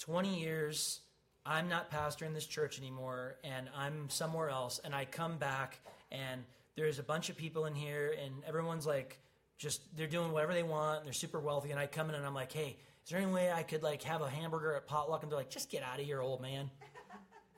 20 0.00 0.38
years, 0.38 1.00
I'm 1.46 1.68
not 1.68 1.90
pastoring 1.90 2.34
this 2.34 2.46
church 2.46 2.78
anymore 2.78 3.36
and 3.42 3.68
I'm 3.74 4.10
somewhere 4.10 4.50
else 4.50 4.78
and 4.84 4.94
I 4.94 5.06
come 5.06 5.38
back 5.38 5.80
and 6.12 6.44
there's 6.76 6.98
a 6.98 7.02
bunch 7.02 7.30
of 7.30 7.36
people 7.36 7.64
in 7.64 7.74
here 7.74 8.14
and 8.22 8.34
everyone's 8.46 8.86
like 8.86 9.18
just 9.56 9.80
they're 9.96 10.06
doing 10.06 10.32
whatever 10.32 10.52
they 10.52 10.62
want 10.62 11.04
they're 11.04 11.14
super 11.14 11.40
wealthy 11.40 11.70
and 11.70 11.80
I 11.80 11.86
come 11.86 12.10
in 12.10 12.14
and 12.14 12.26
I'm 12.26 12.34
like, 12.34 12.52
"Hey, 12.52 12.76
is 13.04 13.10
there 13.10 13.18
any 13.18 13.32
way 13.32 13.50
I 13.50 13.62
could 13.62 13.82
like 13.82 14.02
have 14.02 14.20
a 14.20 14.28
hamburger 14.28 14.74
at 14.74 14.86
potluck?" 14.86 15.22
And 15.22 15.32
they're 15.32 15.38
like, 15.38 15.50
"Just 15.50 15.70
get 15.70 15.82
out 15.82 15.98
of 15.98 16.04
here, 16.04 16.20
old 16.20 16.42
man." 16.42 16.70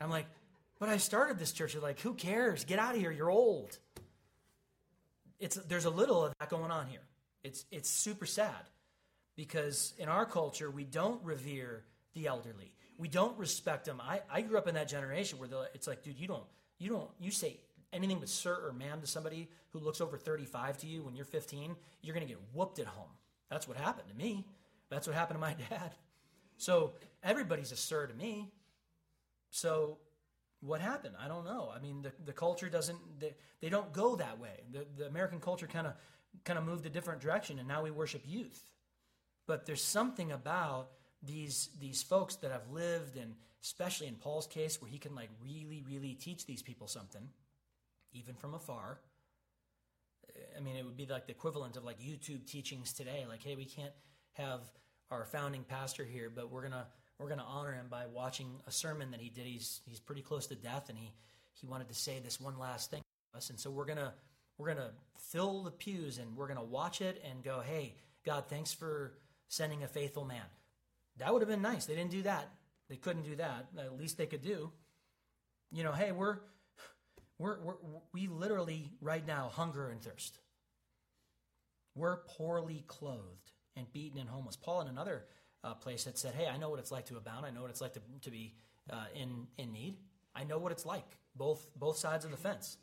I'm 0.03 0.11
like, 0.11 0.27
"But 0.79 0.89
I 0.89 0.97
started 0.97 1.39
this 1.39 1.53
church." 1.53 1.73
They're 1.73 1.83
like, 1.83 2.01
"Who 2.01 2.15
cares? 2.15 2.65
Get 2.65 2.79
out 2.79 2.95
of 2.95 3.01
here. 3.01 3.11
You're 3.11 3.31
old." 3.31 3.79
It's 5.39 5.57
there's 5.57 5.85
a 5.85 5.91
little 5.91 6.25
of 6.25 6.35
that 6.39 6.49
going 6.49 6.71
on 6.71 6.87
here. 6.87 7.07
It's 7.43 7.65
it's 7.71 7.89
super 7.89 8.27
sad 8.27 8.71
because 9.37 9.95
in 9.99 10.09
our 10.09 10.27
culture 10.27 10.71
we 10.71 10.85
don't 10.85 11.23
revere 11.25 11.85
the 12.15 12.27
elderly 12.27 12.73
we 13.03 13.09
don't 13.09 13.37
respect 13.37 13.87
them. 13.87 14.01
I, 14.01 14.21
I 14.31 14.43
grew 14.43 14.57
up 14.59 14.69
in 14.69 14.77
that 14.77 14.89
generation 14.89 15.41
where 15.41 15.49
it's 15.75 15.89
like, 15.89 16.05
dude, 16.05 16.21
you 16.21 16.29
don't, 16.29 16.45
you 16.79 16.91
don't, 16.91 17.11
you 17.19 17.33
say 17.33 17.59
anything 17.93 18.21
but 18.21 18.29
sir 18.29 18.55
or 18.55 18.73
ma'am 18.73 19.01
to 19.01 19.09
somebody 19.09 19.49
who 19.71 19.81
looks 19.81 20.01
over 20.01 20.17
35 20.17 20.79
to 20.79 20.87
you 20.87 21.03
when 21.03 21.17
you're 21.17 21.25
15, 21.25 21.75
you're 22.03 22.15
going 22.15 22.25
to 22.25 22.33
get 22.33 22.41
whooped 22.53 22.79
at 22.79 22.87
home. 22.87 23.11
That's 23.51 23.67
what 23.67 23.77
happened 23.77 24.09
to 24.09 24.15
me. 24.15 24.47
That's 24.89 25.09
what 25.09 25.17
happened 25.17 25.39
to 25.39 25.41
my 25.41 25.57
dad. 25.71 25.97
So 26.59 26.93
everybody's 27.25 27.73
a 27.73 27.77
sir 27.77 28.07
to 28.07 28.15
me. 28.15 28.53
So 29.53 29.99
what 30.61 30.81
happened? 30.81 31.15
I 31.23 31.29
don't 31.29 31.45
know. 31.45 31.71
I 31.73 31.79
mean, 31.79 32.03
the, 32.03 32.13
the 32.25 32.33
culture 32.33 32.69
doesn't, 32.69 32.99
they, 33.21 33.35
they 33.61 33.69
don't 33.69 33.93
go 33.93 34.17
that 34.17 34.41
way. 34.41 34.65
The, 34.73 34.85
the 34.97 35.07
American 35.07 35.39
culture 35.39 35.69
kind 35.69 35.87
of 35.87 35.95
kind 36.45 36.59
of 36.59 36.65
moved 36.65 36.85
a 36.87 36.89
different 36.89 37.21
direction, 37.21 37.59
and 37.61 37.69
now 37.69 37.83
we 37.83 37.91
worship 37.91 38.23
youth. 38.27 38.61
But 39.47 39.67
there's 39.67 39.85
something 39.85 40.33
about 40.33 40.89
these 41.23 41.69
these 41.79 42.03
folks 42.03 42.37
that 42.37 42.51
have 42.51 42.69
lived 42.73 43.17
and 43.17 43.35
especially 43.63 44.09
in 44.09 44.15
Paul's 44.17 44.49
case 44.49 44.83
where 44.83 44.91
he 44.91 44.99
can 44.99 45.15
like 45.15 45.29
really 45.41 45.85
really 45.89 46.15
teach 46.15 46.47
these 46.47 46.63
people 46.63 46.89
something 46.89 47.29
even 48.13 48.35
from 48.35 48.55
afar 48.55 48.99
I 50.57 50.61
mean, 50.61 50.77
it 50.77 50.85
would 50.85 50.97
be 50.97 51.07
like 51.07 51.27
the 51.27 51.33
equivalent 51.33 51.77
of 51.77 51.85
like 51.85 52.01
YouTube 52.01 52.47
teachings 52.47 52.93
today. 52.93 53.25
Like, 53.29 53.43
hey, 53.43 53.57
we 53.57 53.65
can't 53.65 53.93
have 54.35 54.61
our 55.11 55.25
founding 55.25 55.65
pastor 55.65 56.05
here, 56.05 56.31
but 56.35 56.51
we're 56.51 56.63
gonna 56.63 56.87
we're 57.23 57.29
gonna 57.29 57.45
honor 57.47 57.73
him 57.73 57.87
by 57.89 58.07
watching 58.13 58.49
a 58.67 58.73
sermon 58.73 59.13
that 59.13 59.21
he 59.21 59.29
did. 59.29 59.47
He's 59.47 59.81
he's 59.87 60.01
pretty 60.01 60.23
close 60.23 60.47
to 60.49 60.55
death, 60.55 60.89
and 60.89 60.99
he 60.99 61.13
he 61.55 61.67
wanted 61.67 61.89
to 61.89 61.95
say 61.95 62.21
this 62.21 62.41
one 62.41 62.59
last 62.59 62.91
thing 62.91 63.03
to 63.33 63.39
us, 63.39 63.51
and 63.51 63.59
so 63.59 63.71
we're 63.71 63.85
gonna 63.85 64.13
we're 64.59 64.69
gonna 64.69 64.91
fill 65.31 65.63
the 65.63 65.71
pews 65.71 66.19
and 66.19 66.37
we're 66.37 66.49
gonna 66.49 66.65
watch 66.65 67.01
it 67.01 67.23
and 67.29 67.43
go, 67.43 67.61
hey, 67.61 67.95
God, 68.25 68.45
thanks 68.49 68.73
for 68.73 69.15
sending 69.49 69.83
a 69.83 69.89
faithful 69.89 70.25
man. 70.25 70.45
That 71.19 71.33
would 71.33 71.43
have 71.43 71.49
been 71.49 71.63
nice. 71.63 71.87
They 71.87 71.95
didn't 71.95 72.11
do 72.11 72.23
that. 72.23 72.49
They 72.89 72.97
couldn't 72.97 73.23
do 73.23 73.37
that. 73.37 73.69
At 73.79 73.99
least 73.99 74.19
they 74.19 74.27
could 74.27 74.43
do. 74.43 74.71
You 75.71 75.85
know, 75.85 75.93
hey, 75.93 76.13
we're 76.13 76.39
we're, 77.39 77.61
we're 77.61 77.75
we 78.13 78.27
literally 78.27 78.91
right 79.01 79.27
now 79.27 79.51
hunger 79.53 79.89
and 79.89 80.01
thirst. 80.01 80.39
We're 81.95 82.19
poorly 82.37 82.85
clothed 82.87 83.53
and 83.77 83.91
beaten 83.93 84.19
and 84.19 84.29
homeless. 84.29 84.57
Paul 84.57 84.83
in 84.83 84.89
another 84.89 85.25
uh, 85.65 85.75
place 85.75 86.05
that 86.05 86.19
said, 86.19 86.35
"Hey, 86.35 86.47
I 86.47 86.57
know 86.57 86.71
what 86.71 86.79
it's 86.79 86.91
like 86.91 87.07
to 87.07 87.17
abound. 87.17 87.47
I 87.47 87.51
know 87.51 87.63
what 87.63 87.71
it's 87.71 87.81
like 87.81 87.95
to, 87.95 88.01
to 88.23 88.31
be 88.31 88.55
uh, 88.91 89.05
in 89.15 89.47
in 89.59 89.73
need. 89.73 89.97
I 90.35 90.45
know 90.45 90.59
what 90.59 90.73
it's 90.73 90.87
like, 90.87 91.17
both 91.37 91.67
both 91.77 91.97
sides 91.97 92.25
of 92.25 92.31
the 92.31 92.37
fence." 92.37 92.77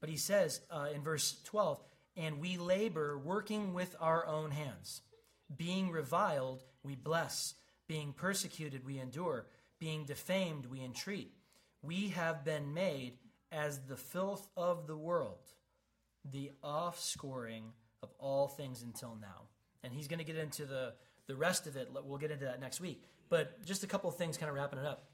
But 0.00 0.08
he 0.08 0.16
says 0.16 0.60
uh, 0.70 0.88
in 0.94 1.02
verse 1.02 1.40
twelve, 1.44 1.82
"And 2.16 2.40
we 2.40 2.56
labor, 2.58 3.18
working 3.18 3.74
with 3.74 3.94
our 4.00 4.26
own 4.26 4.50
hands, 4.50 5.02
being 5.56 5.90
reviled, 5.90 6.64
we 6.82 6.96
bless, 6.96 7.54
being 7.86 8.12
persecuted, 8.12 8.84
we 8.84 8.98
endure, 8.98 9.46
being 9.78 10.04
defamed, 10.04 10.66
we 10.66 10.82
entreat. 10.82 11.32
We 11.82 12.08
have 12.08 12.44
been 12.44 12.74
made 12.74 13.18
as 13.52 13.80
the 13.80 13.96
filth 13.96 14.48
of 14.56 14.86
the 14.86 14.96
world, 14.96 15.52
the 16.24 16.50
offscoring 16.64 17.72
of 18.02 18.10
all 18.18 18.48
things 18.48 18.82
until 18.82 19.16
now." 19.20 19.48
And 19.84 19.92
he's 19.92 20.08
going 20.08 20.20
to 20.20 20.24
get 20.24 20.36
into 20.36 20.64
the 20.64 20.94
the 21.26 21.36
rest 21.36 21.66
of 21.66 21.76
it, 21.76 21.88
we'll 22.04 22.18
get 22.18 22.30
into 22.30 22.44
that 22.46 22.60
next 22.60 22.80
week. 22.80 23.04
But 23.28 23.64
just 23.64 23.84
a 23.84 23.86
couple 23.86 24.10
of 24.10 24.16
things 24.16 24.36
kind 24.36 24.50
of 24.50 24.56
wrapping 24.56 24.78
it 24.78 24.86
up. 24.86 25.06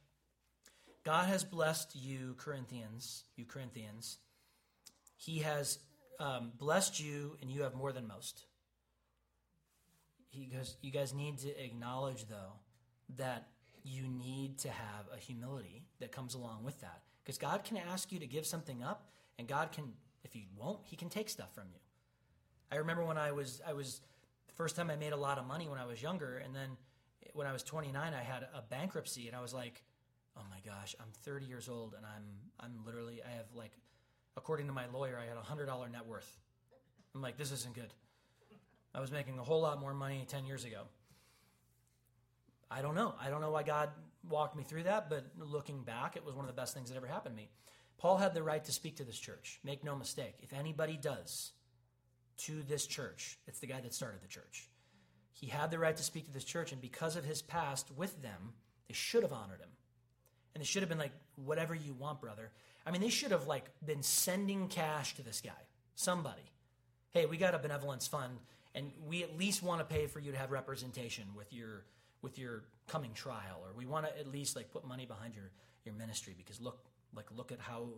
God 1.04 1.28
has 1.28 1.44
blessed 1.44 1.94
you, 1.94 2.34
Corinthians, 2.38 3.24
you 3.36 3.44
Corinthians. 3.44 4.18
He 5.16 5.38
has 5.38 5.78
um, 6.20 6.52
blessed 6.58 7.00
you, 7.00 7.36
and 7.40 7.50
you 7.50 7.62
have 7.62 7.74
more 7.74 7.92
than 7.92 8.06
most. 8.06 8.44
He 10.30 10.46
goes, 10.46 10.76
you 10.82 10.90
guys 10.90 11.14
need 11.14 11.38
to 11.38 11.64
acknowledge, 11.64 12.26
though, 12.28 12.54
that 13.16 13.48
you 13.84 14.06
need 14.06 14.58
to 14.58 14.68
have 14.68 15.06
a 15.14 15.18
humility 15.18 15.84
that 16.00 16.12
comes 16.12 16.34
along 16.34 16.64
with 16.64 16.80
that. 16.80 17.02
Because 17.24 17.38
God 17.38 17.64
can 17.64 17.76
ask 17.76 18.12
you 18.12 18.18
to 18.18 18.26
give 18.26 18.46
something 18.46 18.82
up, 18.82 19.08
and 19.38 19.48
God 19.48 19.72
can, 19.72 19.92
if 20.24 20.36
you 20.36 20.42
won't, 20.56 20.80
He 20.84 20.96
can 20.96 21.08
take 21.08 21.28
stuff 21.28 21.54
from 21.54 21.64
you. 21.72 21.80
I 22.70 22.76
remember 22.76 23.04
when 23.04 23.16
I 23.16 23.32
was 23.32 23.62
I 23.66 23.72
was 23.72 24.00
first 24.58 24.76
time 24.76 24.90
I 24.90 24.96
made 24.96 25.12
a 25.12 25.16
lot 25.16 25.38
of 25.38 25.46
money 25.46 25.68
when 25.68 25.78
I 25.78 25.86
was 25.86 26.02
younger, 26.02 26.42
and 26.44 26.54
then 26.54 26.76
when 27.32 27.46
I 27.46 27.52
was 27.52 27.62
29, 27.62 27.94
I 28.12 28.22
had 28.22 28.42
a 28.54 28.60
bankruptcy, 28.60 29.28
and 29.28 29.36
I 29.36 29.40
was 29.40 29.54
like, 29.54 29.82
"Oh 30.36 30.42
my 30.50 30.58
gosh, 30.66 30.94
I'm 31.00 31.12
30 31.22 31.46
years 31.46 31.68
old, 31.68 31.94
and 31.94 32.04
I'm 32.04 32.24
I'm 32.60 32.84
literally 32.84 33.22
I 33.22 33.30
have 33.36 33.46
like, 33.54 33.72
according 34.36 34.66
to 34.66 34.72
my 34.72 34.86
lawyer, 34.92 35.18
I 35.18 35.26
had 35.26 35.38
a 35.38 35.42
hundred 35.42 35.66
dollar 35.66 35.88
net 35.88 36.06
worth. 36.06 36.38
I'm 37.14 37.22
like, 37.22 37.38
this 37.38 37.52
isn't 37.52 37.74
good. 37.74 37.94
I 38.94 39.00
was 39.00 39.12
making 39.12 39.38
a 39.38 39.42
whole 39.42 39.60
lot 39.60 39.80
more 39.80 39.94
money 39.94 40.24
10 40.28 40.44
years 40.46 40.64
ago. 40.64 40.82
I 42.70 42.82
don't 42.82 42.94
know. 42.94 43.14
I 43.20 43.30
don't 43.30 43.40
know 43.40 43.50
why 43.50 43.62
God 43.62 43.90
walked 44.28 44.56
me 44.56 44.62
through 44.62 44.84
that, 44.84 45.08
but 45.08 45.24
looking 45.38 45.82
back, 45.82 46.16
it 46.16 46.24
was 46.24 46.34
one 46.34 46.44
of 46.44 46.54
the 46.54 46.60
best 46.60 46.74
things 46.74 46.90
that 46.90 46.96
ever 46.96 47.06
happened 47.06 47.34
to 47.34 47.42
me. 47.42 47.48
Paul 47.96 48.18
had 48.18 48.34
the 48.34 48.42
right 48.42 48.64
to 48.64 48.72
speak 48.72 48.96
to 48.96 49.04
this 49.04 49.18
church. 49.18 49.58
Make 49.64 49.84
no 49.84 49.96
mistake. 49.96 50.36
If 50.42 50.52
anybody 50.52 50.96
does, 50.96 51.52
to 52.38 52.62
this 52.62 52.86
church. 52.86 53.38
It's 53.46 53.58
the 53.58 53.66
guy 53.66 53.80
that 53.80 53.94
started 53.94 54.22
the 54.22 54.28
church. 54.28 54.68
He 55.32 55.46
had 55.46 55.70
the 55.70 55.78
right 55.78 55.96
to 55.96 56.02
speak 56.02 56.26
to 56.26 56.32
this 56.32 56.44
church, 56.44 56.72
and 56.72 56.80
because 56.80 57.16
of 57.16 57.24
his 57.24 57.42
past 57.42 57.88
with 57.96 58.22
them, 58.22 58.54
they 58.88 58.94
should 58.94 59.22
have 59.22 59.32
honored 59.32 59.60
him. 59.60 59.68
And 60.54 60.60
they 60.60 60.66
should 60.66 60.82
have 60.82 60.88
been 60.88 60.98
like, 60.98 61.12
whatever 61.36 61.74
you 61.74 61.94
want, 61.94 62.20
brother. 62.20 62.50
I 62.84 62.90
mean, 62.90 63.00
they 63.00 63.10
should 63.10 63.30
have 63.30 63.46
like 63.46 63.70
been 63.84 64.02
sending 64.02 64.68
cash 64.68 65.14
to 65.16 65.22
this 65.22 65.40
guy. 65.40 65.50
Somebody. 65.94 66.52
Hey, 67.10 67.26
we 67.26 67.36
got 67.36 67.54
a 67.54 67.58
benevolence 67.58 68.06
fund, 68.06 68.38
and 68.74 68.90
we 69.06 69.22
at 69.22 69.38
least 69.38 69.62
want 69.62 69.80
to 69.80 69.84
pay 69.84 70.06
for 70.06 70.20
you 70.20 70.32
to 70.32 70.38
have 70.38 70.50
representation 70.50 71.24
with 71.36 71.52
your 71.52 71.84
with 72.20 72.38
your 72.38 72.64
coming 72.88 73.12
trial, 73.14 73.62
or 73.64 73.72
we 73.76 73.86
want 73.86 74.06
to 74.06 74.18
at 74.18 74.26
least 74.26 74.56
like 74.56 74.72
put 74.72 74.84
money 74.86 75.06
behind 75.06 75.34
your 75.34 75.50
your 75.84 75.94
ministry 75.94 76.34
because 76.36 76.60
look 76.60 76.84
like 77.14 77.26
look 77.36 77.52
at 77.52 77.60
how 77.60 77.88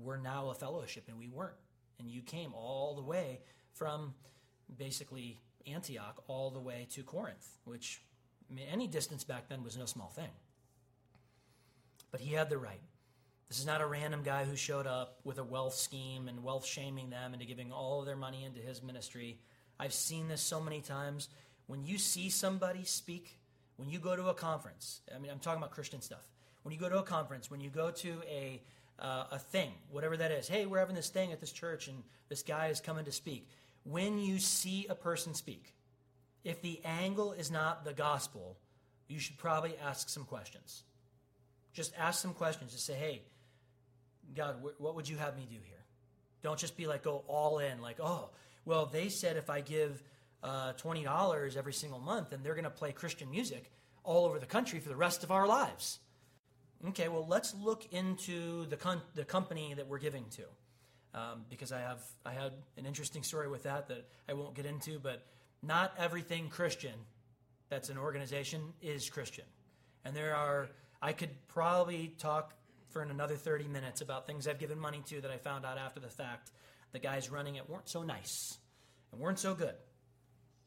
we're 0.00 0.16
now 0.16 0.50
a 0.50 0.54
fellowship 0.54 1.04
and 1.08 1.18
we 1.18 1.28
weren't 1.28 1.54
and 1.98 2.10
you 2.10 2.22
came 2.22 2.52
all 2.54 2.94
the 2.94 3.02
way 3.02 3.40
from 3.74 4.14
basically 4.76 5.38
Antioch 5.66 6.22
all 6.26 6.50
the 6.50 6.60
way 6.60 6.86
to 6.90 7.02
Corinth, 7.02 7.58
which 7.64 8.02
I 8.50 8.54
mean, 8.54 8.66
any 8.70 8.86
distance 8.86 9.24
back 9.24 9.48
then 9.48 9.62
was 9.62 9.76
no 9.76 9.86
small 9.86 10.08
thing. 10.08 10.30
But 12.10 12.20
he 12.20 12.34
had 12.34 12.50
the 12.50 12.58
right. 12.58 12.80
This 13.48 13.58
is 13.58 13.66
not 13.66 13.80
a 13.80 13.86
random 13.86 14.22
guy 14.22 14.44
who 14.44 14.56
showed 14.56 14.86
up 14.86 15.20
with 15.24 15.38
a 15.38 15.44
wealth 15.44 15.74
scheme 15.74 16.28
and 16.28 16.42
wealth 16.42 16.64
shaming 16.64 17.10
them 17.10 17.34
into 17.34 17.44
giving 17.44 17.70
all 17.70 18.00
of 18.00 18.06
their 18.06 18.16
money 18.16 18.44
into 18.44 18.60
his 18.60 18.82
ministry. 18.82 19.40
I've 19.78 19.92
seen 19.92 20.28
this 20.28 20.40
so 20.40 20.60
many 20.60 20.80
times. 20.80 21.28
When 21.66 21.84
you 21.84 21.98
see 21.98 22.30
somebody 22.30 22.84
speak, 22.84 23.38
when 23.76 23.88
you 23.88 23.98
go 23.98 24.16
to 24.16 24.28
a 24.28 24.34
conference, 24.34 25.00
I 25.14 25.18
mean, 25.18 25.30
I'm 25.30 25.38
talking 25.38 25.58
about 25.58 25.70
Christian 25.70 26.00
stuff. 26.00 26.26
When 26.62 26.72
you 26.72 26.80
go 26.80 26.88
to 26.88 26.98
a 26.98 27.02
conference, 27.02 27.50
when 27.50 27.60
you 27.60 27.70
go 27.70 27.90
to 27.90 28.22
a 28.26 28.62
uh, 28.98 29.24
a 29.30 29.38
thing, 29.38 29.72
whatever 29.90 30.16
that 30.16 30.30
is. 30.30 30.48
Hey, 30.48 30.66
we're 30.66 30.78
having 30.78 30.94
this 30.94 31.08
thing 31.08 31.32
at 31.32 31.40
this 31.40 31.52
church, 31.52 31.88
and 31.88 32.02
this 32.28 32.42
guy 32.42 32.68
is 32.68 32.80
coming 32.80 33.04
to 33.04 33.12
speak. 33.12 33.48
When 33.84 34.18
you 34.18 34.38
see 34.38 34.86
a 34.88 34.94
person 34.94 35.34
speak, 35.34 35.74
if 36.44 36.62
the 36.62 36.80
angle 36.84 37.32
is 37.32 37.50
not 37.50 37.84
the 37.84 37.92
gospel, 37.92 38.56
you 39.08 39.18
should 39.18 39.38
probably 39.38 39.74
ask 39.84 40.08
some 40.08 40.24
questions. 40.24 40.84
Just 41.72 41.92
ask 41.98 42.20
some 42.20 42.34
questions. 42.34 42.72
Just 42.72 42.86
say, 42.86 42.94
hey, 42.94 43.22
God, 44.36 44.56
wh- 44.62 44.80
what 44.80 44.94
would 44.94 45.08
you 45.08 45.16
have 45.16 45.36
me 45.36 45.46
do 45.48 45.56
here? 45.62 45.84
Don't 46.42 46.58
just 46.58 46.76
be 46.76 46.86
like, 46.86 47.02
go 47.02 47.24
all 47.28 47.58
in, 47.58 47.80
like, 47.80 47.98
oh, 48.00 48.30
well, 48.64 48.86
they 48.86 49.08
said 49.08 49.36
if 49.36 49.50
I 49.50 49.60
give 49.60 50.02
uh, 50.42 50.72
$20 50.74 51.56
every 51.56 51.72
single 51.72 52.00
month, 52.00 52.30
then 52.30 52.40
they're 52.42 52.54
going 52.54 52.64
to 52.64 52.70
play 52.70 52.92
Christian 52.92 53.30
music 53.30 53.70
all 54.04 54.26
over 54.26 54.38
the 54.38 54.46
country 54.46 54.80
for 54.80 54.88
the 54.88 54.96
rest 54.96 55.22
of 55.22 55.30
our 55.30 55.46
lives. 55.46 55.98
Okay, 56.88 57.08
well, 57.08 57.26
let's 57.28 57.54
look 57.54 57.86
into 57.92 58.66
the, 58.66 59.00
the 59.14 59.24
company 59.24 59.74
that 59.74 59.86
we're 59.86 59.98
giving 59.98 60.24
to. 60.30 60.42
Um, 61.14 61.44
because 61.50 61.72
I 61.72 61.80
have 61.80 62.00
I 62.24 62.32
had 62.32 62.52
an 62.78 62.86
interesting 62.86 63.22
story 63.22 63.46
with 63.46 63.64
that 63.64 63.88
that 63.88 64.08
I 64.30 64.32
won't 64.32 64.54
get 64.54 64.64
into, 64.64 64.98
but 64.98 65.22
not 65.62 65.92
everything 65.98 66.48
Christian 66.48 66.94
that's 67.68 67.90
an 67.90 67.98
organization 67.98 68.62
is 68.80 69.10
Christian, 69.10 69.44
and 70.06 70.16
there 70.16 70.34
are 70.34 70.70
I 71.02 71.12
could 71.12 71.28
probably 71.48 72.14
talk 72.18 72.54
for 72.88 73.02
another 73.02 73.36
thirty 73.36 73.68
minutes 73.68 74.00
about 74.00 74.26
things 74.26 74.48
I've 74.48 74.58
given 74.58 74.78
money 74.78 75.02
to 75.08 75.20
that 75.20 75.30
I 75.30 75.36
found 75.36 75.66
out 75.66 75.76
after 75.76 76.00
the 76.00 76.08
fact. 76.08 76.50
The 76.92 76.98
guys 76.98 77.30
running 77.30 77.56
it 77.56 77.68
weren't 77.68 77.88
so 77.88 78.02
nice 78.02 78.58
and 79.12 79.20
weren't 79.20 79.38
so 79.38 79.54
good, 79.54 79.74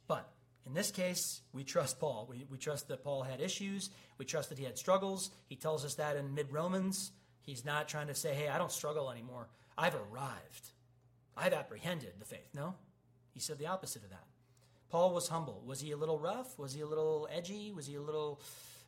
but 0.08 0.30
in 0.66 0.74
this 0.74 0.92
case, 0.92 1.42
we 1.54 1.64
trust 1.64 2.00
Paul. 2.00 2.28
We, 2.30 2.46
we 2.50 2.58
trust 2.58 2.88
that 2.88 3.04
Paul 3.04 3.24
had 3.24 3.40
issues. 3.40 3.90
We 4.18 4.26
trust 4.26 4.50
that 4.50 4.58
he 4.58 4.66
had 4.66 4.78
struggles. 4.78 5.30
He 5.48 5.56
tells 5.56 5.86
us 5.86 5.96
that 5.96 6.18
in 6.18 6.34
mid 6.34 6.52
Romans. 6.52 7.12
He's 7.42 7.64
not 7.64 7.88
trying 7.88 8.08
to 8.08 8.16
say, 8.16 8.34
hey, 8.34 8.50
I 8.50 8.58
don't 8.58 8.72
struggle 8.72 9.12
anymore. 9.12 9.48
I've 9.78 9.96
arrived. 9.96 10.72
I've 11.38 11.54
apprehended 11.54 12.14
the 12.18 12.26
faith. 12.26 12.50
No, 12.54 12.76
he 13.34 13.40
said 13.40 13.60
the 13.60 13.68
opposite 13.68 14.04
of 14.04 14.10
that. 14.10 14.24
Paul 14.90 15.14
was 15.14 15.28
humble. 15.28 15.62
Was 15.66 15.82
he 15.82 15.92
a 15.92 15.98
little 15.98 16.18
rough? 16.18 16.58
Was 16.58 16.74
he 16.74 16.82
a 16.82 16.88
little 16.88 17.28
edgy? 17.32 17.72
Was 17.72 17.86
he 17.86 17.96
a 17.96 18.02
little, 18.02 18.40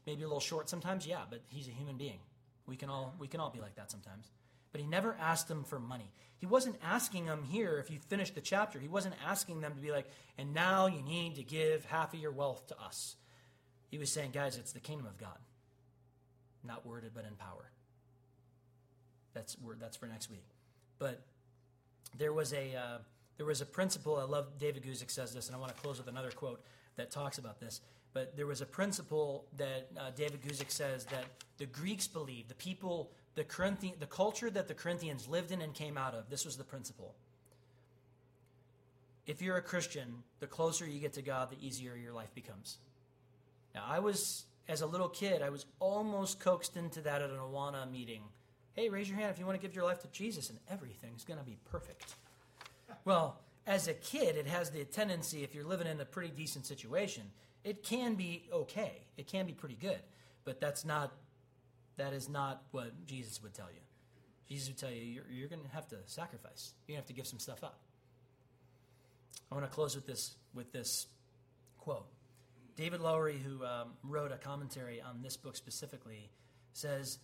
maybe 0.06 0.24
a 0.24 0.28
little 0.28 0.40
short 0.40 0.70
sometimes? 0.70 1.06
Yeah, 1.06 1.22
but 1.30 1.42
he's 1.50 1.68
a 1.68 1.72
human 1.72 1.98
being. 1.98 2.20
We 2.66 2.76
can 2.76 2.90
all, 2.90 3.13
we 3.20 3.28
can 3.28 3.40
all 3.40 3.50
be 3.50 3.60
like 3.60 3.76
that 3.76 3.92
sometimes. 3.92 4.32
But 4.71 4.82
he 4.82 4.88
never 4.88 5.15
asked 5.19 5.47
them 5.47 5.63
for 5.63 5.80
money. 5.80 6.12
He 6.38 6.45
wasn't 6.45 6.75
asking 6.84 7.25
them 7.25 7.44
here, 7.44 7.79
if 7.79 7.89
you 7.89 8.00
finish 8.00 8.29
the 8.31 8.42
chapter, 8.42 8.79
he 8.79 8.87
wasn't 8.87 9.15
asking 9.25 9.62
them 9.62 9.73
to 9.73 9.81
be 9.81 9.92
like, 9.92 10.08
and 10.37 10.54
now 10.54 10.85
you 10.85 11.02
need 11.02 11.35
to 11.35 11.44
give 11.44 11.85
half 11.85 12.13
of 12.13 12.19
your 12.19 12.31
wealth 12.31 12.67
to 12.67 12.79
us. 12.79 13.15
He 13.89 13.98
was 13.98 14.12
saying, 14.12 14.31
guys, 14.31 14.58
it's 14.58 14.73
the 14.73 14.79
kingdom 14.79 15.08
of 15.08 15.17
God. 15.17 15.37
Not 16.63 16.85
worded, 16.85 17.12
but 17.15 17.25
in 17.25 17.35
power. 17.35 17.71
That's, 19.33 19.58
that's 19.79 19.98
for 19.98 20.08
next 20.08 20.29
week. 20.29 20.46
But 21.00 21.21
there 22.17 22.33
was 22.33 22.54
a, 22.54 22.75
uh, 22.75 22.98
there 23.37 23.46
was 23.46 23.62
a 23.62 23.65
principle, 23.65 24.17
I 24.17 24.23
love 24.23 24.60
David 24.60 24.83
Guzik 24.83 25.10
says 25.10 25.33
this, 25.33 25.48
and 25.48 25.56
I 25.56 25.60
want 25.60 25.75
to 25.75 25.81
close 25.81 25.98
with 25.98 26.08
another 26.08 26.31
quote 26.31 26.62
that 26.98 27.12
talks 27.12 27.37
about 27.37 27.60
this. 27.60 27.81
But 28.13 28.35
there 28.35 28.48
was 28.48 28.62
a 28.62 28.65
principle 28.65 29.46
that 29.58 29.89
uh, 29.98 30.10
David 30.15 30.42
Guzik 30.42 30.71
says 30.71 31.06
that 31.06 31.25
the 31.58 31.65
Greeks 31.65 32.08
believed, 32.08 32.50
the 32.50 32.56
people 32.56 33.12
the, 33.38 33.44
Corinthian, 33.44 33.94
the 34.00 34.08
culture 34.08 34.50
that 34.50 34.67
the 34.67 34.73
Corinthians 34.73 35.27
lived 35.27 35.52
in 35.52 35.62
and 35.62 35.71
came 35.71 35.96
out 35.96 36.15
of, 36.15 36.27
this 36.27 36.44
was 36.44 36.58
the 36.58 36.63
principle. 36.63 37.13
If 39.27 39.44
you're 39.44 39.58
a 39.58 39.62
Christian, 39.62 40.23
the 40.40 40.48
closer 40.48 40.88
you 40.88 41.00
get 41.00 41.13
to 41.13 41.21
God, 41.21 41.52
the 41.52 41.65
easier 41.65 41.96
your 41.96 42.13
life 42.13 42.33
becomes. 42.33 42.79
Now, 43.75 43.83
I 43.88 44.00
was, 44.00 44.46
as 44.67 44.81
a 44.81 44.88
little 44.88 45.08
kid, 45.08 45.44
I 45.44 45.52
was 45.52 45.67
almost 45.79 46.40
coaxed 46.40 46.77
into 46.77 47.00
that 47.02 47.21
at 47.21 47.29
an 47.29 47.38
Awana 47.38 47.90
meeting. 47.92 48.23
Hey, 48.73 48.90
raise 48.90 49.08
your 49.08 49.19
hand 49.19 49.29
if 49.29 49.40
you 49.40 49.46
want 49.46 49.62
to 49.62 49.65
give 49.65 49.75
your 49.75 49.85
life 49.85 50.00
to 50.00 50.08
Jesus, 50.08 50.50
and 50.50 50.58
everything's 50.67 51.23
going 51.23 51.40
to 51.40 51.46
be 51.46 51.60
perfect. 51.69 52.15
Well, 53.06 53.40
as 53.67 53.88
a 53.88 53.94
kid, 53.94 54.35
it 54.35 54.48
has 54.48 54.71
the 54.71 54.83
tendency, 54.85 55.44
if 55.44 55.54
you're 55.54 55.63
living 55.63 55.85
in 55.85 56.02
a 56.02 56.06
pretty 56.06 56.33
decent 56.35 56.65
situation, 56.65 57.21
it 57.63 57.83
can 57.83 58.15
be 58.15 58.48
okay. 58.52 59.04
It 59.15 59.27
can 59.27 59.46
be 59.46 59.54
pretty 59.54 59.77
good. 59.79 60.00
But 60.44 60.60
that's 60.60 60.83
not, 60.85 61.12
that 61.98 62.13
is 62.13 62.29
not 62.29 62.63
what 62.71 63.06
Jesus 63.06 63.41
would 63.43 63.54
tell 63.54 63.69
you. 63.73 63.81
Jesus 64.48 64.69
would 64.69 64.77
tell 64.77 64.91
you, 64.91 65.02
you're, 65.02 65.25
you're 65.29 65.50
going 65.50 65.63
to 65.63 65.69
have 65.69 65.87
to 65.89 65.98
sacrifice. 66.06 66.73
You're 66.87 66.95
going 66.95 67.04
to 67.04 67.08
have 67.08 67.08
to 67.08 67.13
give 67.13 67.27
some 67.27 67.39
stuff 67.39 67.63
up. 67.63 67.79
I 69.52 69.56
want 69.56 69.65
to 69.65 69.71
close 69.71 69.95
with 69.95 70.06
this, 70.06 70.35
with 70.54 70.71
this 70.71 71.08
quote. 71.77 72.08
David 72.75 73.02
Lowery, 73.02 73.39
who 73.39 73.65
um, 73.65 73.93
wrote 74.04 74.31
a 74.31 74.37
commentary 74.37 75.02
on 75.02 75.21
this 75.21 75.35
book 75.35 75.56
specifically, 75.56 76.29
says, 76.73 77.17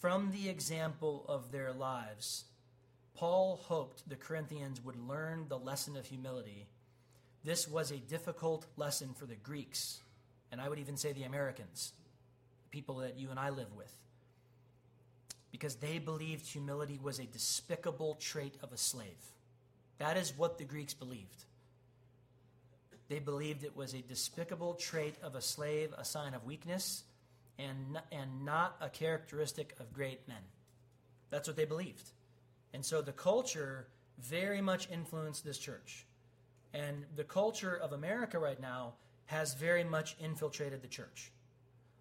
From 0.00 0.30
the 0.30 0.48
example 0.48 1.24
of 1.28 1.50
their 1.50 1.72
lives, 1.72 2.44
Paul 3.14 3.56
hoped 3.64 4.08
the 4.08 4.16
Corinthians 4.16 4.82
would 4.84 4.96
learn 4.96 5.46
the 5.48 5.58
lesson 5.58 5.96
of 5.96 6.06
humility. 6.06 6.68
This 7.42 7.66
was 7.66 7.90
a 7.90 7.96
difficult 7.96 8.66
lesson 8.76 9.14
for 9.14 9.26
the 9.26 9.34
Greeks, 9.34 10.00
and 10.52 10.60
I 10.60 10.68
would 10.68 10.78
even 10.78 10.96
say 10.96 11.12
the 11.12 11.24
Americans, 11.24 11.92
people 12.70 12.96
that 12.96 13.18
you 13.18 13.30
and 13.30 13.38
I 13.38 13.50
live 13.50 13.72
with, 13.76 13.92
because 15.50 15.76
they 15.76 15.98
believed 15.98 16.46
humility 16.46 16.98
was 17.02 17.18
a 17.18 17.24
despicable 17.24 18.14
trait 18.20 18.54
of 18.62 18.72
a 18.72 18.76
slave. 18.76 19.32
That 19.98 20.16
is 20.16 20.36
what 20.36 20.58
the 20.58 20.64
Greeks 20.64 20.94
believed. 20.94 21.44
They 23.08 23.18
believed 23.20 23.64
it 23.64 23.76
was 23.76 23.94
a 23.94 24.02
despicable 24.02 24.74
trait 24.74 25.14
of 25.22 25.34
a 25.34 25.40
slave, 25.40 25.94
a 25.96 26.04
sign 26.04 26.34
of 26.34 26.44
weakness, 26.44 27.04
and, 27.58 28.00
and 28.12 28.44
not 28.44 28.76
a 28.80 28.88
characteristic 28.88 29.74
of 29.80 29.92
great 29.92 30.26
men. 30.28 30.42
That's 31.30 31.48
what 31.48 31.56
they 31.56 31.64
believed. 31.64 32.10
And 32.74 32.84
so 32.84 33.00
the 33.00 33.12
culture 33.12 33.86
very 34.18 34.60
much 34.60 34.90
influenced 34.90 35.44
this 35.44 35.58
church. 35.58 36.04
And 36.74 37.04
the 37.14 37.24
culture 37.24 37.74
of 37.76 37.92
America 37.92 38.38
right 38.38 38.60
now 38.60 38.94
has 39.26 39.54
very 39.54 39.84
much 39.84 40.16
infiltrated 40.20 40.82
the 40.82 40.88
church. 40.88 41.30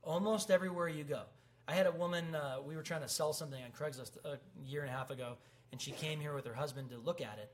Almost 0.06 0.52
everywhere 0.52 0.88
you 0.88 1.04
go. 1.04 1.24
I 1.68 1.74
had 1.74 1.88
a 1.88 1.92
woman, 1.92 2.36
uh, 2.36 2.58
we 2.66 2.76
were 2.76 2.84
trying 2.84 3.02
to 3.02 3.10
sell 3.10 3.34
something 3.34 3.60
on 3.62 3.72
Craigslist 3.72 4.18
a 4.24 4.38
year 4.64 4.82
and 4.82 4.90
a 4.90 4.94
half 4.94 5.10
ago, 5.10 5.38
and 5.72 5.82
she 5.82 5.92
came 5.92 6.20
here 6.20 6.36
with 6.36 6.46
her 6.46 6.54
husband 6.54 6.92
to 6.92 6.98
look 6.98 7.22
at 7.22 7.40
it. 7.40 7.52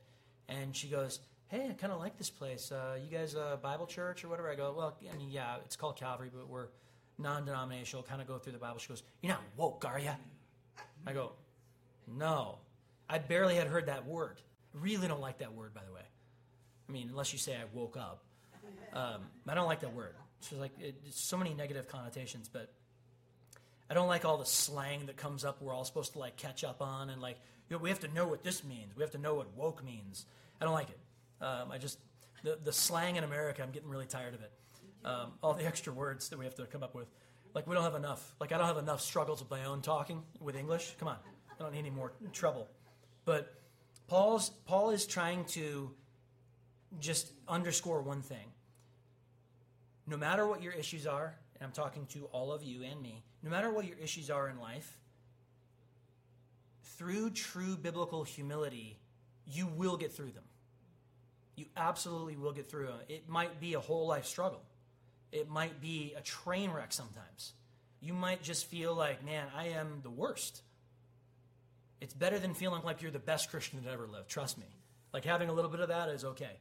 And 0.49 0.75
she 0.75 0.87
goes, 0.89 1.21
Hey, 1.47 1.67
I 1.69 1.73
kind 1.73 1.91
of 1.93 1.99
like 1.99 2.17
this 2.17 2.29
place. 2.29 2.71
Uh, 2.71 2.97
you 3.01 3.09
guys, 3.09 3.35
a 3.35 3.57
Bible 3.61 3.85
church 3.85 4.23
or 4.23 4.29
whatever? 4.29 4.49
I 4.51 4.55
go, 4.55 4.73
Well, 4.77 4.97
I 5.11 5.17
mean, 5.17 5.29
yeah, 5.29 5.55
it's 5.63 5.77
called 5.77 5.95
Calvary, 5.95 6.29
but 6.33 6.49
we're 6.49 6.67
non 7.17 7.45
denominational, 7.45 8.03
kind 8.03 8.21
of 8.21 8.27
go 8.27 8.37
through 8.37 8.53
the 8.53 8.59
Bible. 8.59 8.79
She 8.79 8.89
goes, 8.89 9.03
You're 9.21 9.31
not 9.31 9.43
woke, 9.55 9.85
are 9.85 9.99
you? 9.99 10.11
I 11.07 11.13
go, 11.13 11.31
No. 12.07 12.57
I 13.09 13.17
barely 13.17 13.55
had 13.55 13.67
heard 13.67 13.85
that 13.85 14.05
word. 14.05 14.41
Really 14.73 15.07
don't 15.07 15.19
like 15.21 15.39
that 15.39 15.53
word, 15.53 15.73
by 15.73 15.81
the 15.85 15.93
way. 15.93 16.01
I 16.87 16.91
mean, 16.91 17.07
unless 17.09 17.31
you 17.31 17.39
say 17.39 17.53
I 17.55 17.63
woke 17.73 17.95
up. 17.97 18.23
Um, 18.93 19.21
I 19.47 19.53
don't 19.53 19.67
like 19.67 19.81
that 19.81 19.93
word. 19.93 20.15
It's 20.41 20.51
like 20.53 20.71
it, 20.79 20.95
so 21.11 21.37
many 21.37 21.53
negative 21.53 21.87
connotations, 21.87 22.49
but 22.51 22.71
I 23.89 23.93
don't 23.93 24.07
like 24.07 24.25
all 24.25 24.37
the 24.37 24.45
slang 24.45 25.05
that 25.05 25.17
comes 25.17 25.45
up. 25.45 25.61
We're 25.61 25.73
all 25.73 25.85
supposed 25.85 26.13
to 26.13 26.19
like 26.19 26.35
catch 26.35 26.63
up 26.63 26.81
on, 26.81 27.11
and 27.11 27.21
like 27.21 27.37
you 27.69 27.75
know, 27.77 27.83
we 27.83 27.89
have 27.89 27.99
to 27.99 28.07
know 28.07 28.27
what 28.27 28.43
this 28.43 28.63
means. 28.63 28.95
We 28.95 29.03
have 29.03 29.11
to 29.11 29.19
know 29.19 29.35
what 29.35 29.55
woke 29.55 29.85
means. 29.85 30.25
I 30.59 30.65
don't 30.65 30.73
like 30.73 30.89
it. 30.89 31.45
Um, 31.45 31.71
I 31.71 31.77
just 31.77 31.99
the 32.43 32.57
the 32.63 32.73
slang 32.73 33.17
in 33.17 33.23
America. 33.23 33.61
I'm 33.61 33.69
getting 33.69 33.89
really 33.89 34.07
tired 34.07 34.33
of 34.33 34.41
it. 34.41 34.51
Um, 35.05 35.33
all 35.43 35.53
the 35.53 35.65
extra 35.71 35.93
words 35.93 36.29
that 36.29 36.39
we 36.39 36.45
have 36.45 36.55
to 36.55 36.65
come 36.65 36.81
up 36.81 36.95
with. 36.95 37.07
Like 37.53 37.67
we 37.67 37.75
don't 37.75 37.83
have 37.83 37.95
enough. 37.95 38.33
Like 38.39 38.51
I 38.51 38.57
don't 38.57 38.67
have 38.67 38.77
enough 38.77 39.01
struggles 39.01 39.41
with 39.41 39.51
my 39.51 39.65
own 39.65 39.81
talking 39.81 40.23
with 40.39 40.55
English. 40.55 40.95
Come 40.97 41.07
on, 41.07 41.17
I 41.51 41.61
don't 41.61 41.71
need 41.71 41.79
any 41.79 41.91
more 41.91 42.13
trouble. 42.33 42.67
But 43.25 43.53
Paul's 44.07 44.49
Paul 44.65 44.89
is 44.89 45.05
trying 45.05 45.45
to 45.45 45.91
just 46.99 47.31
underscore 47.47 48.01
one 48.01 48.23
thing. 48.23 48.47
No 50.07 50.17
matter 50.17 50.47
what 50.47 50.61
your 50.61 50.73
issues 50.73 51.05
are, 51.07 51.35
and 51.55 51.65
I'm 51.65 51.71
talking 51.71 52.05
to 52.07 52.25
all 52.31 52.51
of 52.51 52.63
you 52.63 52.83
and 52.83 53.01
me, 53.01 53.23
no 53.43 53.49
matter 53.49 53.71
what 53.71 53.85
your 53.85 53.97
issues 53.97 54.29
are 54.29 54.49
in 54.49 54.59
life, 54.59 54.97
through 56.97 57.31
true 57.31 57.75
biblical 57.75 58.23
humility, 58.23 58.99
you 59.47 59.67
will 59.67 59.97
get 59.97 60.11
through 60.11 60.31
them. 60.31 60.43
You 61.55 61.65
absolutely 61.75 62.35
will 62.35 62.51
get 62.51 62.69
through 62.69 62.87
them. 62.87 62.99
It 63.09 63.27
might 63.27 63.59
be 63.59 63.73
a 63.73 63.79
whole 63.79 64.07
life 64.07 64.25
struggle. 64.25 64.61
It 65.31 65.49
might 65.49 65.81
be 65.81 66.13
a 66.17 66.21
train 66.21 66.71
wreck 66.71 66.91
sometimes. 66.91 67.53
You 68.01 68.13
might 68.13 68.41
just 68.41 68.65
feel 68.65 68.95
like, 68.95 69.23
man, 69.23 69.47
I 69.55 69.67
am 69.69 70.01
the 70.03 70.09
worst. 70.09 70.61
It's 72.01 72.13
better 72.13 72.39
than 72.39 72.53
feeling 72.53 72.81
like 72.83 73.01
you're 73.01 73.11
the 73.11 73.19
best 73.19 73.51
Christian 73.51 73.81
that 73.83 73.91
ever 73.91 74.07
lived. 74.07 74.27
Trust 74.29 74.57
me. 74.57 74.65
Like 75.13 75.23
having 75.23 75.49
a 75.49 75.53
little 75.53 75.69
bit 75.69 75.79
of 75.79 75.89
that 75.89 76.09
is 76.09 76.25
okay. 76.25 76.57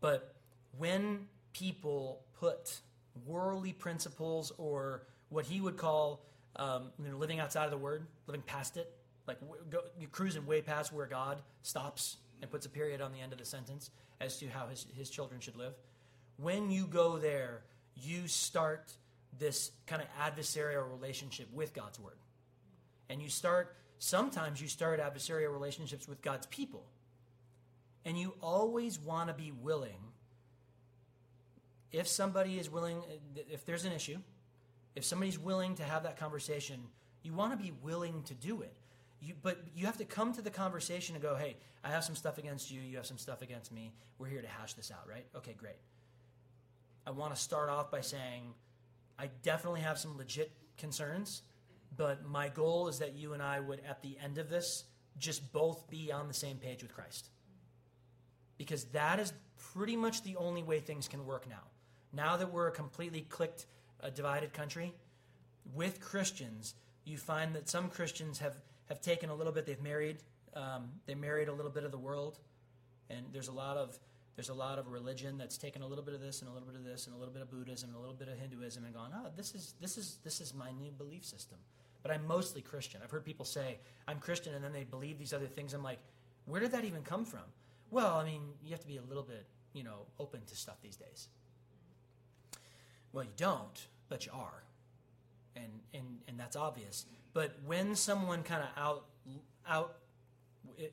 But 0.00 0.34
when 0.76 1.26
people 1.58 2.20
put 2.38 2.80
worldly 3.26 3.72
principles 3.72 4.52
or 4.58 5.02
what 5.28 5.44
he 5.46 5.60
would 5.60 5.76
call 5.76 6.24
um, 6.56 6.90
you 7.02 7.10
know, 7.10 7.16
living 7.16 7.40
outside 7.40 7.64
of 7.64 7.70
the 7.70 7.78
word, 7.78 8.06
living 8.26 8.42
past 8.42 8.76
it, 8.76 8.92
like 9.26 9.38
go, 9.70 9.80
you're 9.98 10.10
cruising 10.10 10.46
way 10.46 10.62
past 10.62 10.92
where 10.92 11.06
God 11.06 11.40
stops 11.62 12.16
and 12.40 12.50
puts 12.50 12.66
a 12.66 12.68
period 12.68 13.00
on 13.00 13.12
the 13.12 13.20
end 13.20 13.32
of 13.32 13.38
the 13.38 13.44
sentence 13.44 13.90
as 14.20 14.38
to 14.38 14.48
how 14.48 14.66
his, 14.66 14.86
his 14.96 15.10
children 15.10 15.40
should 15.40 15.56
live. 15.56 15.74
When 16.36 16.70
you 16.70 16.86
go 16.86 17.18
there, 17.18 17.62
you 17.94 18.28
start 18.28 18.92
this 19.38 19.70
kind 19.86 20.02
of 20.02 20.08
adversarial 20.18 20.90
relationship 20.90 21.48
with 21.52 21.74
God's 21.74 21.98
word. 21.98 22.18
And 23.08 23.20
you 23.22 23.28
start 23.28 23.76
Sometimes 23.98 24.60
you 24.60 24.68
start 24.68 25.00
adversarial 25.00 25.52
relationships 25.52 26.06
with 26.06 26.20
God's 26.22 26.46
people. 26.46 26.84
And 28.04 28.18
you 28.18 28.34
always 28.42 28.98
want 29.00 29.28
to 29.28 29.34
be 29.34 29.52
willing, 29.52 29.98
if 31.92 32.08
somebody 32.08 32.58
is 32.58 32.70
willing, 32.70 33.02
if 33.50 33.64
there's 33.64 33.84
an 33.84 33.92
issue, 33.92 34.18
if 34.94 35.04
somebody's 35.04 35.38
willing 35.38 35.74
to 35.76 35.82
have 35.82 36.02
that 36.04 36.18
conversation, 36.18 36.80
you 37.22 37.32
want 37.32 37.52
to 37.52 37.62
be 37.62 37.72
willing 37.82 38.22
to 38.24 38.34
do 38.34 38.62
it. 38.62 38.76
You, 39.20 39.34
but 39.42 39.58
you 39.74 39.86
have 39.86 39.96
to 39.98 40.04
come 40.04 40.32
to 40.34 40.42
the 40.42 40.50
conversation 40.50 41.14
and 41.16 41.22
go, 41.22 41.34
hey, 41.34 41.56
I 41.82 41.88
have 41.88 42.04
some 42.04 42.14
stuff 42.14 42.38
against 42.38 42.70
you, 42.70 42.80
you 42.80 42.96
have 42.96 43.06
some 43.06 43.18
stuff 43.18 43.42
against 43.42 43.72
me. 43.72 43.92
We're 44.18 44.28
here 44.28 44.42
to 44.42 44.48
hash 44.48 44.74
this 44.74 44.90
out, 44.90 45.08
right? 45.08 45.26
Okay, 45.34 45.54
great. 45.56 45.76
I 47.06 47.10
want 47.10 47.34
to 47.34 47.40
start 47.40 47.68
off 47.68 47.90
by 47.90 48.00
saying 48.00 48.54
I 49.18 49.30
definitely 49.42 49.80
have 49.80 49.98
some 49.98 50.16
legit 50.16 50.52
concerns 50.76 51.42
but 51.96 52.26
my 52.26 52.48
goal 52.48 52.88
is 52.88 52.98
that 52.98 53.14
you 53.14 53.32
and 53.32 53.42
I 53.42 53.60
would, 53.60 53.80
at 53.88 54.02
the 54.02 54.16
end 54.22 54.38
of 54.38 54.50
this, 54.50 54.84
just 55.18 55.52
both 55.52 55.88
be 55.88 56.12
on 56.12 56.28
the 56.28 56.34
same 56.34 56.58
page 56.58 56.82
with 56.82 56.94
Christ. 56.94 57.30
Because 58.58 58.84
that 58.86 59.18
is 59.18 59.32
pretty 59.72 59.96
much 59.96 60.22
the 60.22 60.36
only 60.36 60.62
way 60.62 60.80
things 60.80 61.08
can 61.08 61.24
work 61.24 61.48
now. 61.48 61.62
Now 62.16 62.36
that 62.38 62.52
we're 62.52 62.68
a 62.68 62.72
completely 62.72 63.20
clicked, 63.20 63.66
uh, 64.02 64.10
divided 64.10 64.52
country, 64.52 64.94
with 65.74 66.00
Christians, 66.00 66.74
you 67.04 67.18
find 67.18 67.54
that 67.54 67.68
some 67.68 67.88
Christians 67.90 68.38
have, 68.38 68.56
have 68.88 69.00
taken 69.00 69.30
a 69.30 69.34
little 69.34 69.52
bit, 69.52 69.66
they've 69.66 69.82
married, 69.82 70.18
um, 70.54 70.88
they 71.06 71.14
married 71.14 71.48
a 71.48 71.52
little 71.52 71.70
bit 71.70 71.84
of 71.84 71.92
the 71.92 71.98
world, 71.98 72.38
and 73.10 73.26
there's 73.32 73.48
a 73.48 73.52
lot 73.52 73.76
of 73.76 73.98
there's 74.36 74.50
a 74.50 74.54
lot 74.54 74.78
of 74.78 74.88
religion 74.88 75.38
that's 75.38 75.56
taken 75.56 75.80
a 75.80 75.86
little 75.86 76.04
bit 76.04 76.12
of 76.12 76.20
this 76.20 76.42
and 76.42 76.50
a 76.50 76.52
little 76.52 76.68
bit 76.68 76.76
of 76.76 76.84
this 76.84 77.06
and 77.06 77.16
a 77.16 77.18
little 77.18 77.32
bit 77.32 77.40
of 77.40 77.50
Buddhism 77.50 77.88
and 77.88 77.96
a 77.96 78.00
little 78.00 78.14
bit 78.14 78.28
of 78.28 78.38
Hinduism 78.38 78.84
and 78.84 78.92
gone, 78.92 79.10
oh, 79.14 79.30
this 79.34 79.54
is 79.54 79.72
this 79.80 79.96
is 79.96 80.18
this 80.24 80.42
is 80.42 80.52
my 80.52 80.70
new 80.72 80.90
belief 80.90 81.24
system 81.24 81.56
but 82.06 82.14
I'm 82.14 82.26
mostly 82.28 82.62
Christian. 82.62 83.00
I've 83.02 83.10
heard 83.10 83.24
people 83.24 83.44
say, 83.44 83.78
I'm 84.06 84.20
Christian, 84.20 84.54
and 84.54 84.62
then 84.62 84.72
they 84.72 84.84
believe 84.84 85.18
these 85.18 85.32
other 85.32 85.48
things. 85.48 85.74
I'm 85.74 85.82
like, 85.82 85.98
where 86.44 86.60
did 86.60 86.70
that 86.70 86.84
even 86.84 87.02
come 87.02 87.24
from? 87.24 87.40
Well, 87.90 88.14
I 88.14 88.24
mean, 88.24 88.42
you 88.62 88.70
have 88.70 88.80
to 88.80 88.86
be 88.86 88.98
a 88.98 89.02
little 89.02 89.24
bit, 89.24 89.44
you 89.72 89.82
know, 89.82 90.06
open 90.20 90.40
to 90.46 90.54
stuff 90.54 90.76
these 90.80 90.94
days. 90.94 91.26
Well, 93.16 93.24
you 93.24 93.30
don't, 93.38 93.86
but 94.10 94.26
you 94.26 94.32
are. 94.34 94.62
And, 95.56 95.72
and, 95.94 96.04
and 96.28 96.38
that's 96.38 96.54
obvious. 96.54 97.06
But 97.32 97.56
when 97.64 97.94
someone 97.94 98.42
kind 98.42 98.62
of 98.62 98.68
out, 98.76 99.06
out, 99.66 99.96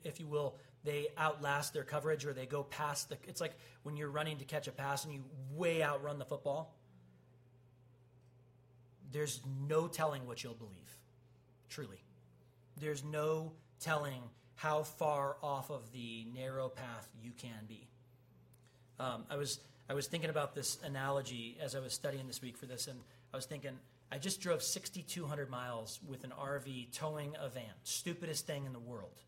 if 0.04 0.18
you 0.18 0.26
will, 0.26 0.56
they 0.84 1.08
outlast 1.18 1.74
their 1.74 1.84
coverage 1.84 2.24
or 2.24 2.32
they 2.32 2.46
go 2.46 2.62
past 2.62 3.10
the, 3.10 3.18
it's 3.28 3.42
like 3.42 3.52
when 3.82 3.98
you're 3.98 4.08
running 4.08 4.38
to 4.38 4.46
catch 4.46 4.66
a 4.68 4.72
pass 4.72 5.04
and 5.04 5.12
you 5.12 5.22
way 5.52 5.82
outrun 5.82 6.18
the 6.18 6.24
football. 6.24 6.74
There's 9.12 9.42
no 9.68 9.86
telling 9.86 10.26
what 10.26 10.42
you'll 10.42 10.54
believe 10.54 10.96
truly. 11.68 12.02
There's 12.80 13.04
no 13.04 13.52
telling 13.80 14.22
how 14.54 14.84
far 14.84 15.36
off 15.42 15.70
of 15.70 15.92
the 15.92 16.26
narrow 16.34 16.70
path 16.70 17.06
you 17.22 17.32
can 17.36 17.66
be. 17.68 17.86
Um, 18.98 19.24
I 19.28 19.36
was 19.36 19.60
I 19.88 19.94
was 19.94 20.06
thinking 20.06 20.30
about 20.30 20.54
this 20.54 20.78
analogy 20.82 21.58
as 21.60 21.74
I 21.74 21.80
was 21.80 21.92
studying 21.92 22.26
this 22.26 22.40
week 22.40 22.56
for 22.56 22.66
this, 22.66 22.86
and 22.86 22.98
I 23.32 23.36
was 23.36 23.46
thinking 23.46 23.72
I 24.10 24.18
just 24.18 24.40
drove 24.40 24.62
6,200 24.62 25.50
miles 25.50 26.00
with 26.06 26.24
an 26.24 26.32
RV 26.38 26.92
towing 26.92 27.34
a 27.40 27.48
van. 27.48 27.64
Stupidest 27.82 28.46
thing 28.46 28.64
in 28.64 28.72
the 28.72 28.78
world 28.78 29.20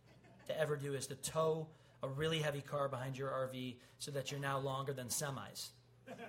to 0.46 0.58
ever 0.58 0.76
do 0.76 0.94
is 0.94 1.08
to 1.08 1.16
tow 1.16 1.66
a 2.02 2.08
really 2.08 2.38
heavy 2.38 2.60
car 2.60 2.88
behind 2.88 3.18
your 3.18 3.30
RV 3.30 3.76
so 3.98 4.10
that 4.12 4.30
you're 4.30 4.40
now 4.40 4.58
longer 4.58 4.92
than 4.92 5.08
semis, 5.08 5.70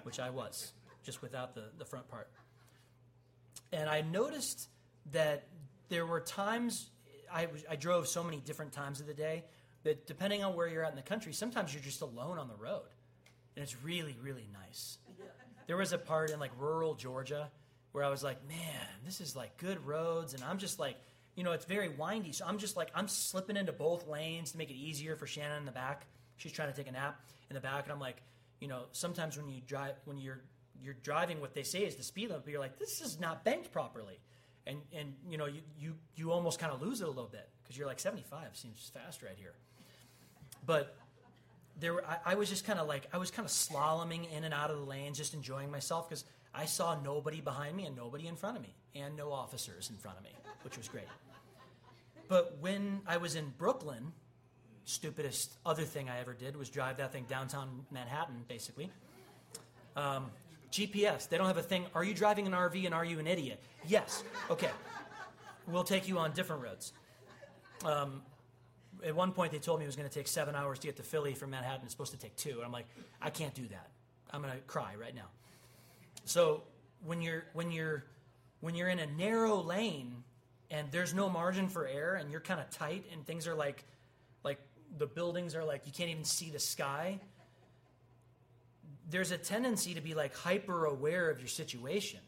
which 0.04 0.20
I 0.20 0.30
was, 0.30 0.74
just 1.04 1.22
without 1.22 1.54
the, 1.56 1.66
the 1.78 1.86
front 1.86 2.08
part. 2.10 2.30
And 3.72 3.90
I 3.90 4.02
noticed 4.02 4.70
that 5.12 5.48
there 5.90 6.06
were 6.06 6.20
times 6.20 6.90
I, 7.32 7.48
I 7.70 7.76
drove 7.76 8.08
so 8.08 8.24
many 8.24 8.38
different 8.38 8.72
times 8.74 9.00
of 9.00 9.08
the 9.08 9.14
day. 9.14 9.44
that 9.84 10.08
depending 10.08 10.44
on 10.44 10.56
where 10.56 10.68
you're 10.68 10.84
at 10.84 10.92
in 10.92 10.96
the 10.96 11.02
country, 11.02 11.34
sometimes 11.34 11.74
you're 11.74 11.84
just 11.84 12.02
alone 12.02 12.40
on 12.40 12.48
the 12.48 12.56
road. 12.56 12.88
And 13.58 13.64
it's 13.64 13.76
really, 13.84 14.16
really 14.22 14.48
nice. 14.54 15.00
There 15.66 15.78
was 15.78 15.92
a 15.92 15.98
part 15.98 16.30
in 16.30 16.40
like 16.40 16.52
rural 16.60 16.94
Georgia 16.94 17.50
where 17.92 18.04
I 18.04 18.10
was 18.10 18.24
like, 18.24 18.48
man, 18.48 18.88
this 19.04 19.20
is 19.20 19.36
like 19.36 19.58
good 19.58 19.84
roads. 19.84 20.36
And 20.36 20.44
I'm 20.44 20.60
just 20.60 20.78
like, 20.78 20.96
you 21.36 21.44
know, 21.44 21.54
it's 21.54 21.66
very 21.66 21.90
windy. 21.90 22.34
So 22.34 22.46
I'm 22.46 22.60
just 22.60 22.78
like, 22.78 22.92
I'm 22.94 23.08
slipping 23.08 23.58
into 23.58 23.72
both 23.72 24.08
lanes 24.08 24.52
to 24.52 24.60
make 24.60 24.70
it 24.70 24.76
easier 24.76 25.16
for 25.16 25.26
Shannon 25.26 25.58
in 25.58 25.66
the 25.66 25.72
back. 25.72 26.06
She's 26.36 26.52
trying 26.52 26.70
to 26.70 26.78
take 26.78 26.88
a 26.88 26.92
nap 26.92 27.20
in 27.50 27.56
the 27.56 27.60
back. 27.60 27.86
And 27.86 27.92
I'm 27.92 28.00
like, 28.00 28.22
you 28.60 28.68
know, 28.68 28.84
sometimes 28.92 29.38
when 29.38 29.50
you 29.50 29.60
drive, 29.66 29.96
when 30.06 30.20
you're, 30.20 30.42
you're 30.80 30.94
driving 31.02 31.42
what 31.42 31.56
they 31.56 31.64
say 31.64 31.80
is 31.80 31.96
the 31.96 32.04
speed 32.04 32.30
limit, 32.30 32.46
but 32.46 32.52
you're 32.52 32.62
like, 32.62 32.78
this 32.78 33.02
is 33.02 33.20
not 33.20 33.44
banked 33.44 33.72
properly. 33.72 34.20
And, 34.68 34.78
and 34.96 35.16
you 35.28 35.40
know, 35.40 35.48
you, 35.48 35.62
you, 35.80 35.96
you 36.16 36.32
almost 36.32 36.60
kind 36.60 36.72
of 36.72 36.80
lose 36.80 37.02
it 37.02 37.06
a 37.06 37.10
little 37.10 37.26
bit 37.32 37.50
because 37.64 37.76
you're 37.76 37.88
like 37.88 38.00
75 38.00 38.56
seems 38.56 38.92
fast 38.94 39.24
right 39.24 39.36
here. 39.36 39.56
But 40.64 40.96
there, 41.80 42.06
I, 42.06 42.32
I 42.32 42.36
was 42.36 42.50
just 42.50 42.66
kind 42.66 42.80
of 42.80 42.88
like 42.88 43.08
I 43.14 43.18
was 43.18 43.32
kind 43.32 43.46
of 43.46 43.52
slaloming 43.52 44.32
in 44.32 44.44
and 44.44 44.54
out 44.54 44.72
of 44.72 44.78
the 44.78 44.84
lanes, 44.84 45.18
just 45.18 45.34
enjoying 45.34 45.72
myself 45.72 46.10
because 46.10 46.24
I 46.54 46.66
saw 46.66 47.00
nobody 47.02 47.42
behind 47.42 47.76
me 47.76 47.86
and 47.86 47.96
nobody 47.96 48.28
in 48.28 48.36
front 48.36 48.58
of 48.58 48.64
me, 48.64 48.74
and 48.96 49.16
no 49.16 49.32
officers 49.32 49.90
in 49.90 49.98
front 49.98 50.18
of 50.18 50.24
me, 50.24 50.32
which 50.64 50.78
was 50.78 50.88
great. 50.88 51.08
But 52.28 52.58
when 52.60 53.02
I 53.08 53.18
was 53.18 53.36
in 53.36 53.54
Brooklyn, 53.58 54.12
stupidest 54.86 55.56
other 55.66 55.84
thing 55.84 56.10
I 56.10 56.20
ever 56.20 56.34
did 56.34 56.56
was 56.56 56.70
drive 56.70 56.98
that 56.98 57.12
thing 57.12 57.26
downtown 57.30 57.86
Manhattan, 57.92 58.44
basically. 58.48 58.92
Um, 59.96 60.32
GPS, 60.72 61.30
they 61.30 61.38
don't 61.38 61.48
have 61.48 61.58
a 61.58 61.64
thing. 61.64 61.86
Are 61.96 62.04
you 62.04 62.14
driving 62.14 62.46
an 62.48 62.54
RV 62.54 62.86
and 62.86 62.94
are 62.94 63.06
you 63.06 63.20
an 63.20 63.28
idiot? 63.28 63.62
Yes. 63.88 64.24
Okay. 64.50 64.70
We'll 65.68 65.84
take 65.84 66.08
you 66.08 66.20
on 66.20 66.32
different 66.34 66.64
roads. 66.64 66.94
Um, 67.86 68.22
at 69.06 69.16
one 69.16 69.32
point 69.32 69.52
they 69.52 69.60
told 69.60 69.80
me 69.80 69.86
it 69.86 69.88
was 69.88 69.96
going 69.96 70.08
to 70.08 70.14
take 70.14 70.28
seven 70.28 70.56
hours 70.56 70.80
to 70.80 70.88
get 70.88 70.98
to 70.98 71.04
Philly 71.04 71.34
from 71.34 71.52
Manhattan. 71.52 71.82
It's 71.84 71.94
supposed 71.94 72.12
to 72.12 72.20
take 72.20 72.36
two. 72.36 72.58
And 72.58 72.64
I'm 72.66 72.72
like, 72.72 72.88
I 73.22 73.30
can't 73.30 73.54
do 73.54 73.68
that. 73.68 73.90
I'm 74.32 74.42
going 74.42 74.54
to 74.54 74.60
cry 74.62 74.94
right 75.00 75.16
now. 75.16 75.28
So 76.26 76.64
when 77.06 77.22
you're 77.22 77.46
when 77.54 77.72
you're 77.72 78.04
when 78.60 78.76
you're 78.76 78.90
in 78.90 79.00
a 79.00 79.06
narrow 79.06 79.62
lane 79.62 80.24
and 80.70 80.88
there's 80.92 81.14
no 81.14 81.30
margin 81.30 81.68
for 81.68 81.88
error 81.88 82.16
and 82.16 82.32
you're 82.32 82.42
kind 82.42 82.60
of 82.60 82.70
tight 82.70 83.06
and 83.14 83.26
things 83.26 83.48
are 83.48 83.56
like 83.56 83.86
like 84.44 84.60
the 84.98 85.06
buildings 85.06 85.56
are 85.56 85.64
like 85.64 85.86
you 85.86 85.92
can't 85.92 86.10
even 86.10 86.24
see 86.24 86.50
the 86.50 86.60
sky 86.60 87.20
there's 89.10 89.32
a 89.32 89.38
tendency 89.38 89.94
to 89.94 90.02
be 90.02 90.14
like 90.14 90.36
hyper 90.36 90.86
aware 90.86 91.30
of 91.30 91.40
your 91.40 91.48
situation 91.48 92.20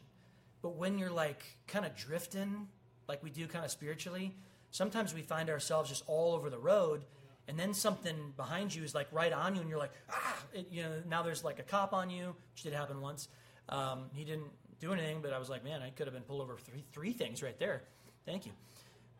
but 0.62 0.76
when 0.76 0.98
you're 0.98 1.10
like 1.10 1.42
kind 1.66 1.84
of 1.84 1.94
drifting 1.96 2.68
like 3.08 3.22
we 3.22 3.30
do 3.30 3.46
kind 3.46 3.64
of 3.64 3.70
spiritually 3.70 4.34
sometimes 4.70 5.14
we 5.14 5.22
find 5.22 5.50
ourselves 5.50 5.88
just 5.88 6.04
all 6.06 6.34
over 6.34 6.50
the 6.50 6.58
road 6.58 7.04
and 7.48 7.58
then 7.58 7.74
something 7.74 8.32
behind 8.36 8.74
you 8.74 8.84
is 8.84 8.94
like 8.94 9.08
right 9.12 9.32
on 9.32 9.54
you 9.54 9.60
and 9.60 9.68
you're 9.68 9.78
like 9.78 9.92
ah! 10.10 10.36
It, 10.52 10.68
you 10.70 10.82
know 10.82 10.90
now 11.08 11.22
there's 11.22 11.44
like 11.44 11.58
a 11.58 11.62
cop 11.62 11.92
on 11.92 12.10
you 12.10 12.34
which 12.52 12.62
did 12.62 12.72
happen 12.72 13.00
once. 13.00 13.28
Um, 13.68 14.06
he 14.12 14.24
didn't 14.24 14.50
do 14.80 14.92
anything 14.92 15.20
but 15.20 15.32
i 15.32 15.38
was 15.38 15.50
like 15.50 15.62
man 15.62 15.82
i 15.82 15.90
could 15.90 16.06
have 16.06 16.14
been 16.14 16.22
pulled 16.22 16.40
over 16.40 16.56
for 16.56 16.70
three, 16.70 16.84
three 16.92 17.12
things 17.12 17.42
right 17.42 17.58
there. 17.58 17.82
Thank 18.26 18.46
you. 18.46 18.52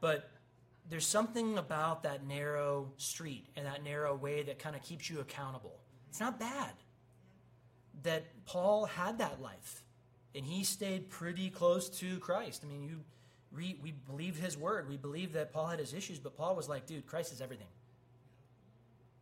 But 0.00 0.30
there's 0.88 1.06
something 1.06 1.58
about 1.58 2.02
that 2.02 2.26
narrow 2.26 2.92
street 2.96 3.46
and 3.56 3.66
that 3.66 3.84
narrow 3.84 4.14
way 4.14 4.42
that 4.42 4.58
kind 4.58 4.74
of 4.74 4.82
keeps 4.82 5.08
you 5.08 5.20
accountable. 5.20 5.78
It's 6.08 6.20
not 6.20 6.40
bad 6.40 6.72
that 8.02 8.24
paul 8.46 8.86
had 8.86 9.18
that 9.18 9.40
life 9.40 9.82
and 10.34 10.44
he 10.44 10.64
stayed 10.64 11.10
pretty 11.10 11.50
close 11.50 11.88
to 11.88 12.18
christ. 12.18 12.62
I 12.64 12.68
mean 12.68 12.82
you 12.84 13.00
we, 13.54 13.78
we 13.82 13.92
believed 13.92 14.38
his 14.38 14.56
word. 14.56 14.88
We 14.88 14.96
believed 14.96 15.34
that 15.34 15.52
Paul 15.52 15.66
had 15.66 15.78
his 15.78 15.92
issues, 15.92 16.18
but 16.18 16.36
Paul 16.36 16.54
was 16.54 16.68
like, 16.68 16.86
dude, 16.86 17.06
Christ 17.06 17.32
is 17.32 17.40
everything. 17.40 17.66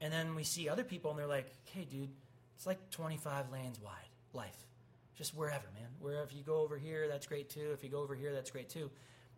And 0.00 0.12
then 0.12 0.34
we 0.34 0.44
see 0.44 0.68
other 0.68 0.84
people 0.84 1.10
and 1.10 1.18
they're 1.18 1.26
like, 1.26 1.50
hey, 1.72 1.84
dude, 1.84 2.10
it's 2.56 2.66
like 2.66 2.90
25 2.90 3.50
lanes 3.50 3.80
wide, 3.80 3.92
life. 4.32 4.56
Just 5.16 5.34
wherever, 5.34 5.66
man. 5.74 5.88
Wherever 5.98 6.30
you 6.32 6.42
go 6.42 6.60
over 6.60 6.76
here, 6.76 7.08
that's 7.08 7.26
great 7.26 7.50
too. 7.50 7.70
If 7.72 7.82
you 7.82 7.90
go 7.90 8.00
over 8.00 8.14
here, 8.14 8.32
that's 8.32 8.50
great 8.50 8.68
too. 8.68 8.90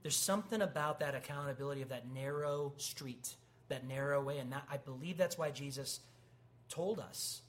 There's 0.02 0.16
something 0.16 0.60
about 0.60 1.00
that 1.00 1.14
accountability 1.14 1.82
of 1.82 1.88
that 1.90 2.10
narrow 2.12 2.72
street, 2.76 3.36
that 3.68 3.86
narrow 3.86 4.22
way. 4.22 4.38
And 4.38 4.52
that, 4.52 4.64
I 4.70 4.76
believe 4.76 5.16
that's 5.16 5.38
why 5.38 5.50
Jesus 5.50 6.00
told 6.68 6.98
us 6.98 7.42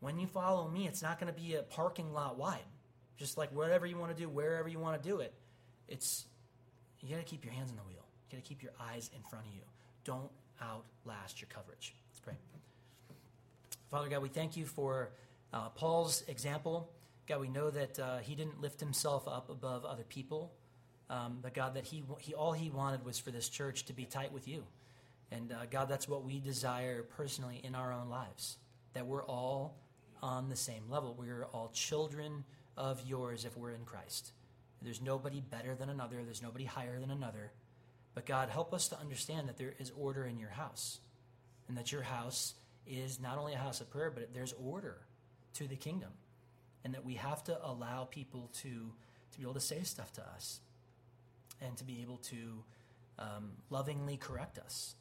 when 0.00 0.18
you 0.18 0.26
follow 0.26 0.68
me, 0.68 0.86
it's 0.86 1.02
not 1.02 1.18
going 1.18 1.32
to 1.32 1.38
be 1.38 1.54
a 1.54 1.62
parking 1.62 2.12
lot 2.12 2.38
wide. 2.38 2.58
Just 3.16 3.36
like 3.36 3.50
whatever 3.52 3.84
you 3.84 3.98
want 3.98 4.16
to 4.16 4.22
do, 4.22 4.28
wherever 4.28 4.68
you 4.68 4.78
want 4.78 5.02
to 5.02 5.08
do 5.08 5.18
it. 5.18 5.34
It's 5.88 6.26
you 7.00 7.14
got 7.14 7.24
to 7.24 7.30
keep 7.30 7.44
your 7.44 7.54
hands 7.54 7.70
on 7.70 7.76
the 7.76 7.82
wheel. 7.82 8.04
You 8.30 8.36
got 8.36 8.44
to 8.44 8.48
keep 8.48 8.62
your 8.62 8.72
eyes 8.80 9.10
in 9.14 9.22
front 9.28 9.46
of 9.46 9.52
you. 9.52 9.60
Don't 10.04 10.30
outlast 10.60 11.40
your 11.40 11.48
coverage. 11.48 11.94
Let's 12.10 12.20
pray. 12.20 12.34
Father 13.90 14.08
God, 14.08 14.22
we 14.22 14.28
thank 14.28 14.56
you 14.56 14.66
for 14.66 15.10
uh, 15.52 15.68
Paul's 15.70 16.24
example. 16.28 16.90
God, 17.26 17.40
we 17.40 17.48
know 17.48 17.70
that 17.70 17.98
uh, 17.98 18.18
he 18.18 18.34
didn't 18.34 18.60
lift 18.60 18.80
himself 18.80 19.28
up 19.28 19.50
above 19.50 19.84
other 19.84 20.02
people, 20.02 20.52
um, 21.10 21.38
but 21.42 21.54
God, 21.54 21.74
that 21.74 21.84
he, 21.84 22.02
he 22.18 22.34
all 22.34 22.52
he 22.52 22.70
wanted 22.70 23.04
was 23.04 23.18
for 23.18 23.30
this 23.30 23.48
church 23.48 23.84
to 23.86 23.92
be 23.92 24.04
tight 24.04 24.32
with 24.32 24.48
you. 24.48 24.64
And 25.30 25.52
uh, 25.52 25.66
God, 25.70 25.88
that's 25.88 26.08
what 26.08 26.24
we 26.24 26.40
desire 26.40 27.02
personally 27.02 27.60
in 27.62 27.74
our 27.74 27.92
own 27.92 28.08
lives. 28.08 28.56
That 28.94 29.06
we're 29.06 29.24
all 29.24 29.76
on 30.22 30.48
the 30.48 30.56
same 30.56 30.84
level. 30.88 31.14
We're 31.18 31.44
all 31.44 31.70
children 31.72 32.44
of 32.76 33.02
yours 33.06 33.44
if 33.44 33.56
we're 33.56 33.72
in 33.72 33.84
Christ. 33.84 34.32
There's 34.82 35.00
nobody 35.02 35.40
better 35.40 35.74
than 35.74 35.88
another, 35.88 36.22
there's 36.24 36.42
nobody 36.42 36.64
higher 36.64 37.00
than 37.00 37.10
another. 37.10 37.52
But 38.14 38.26
God, 38.26 38.48
help 38.48 38.72
us 38.72 38.88
to 38.88 38.98
understand 38.98 39.48
that 39.48 39.58
there 39.58 39.74
is 39.78 39.92
order 39.96 40.24
in 40.24 40.38
your 40.38 40.50
house, 40.50 41.00
and 41.68 41.76
that 41.76 41.92
your 41.92 42.02
house 42.02 42.54
is 42.86 43.20
not 43.20 43.38
only 43.38 43.54
a 43.54 43.58
house 43.58 43.80
of 43.80 43.90
prayer, 43.90 44.10
but 44.10 44.32
there's 44.34 44.54
order 44.54 44.98
to 45.54 45.68
the 45.68 45.76
kingdom, 45.76 46.10
and 46.84 46.94
that 46.94 47.04
we 47.04 47.14
have 47.14 47.44
to 47.44 47.58
allow 47.64 48.04
people 48.04 48.50
to, 48.62 48.92
to 49.32 49.38
be 49.38 49.42
able 49.42 49.54
to 49.54 49.60
say 49.60 49.82
stuff 49.82 50.12
to 50.14 50.22
us 50.22 50.60
and 51.60 51.76
to 51.76 51.84
be 51.84 52.00
able 52.02 52.18
to 52.18 52.36
um, 53.18 53.50
lovingly 53.70 54.16
correct 54.16 54.58
us. 54.58 54.94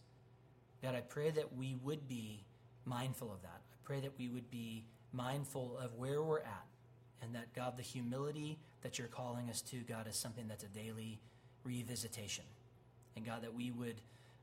God, 0.82 0.96
I 0.96 1.02
pray 1.02 1.30
that 1.32 1.56
we 1.56 1.76
would 1.84 2.08
be 2.08 2.44
mindful 2.86 3.32
of 3.32 3.42
that. 3.44 3.62
I 3.72 3.78
pray 3.84 4.00
that 4.02 4.18
we 4.18 4.28
would 4.28 4.50
be 4.50 4.86
mindful 5.14 5.78
of 5.78 5.94
where 5.96 6.22
we're 6.22 6.40
at 6.40 6.66
and 7.22 7.36
that 7.36 7.54
God, 7.54 7.78
the 7.78 7.84
humility 7.84 8.60
that 8.88 8.98
you're 8.98 9.10
calling 9.10 9.50
us 9.50 9.62
to, 9.62 9.76
God, 9.80 10.08
is 10.08 10.16
something 10.16 10.48
that's 10.48 10.64
a 10.64 10.68
daily 10.68 11.20
revisitation. 11.68 12.46
And 13.18 13.26
God, 13.26 13.44
that 13.44 13.54
we 13.54 13.70
would 13.70 14.00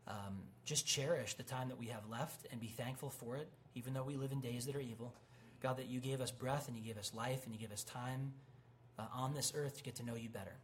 um, 0.06 0.42
just 0.66 0.86
cherish 0.86 1.32
the 1.32 1.42
time 1.42 1.70
that 1.70 1.78
we 1.78 1.86
have 1.86 2.02
left 2.10 2.46
and 2.50 2.60
be 2.60 2.66
thankful 2.66 3.08
for 3.08 3.38
it, 3.38 3.48
even 3.74 3.94
though 3.94 4.02
we 4.02 4.16
live 4.16 4.32
in 4.32 4.42
days 4.42 4.66
that 4.66 4.76
are 4.76 4.82
evil. 4.82 5.14
God, 5.62 5.78
that 5.78 5.86
you 5.86 5.98
gave 5.98 6.20
us 6.20 6.30
breath 6.30 6.68
and 6.68 6.76
you 6.76 6.82
gave 6.82 6.98
us 6.98 7.12
life 7.14 7.46
and 7.46 7.54
you 7.54 7.58
gave 7.58 7.72
us 7.72 7.84
time 7.84 8.34
uh, 8.98 9.06
on 9.14 9.32
this 9.32 9.54
earth 9.56 9.78
to 9.78 9.82
get 9.82 9.94
to 9.94 10.04
know 10.04 10.14
you 10.14 10.28
better. 10.28 10.58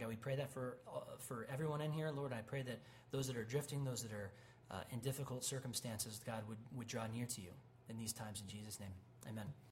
God, 0.00 0.08
we 0.08 0.16
pray 0.16 0.34
that 0.34 0.52
for, 0.52 0.78
uh, 0.92 0.98
for 1.20 1.46
everyone 1.50 1.80
in 1.82 1.92
here, 1.92 2.10
Lord. 2.10 2.32
I 2.32 2.40
pray 2.40 2.62
that 2.62 2.80
those 3.12 3.28
that 3.28 3.36
are 3.36 3.44
drifting, 3.44 3.84
those 3.84 4.02
that 4.02 4.12
are 4.12 4.32
uh, 4.72 4.80
in 4.90 4.98
difficult 4.98 5.44
circumstances, 5.44 6.20
God, 6.26 6.42
would, 6.48 6.58
would 6.74 6.88
draw 6.88 7.06
near 7.06 7.26
to 7.26 7.40
you 7.40 7.50
in 7.88 7.96
these 7.96 8.12
times 8.12 8.42
in 8.42 8.48
Jesus' 8.48 8.80
name. 8.80 8.90
Amen. 9.28 9.46